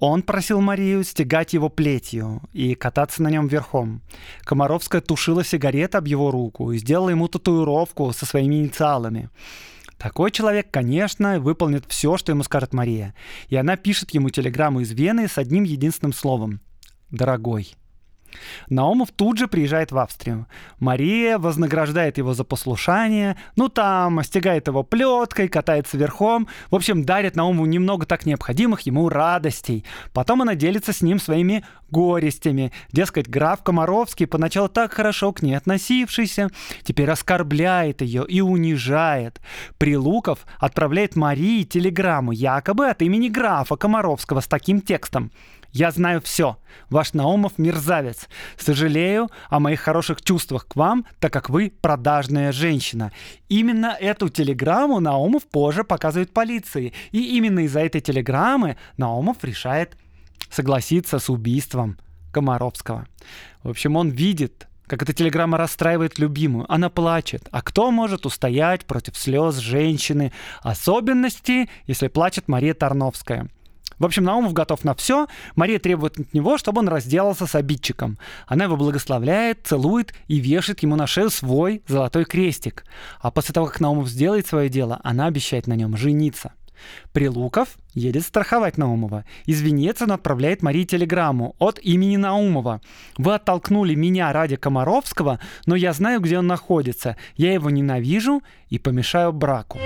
Он 0.00 0.22
просил 0.22 0.62
Марию 0.62 1.04
стегать 1.04 1.52
его 1.52 1.68
плетью 1.68 2.40
и 2.54 2.74
кататься 2.74 3.22
на 3.22 3.28
нем 3.28 3.48
верхом. 3.48 4.00
Комаровская 4.44 5.02
тушила 5.02 5.44
сигарет 5.44 5.94
об 5.94 6.06
его 6.06 6.30
руку 6.30 6.72
и 6.72 6.78
сделала 6.78 7.10
ему 7.10 7.28
татуировку 7.28 8.10
со 8.12 8.24
своими 8.24 8.56
инициалами. 8.56 9.28
Такой 9.98 10.30
человек, 10.30 10.68
конечно, 10.70 11.38
выполнит 11.38 11.84
все, 11.86 12.16
что 12.16 12.32
ему 12.32 12.42
скажет 12.42 12.72
Мария. 12.72 13.14
И 13.48 13.56
она 13.56 13.76
пишет 13.76 14.12
ему 14.12 14.30
телеграмму 14.30 14.80
из 14.80 14.90
Вены 14.90 15.28
с 15.28 15.36
одним 15.36 15.64
единственным 15.64 16.14
словом. 16.14 16.62
«Дорогой». 17.10 17.74
Наумов 18.68 19.10
тут 19.10 19.38
же 19.38 19.48
приезжает 19.48 19.92
в 19.92 19.98
Австрию. 19.98 20.46
Мария 20.78 21.38
вознаграждает 21.38 22.18
его 22.18 22.34
за 22.34 22.44
послушание, 22.44 23.36
ну 23.56 23.68
там, 23.68 24.22
стегает 24.22 24.68
его 24.68 24.82
плеткой, 24.82 25.48
катается 25.48 25.96
верхом, 25.96 26.48
в 26.70 26.76
общем, 26.76 27.04
дарит 27.04 27.36
Наумову 27.36 27.66
немного 27.66 28.06
так 28.06 28.26
необходимых 28.26 28.82
ему 28.82 29.08
радостей. 29.08 29.84
Потом 30.12 30.42
она 30.42 30.54
делится 30.54 30.92
с 30.92 31.02
ним 31.02 31.18
своими 31.18 31.64
горестями. 31.90 32.72
Дескать, 32.92 33.28
граф 33.28 33.62
Комаровский, 33.62 34.26
поначалу 34.26 34.68
так 34.68 34.92
хорошо 34.92 35.32
к 35.32 35.42
ней 35.42 35.54
относившийся, 35.54 36.50
теперь 36.82 37.10
оскорбляет 37.10 38.02
ее 38.02 38.24
и 38.26 38.40
унижает. 38.40 39.40
Прилуков 39.78 40.46
отправляет 40.58 41.16
Марии 41.16 41.64
телеграмму 41.64 42.32
якобы 42.32 42.88
от 42.88 43.02
имени 43.02 43.28
графа 43.28 43.76
Комаровского 43.76 44.40
с 44.40 44.46
таким 44.46 44.80
текстом. 44.80 45.30
Я 45.72 45.90
знаю 45.92 46.20
все. 46.20 46.56
Ваш 46.88 47.12
Наумов 47.12 47.58
мерзавец. 47.58 48.28
Сожалею 48.56 49.28
о 49.48 49.60
моих 49.60 49.80
хороших 49.80 50.22
чувствах 50.22 50.66
к 50.66 50.76
вам, 50.76 51.06
так 51.20 51.32
как 51.32 51.48
вы 51.48 51.72
продажная 51.80 52.52
женщина. 52.52 53.12
Именно 53.48 53.96
эту 54.00 54.28
телеграмму 54.28 55.00
Наумов 55.00 55.44
позже 55.46 55.84
показывает 55.84 56.32
полиции. 56.32 56.92
И 57.12 57.36
именно 57.36 57.60
из-за 57.60 57.80
этой 57.80 58.00
телеграммы 58.00 58.76
Наумов 58.96 59.44
решает 59.44 59.96
согласиться 60.50 61.18
с 61.18 61.30
убийством 61.30 61.98
Комаровского. 62.32 63.06
В 63.62 63.70
общем, 63.70 63.96
он 63.96 64.08
видит, 64.08 64.66
как 64.86 65.02
эта 65.02 65.12
телеграмма 65.12 65.56
расстраивает 65.56 66.18
любимую. 66.18 66.66
Она 66.72 66.90
плачет. 66.90 67.48
А 67.52 67.62
кто 67.62 67.92
может 67.92 68.26
устоять 68.26 68.86
против 68.86 69.16
слез 69.16 69.56
женщины? 69.58 70.32
Особенности, 70.62 71.68
если 71.86 72.08
плачет 72.08 72.48
Мария 72.48 72.74
Тарновская. 72.74 73.48
В 74.00 74.04
общем, 74.06 74.24
Наумов 74.24 74.54
готов 74.54 74.82
на 74.82 74.94
все. 74.94 75.28
Мария 75.54 75.78
требует 75.78 76.18
от 76.18 76.34
него, 76.34 76.58
чтобы 76.58 76.80
он 76.80 76.88
разделался 76.88 77.46
с 77.46 77.54
обидчиком. 77.54 78.18
Она 78.46 78.64
его 78.64 78.76
благословляет, 78.76 79.60
целует 79.64 80.14
и 80.26 80.40
вешает 80.40 80.80
ему 80.80 80.96
на 80.96 81.06
шею 81.06 81.30
свой 81.30 81.82
золотой 81.86 82.24
крестик. 82.24 82.84
А 83.20 83.30
после 83.30 83.52
того, 83.52 83.66
как 83.66 83.78
Наумов 83.78 84.08
сделает 84.08 84.46
свое 84.46 84.70
дело, 84.70 84.98
она 85.04 85.26
обещает 85.26 85.66
на 85.66 85.74
нем 85.74 85.96
жениться. 85.96 86.54
Прилуков 87.12 87.76
едет 87.92 88.22
страховать 88.22 88.78
Наумова. 88.78 89.26
Из 89.44 89.60
Венеции 89.60 90.04
он 90.04 90.12
отправляет 90.12 90.62
Марии 90.62 90.84
телеграмму 90.84 91.54
от 91.58 91.78
имени 91.80 92.16
Наумова. 92.16 92.80
«Вы 93.18 93.34
оттолкнули 93.34 93.94
меня 93.94 94.32
ради 94.32 94.56
Комаровского, 94.56 95.40
но 95.66 95.76
я 95.76 95.92
знаю, 95.92 96.20
где 96.20 96.38
он 96.38 96.46
находится. 96.46 97.16
Я 97.36 97.52
его 97.52 97.68
ненавижу 97.68 98.42
и 98.70 98.78
помешаю 98.78 99.32
браку». 99.32 99.78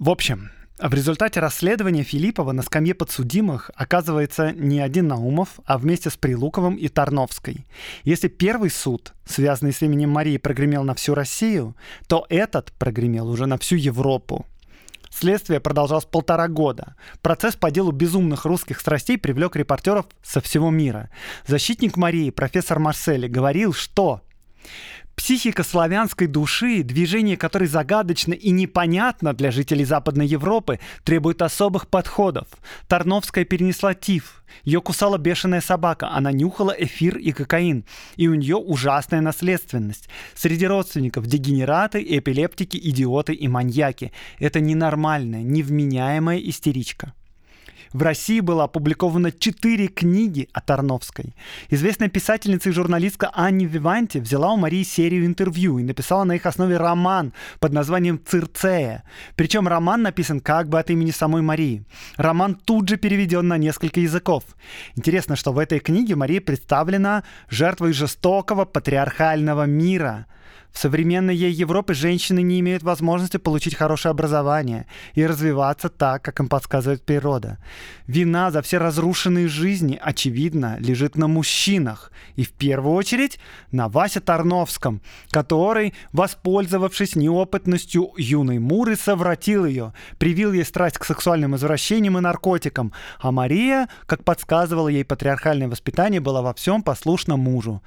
В 0.00 0.08
общем, 0.08 0.50
в 0.78 0.94
результате 0.94 1.40
расследования 1.40 2.04
Филиппова 2.04 2.52
на 2.52 2.62
скамье 2.62 2.94
подсудимых 2.94 3.70
оказывается 3.74 4.50
не 4.52 4.80
один 4.80 5.08
Наумов, 5.08 5.60
а 5.66 5.76
вместе 5.76 6.08
с 6.08 6.16
Прилуковым 6.16 6.76
и 6.76 6.88
Тарновской. 6.88 7.66
Если 8.04 8.28
первый 8.28 8.70
суд, 8.70 9.12
связанный 9.26 9.74
с 9.74 9.82
именем 9.82 10.08
Марии, 10.08 10.38
прогремел 10.38 10.84
на 10.84 10.94
всю 10.94 11.14
Россию, 11.14 11.76
то 12.08 12.24
этот 12.30 12.72
прогремел 12.78 13.28
уже 13.28 13.44
на 13.44 13.58
всю 13.58 13.76
Европу. 13.76 14.46
Следствие 15.10 15.60
продолжалось 15.60 16.06
полтора 16.06 16.48
года. 16.48 16.96
Процесс 17.20 17.54
по 17.54 17.70
делу 17.70 17.92
безумных 17.92 18.46
русских 18.46 18.80
страстей 18.80 19.18
привлек 19.18 19.54
репортеров 19.54 20.06
со 20.22 20.40
всего 20.40 20.70
мира. 20.70 21.10
Защитник 21.46 21.98
Марии, 21.98 22.30
профессор 22.30 22.78
Марсели, 22.78 23.28
говорил, 23.28 23.74
что 23.74 24.22
Психика 25.20 25.64
славянской 25.64 26.26
души, 26.26 26.82
движение 26.82 27.36
которой 27.36 27.68
загадочно 27.68 28.32
и 28.32 28.50
непонятно 28.50 29.34
для 29.34 29.50
жителей 29.50 29.84
Западной 29.84 30.26
Европы, 30.26 30.80
требует 31.04 31.42
особых 31.42 31.88
подходов. 31.88 32.48
Тарновская 32.88 33.44
перенесла 33.44 33.92
тиф. 33.92 34.42
Ее 34.64 34.80
кусала 34.80 35.18
бешеная 35.18 35.60
собака, 35.60 36.08
она 36.08 36.32
нюхала 36.32 36.70
эфир 36.70 37.18
и 37.18 37.32
кокаин. 37.32 37.84
И 38.16 38.28
у 38.28 38.34
нее 38.34 38.56
ужасная 38.56 39.20
наследственность. 39.20 40.08
Среди 40.34 40.66
родственников 40.66 41.26
дегенераты, 41.26 42.02
эпилептики, 42.02 42.78
идиоты 42.78 43.34
и 43.34 43.46
маньяки. 43.46 44.12
Это 44.38 44.60
ненормальная, 44.60 45.42
невменяемая 45.42 46.38
истеричка. 46.38 47.12
В 47.92 48.02
России 48.02 48.38
было 48.38 48.64
опубликовано 48.64 49.32
четыре 49.32 49.88
книги 49.88 50.48
о 50.52 50.60
Тарновской. 50.60 51.34
Известная 51.70 52.08
писательница 52.08 52.68
и 52.68 52.72
журналистка 52.72 53.32
Анни 53.34 53.64
Виванти 53.64 54.18
взяла 54.18 54.52
у 54.52 54.56
Марии 54.56 54.84
серию 54.84 55.26
интервью 55.26 55.78
и 55.78 55.82
написала 55.82 56.22
на 56.22 56.36
их 56.36 56.46
основе 56.46 56.76
роман 56.76 57.32
под 57.58 57.72
названием 57.72 58.20
«Цирцея». 58.24 59.02
Причем 59.34 59.66
роман 59.66 60.02
написан 60.02 60.38
как 60.38 60.68
бы 60.68 60.78
от 60.78 60.90
имени 60.90 61.10
самой 61.10 61.42
Марии. 61.42 61.84
Роман 62.16 62.54
тут 62.54 62.88
же 62.88 62.96
переведен 62.96 63.48
на 63.48 63.58
несколько 63.58 63.98
языков. 63.98 64.44
Интересно, 64.94 65.34
что 65.34 65.52
в 65.52 65.58
этой 65.58 65.80
книге 65.80 66.14
Мария 66.14 66.40
представлена 66.40 67.24
жертвой 67.48 67.92
жестокого 67.92 68.66
патриархального 68.66 69.64
мира– 69.64 70.26
в 70.72 70.78
современной 70.78 71.36
Европе 71.36 71.94
женщины 71.94 72.42
не 72.42 72.60
имеют 72.60 72.82
возможности 72.82 73.36
получить 73.36 73.74
хорошее 73.74 74.10
образование 74.10 74.86
и 75.14 75.26
развиваться 75.26 75.88
так, 75.88 76.22
как 76.22 76.40
им 76.40 76.48
подсказывает 76.48 77.04
природа. 77.04 77.58
Вина 78.06 78.50
за 78.50 78.62
все 78.62 78.78
разрушенные 78.78 79.48
жизни, 79.48 79.98
очевидно, 80.00 80.76
лежит 80.78 81.16
на 81.16 81.26
мужчинах. 81.26 82.12
И 82.36 82.44
в 82.44 82.52
первую 82.52 82.94
очередь 82.94 83.38
на 83.72 83.88
Васе 83.88 84.20
Тарновском, 84.20 85.02
который, 85.30 85.94
воспользовавшись 86.12 87.16
неопытностью 87.16 88.12
юной 88.16 88.58
Муры, 88.58 88.96
совратил 88.96 89.64
ее, 89.64 89.92
привил 90.18 90.52
ей 90.52 90.64
страсть 90.64 90.98
к 90.98 91.04
сексуальным 91.04 91.56
извращениям 91.56 92.18
и 92.18 92.20
наркотикам, 92.20 92.92
а 93.18 93.32
Мария, 93.32 93.88
как 94.06 94.24
подсказывало 94.24 94.88
ей 94.88 95.04
патриархальное 95.04 95.68
воспитание, 95.68 96.20
была 96.20 96.42
во 96.42 96.54
всем 96.54 96.82
послушна 96.82 97.36
мужу. 97.36 97.82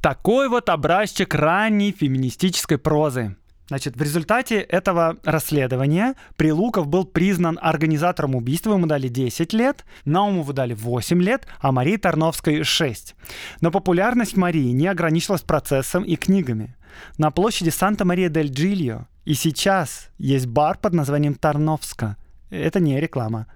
Такой 0.00 0.48
вот 0.48 0.68
образчик 0.68 1.34
ранней 1.34 1.92
феминистической 1.92 2.78
прозы. 2.78 3.36
Значит, 3.68 3.96
в 3.96 4.02
результате 4.02 4.60
этого 4.60 5.16
расследования 5.24 6.14
Прилуков 6.36 6.86
был 6.88 7.04
признан 7.04 7.58
организатором 7.60 8.34
убийства, 8.34 8.72
ему 8.72 8.86
дали 8.86 9.08
10 9.08 9.52
лет, 9.52 9.84
Наумову 10.06 10.54
дали 10.54 10.72
8 10.72 11.22
лет, 11.22 11.46
а 11.60 11.70
Марии 11.70 11.98
Тарновской 11.98 12.62
6. 12.62 13.14
Но 13.60 13.70
популярность 13.70 14.36
Марии 14.36 14.70
не 14.70 14.86
ограничилась 14.86 15.42
процессом 15.42 16.02
и 16.02 16.16
книгами. 16.16 16.76
На 17.18 17.30
площади 17.30 17.68
Санта-Мария-дель-Джильо 17.68 19.06
и 19.26 19.34
сейчас 19.34 20.08
есть 20.16 20.46
бар 20.46 20.78
под 20.78 20.94
названием 20.94 21.34
Тарновска– 21.34 22.16
это 22.50 22.80
не 22.80 23.00
реклама. 23.00 23.46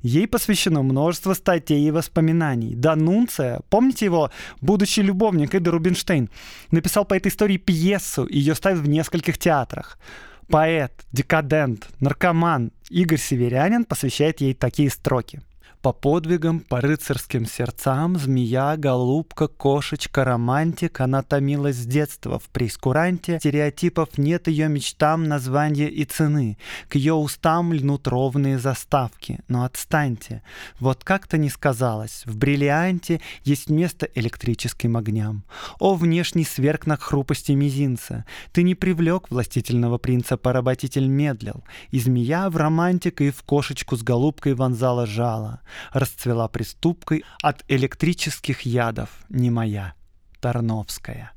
Ей 0.00 0.26
посвящено 0.26 0.82
множество 0.82 1.34
статей 1.34 1.86
и 1.86 1.90
воспоминаний. 1.90 2.74
Данунция, 2.74 3.60
помните 3.70 4.06
его, 4.06 4.30
будущий 4.60 5.02
любовник 5.02 5.54
Эда 5.54 5.70
Рубинштейн, 5.70 6.28
написал 6.70 7.04
по 7.04 7.14
этой 7.14 7.28
истории 7.28 7.58
пьесу, 7.58 8.24
и 8.24 8.38
ее 8.38 8.54
ставят 8.54 8.80
в 8.80 8.88
нескольких 8.88 9.38
театрах. 9.38 9.98
Поэт, 10.48 10.92
декадент, 11.12 11.88
наркоман 12.00 12.72
Игорь 12.90 13.18
Северянин 13.18 13.84
посвящает 13.84 14.40
ей 14.40 14.54
такие 14.54 14.90
строки– 14.90 15.40
по 15.82 15.92
подвигам, 15.92 16.60
по 16.60 16.80
рыцарским 16.80 17.44
сердцам, 17.44 18.16
змея, 18.16 18.76
голубка, 18.76 19.48
кошечка, 19.48 20.24
романтик, 20.24 21.00
она 21.00 21.22
томилась 21.22 21.76
с 21.76 21.86
детства 21.86 22.38
в 22.38 22.48
прейскуранте, 22.50 23.40
стереотипов 23.40 24.16
нет 24.16 24.46
ее 24.46 24.68
мечтам, 24.68 25.24
названия 25.24 25.88
и 25.88 26.04
цены. 26.04 26.56
К 26.88 26.94
ее 26.94 27.14
устам 27.14 27.72
льнут 27.72 28.06
ровные 28.06 28.60
заставки, 28.60 29.40
но 29.48 29.64
отстаньте. 29.64 30.42
Вот 30.78 31.02
как-то 31.02 31.36
не 31.36 31.50
сказалось, 31.50 32.22
в 32.26 32.36
бриллианте 32.36 33.20
есть 33.42 33.68
место 33.68 34.08
электрическим 34.14 34.96
огням. 34.96 35.42
О, 35.80 35.94
внешний 35.94 36.44
сверк 36.44 36.86
на 36.86 36.96
хрупости 36.96 37.52
мизинца, 37.52 38.24
ты 38.52 38.62
не 38.62 38.76
привлек 38.76 39.30
властительного 39.30 39.98
принца, 39.98 40.36
поработитель 40.36 41.08
медлил, 41.08 41.64
и 41.90 41.98
змея 41.98 42.48
в 42.50 42.56
романтика 42.56 43.24
и 43.24 43.32
в 43.32 43.42
кошечку 43.42 43.96
с 43.96 44.02
голубкой 44.04 44.54
вонзала 44.54 45.06
жало 45.06 45.60
расцвела 45.92 46.48
приступкой 46.48 47.24
от 47.42 47.64
электрических 47.68 48.62
ядов, 48.62 49.10
не 49.28 49.50
моя, 49.50 49.94
Тарновская. 50.40 51.32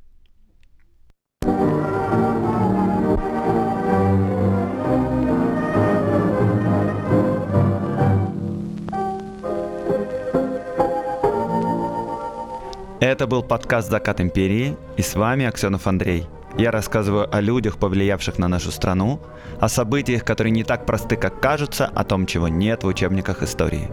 Это 12.98 13.26
был 13.26 13.42
подкаст 13.42 13.90
«Закат 13.90 14.20
империи» 14.20 14.76
и 14.96 15.02
с 15.02 15.14
вами 15.14 15.44
Аксенов 15.44 15.86
Андрей– 15.86 16.26
я 16.58 16.70
рассказываю 16.70 17.28
о 17.34 17.40
людях, 17.40 17.76
повлиявших 17.78 18.38
на 18.38 18.48
нашу 18.48 18.70
страну, 18.70 19.20
о 19.60 19.68
событиях, 19.68 20.24
которые 20.24 20.52
не 20.52 20.64
так 20.64 20.86
просты, 20.86 21.16
как 21.16 21.40
кажутся, 21.40 21.90
о 21.94 22.04
том, 22.04 22.26
чего 22.26 22.48
нет 22.48 22.82
в 22.84 22.86
учебниках 22.86 23.42
истории. 23.42 23.90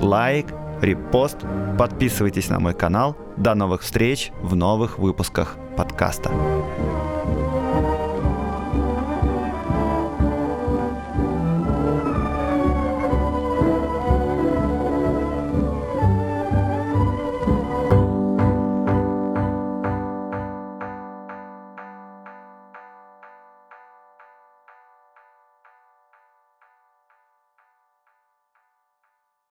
Лайк, 0.00 0.46
репост, 0.80 1.38
подписывайтесь 1.78 2.48
на 2.50 2.60
мой 2.60 2.74
канал. 2.74 3.16
До 3.36 3.54
новых 3.54 3.82
встреч 3.82 4.32
в 4.42 4.54
новых 4.54 4.98
выпусках 4.98 5.56
подкаста. 5.76 6.30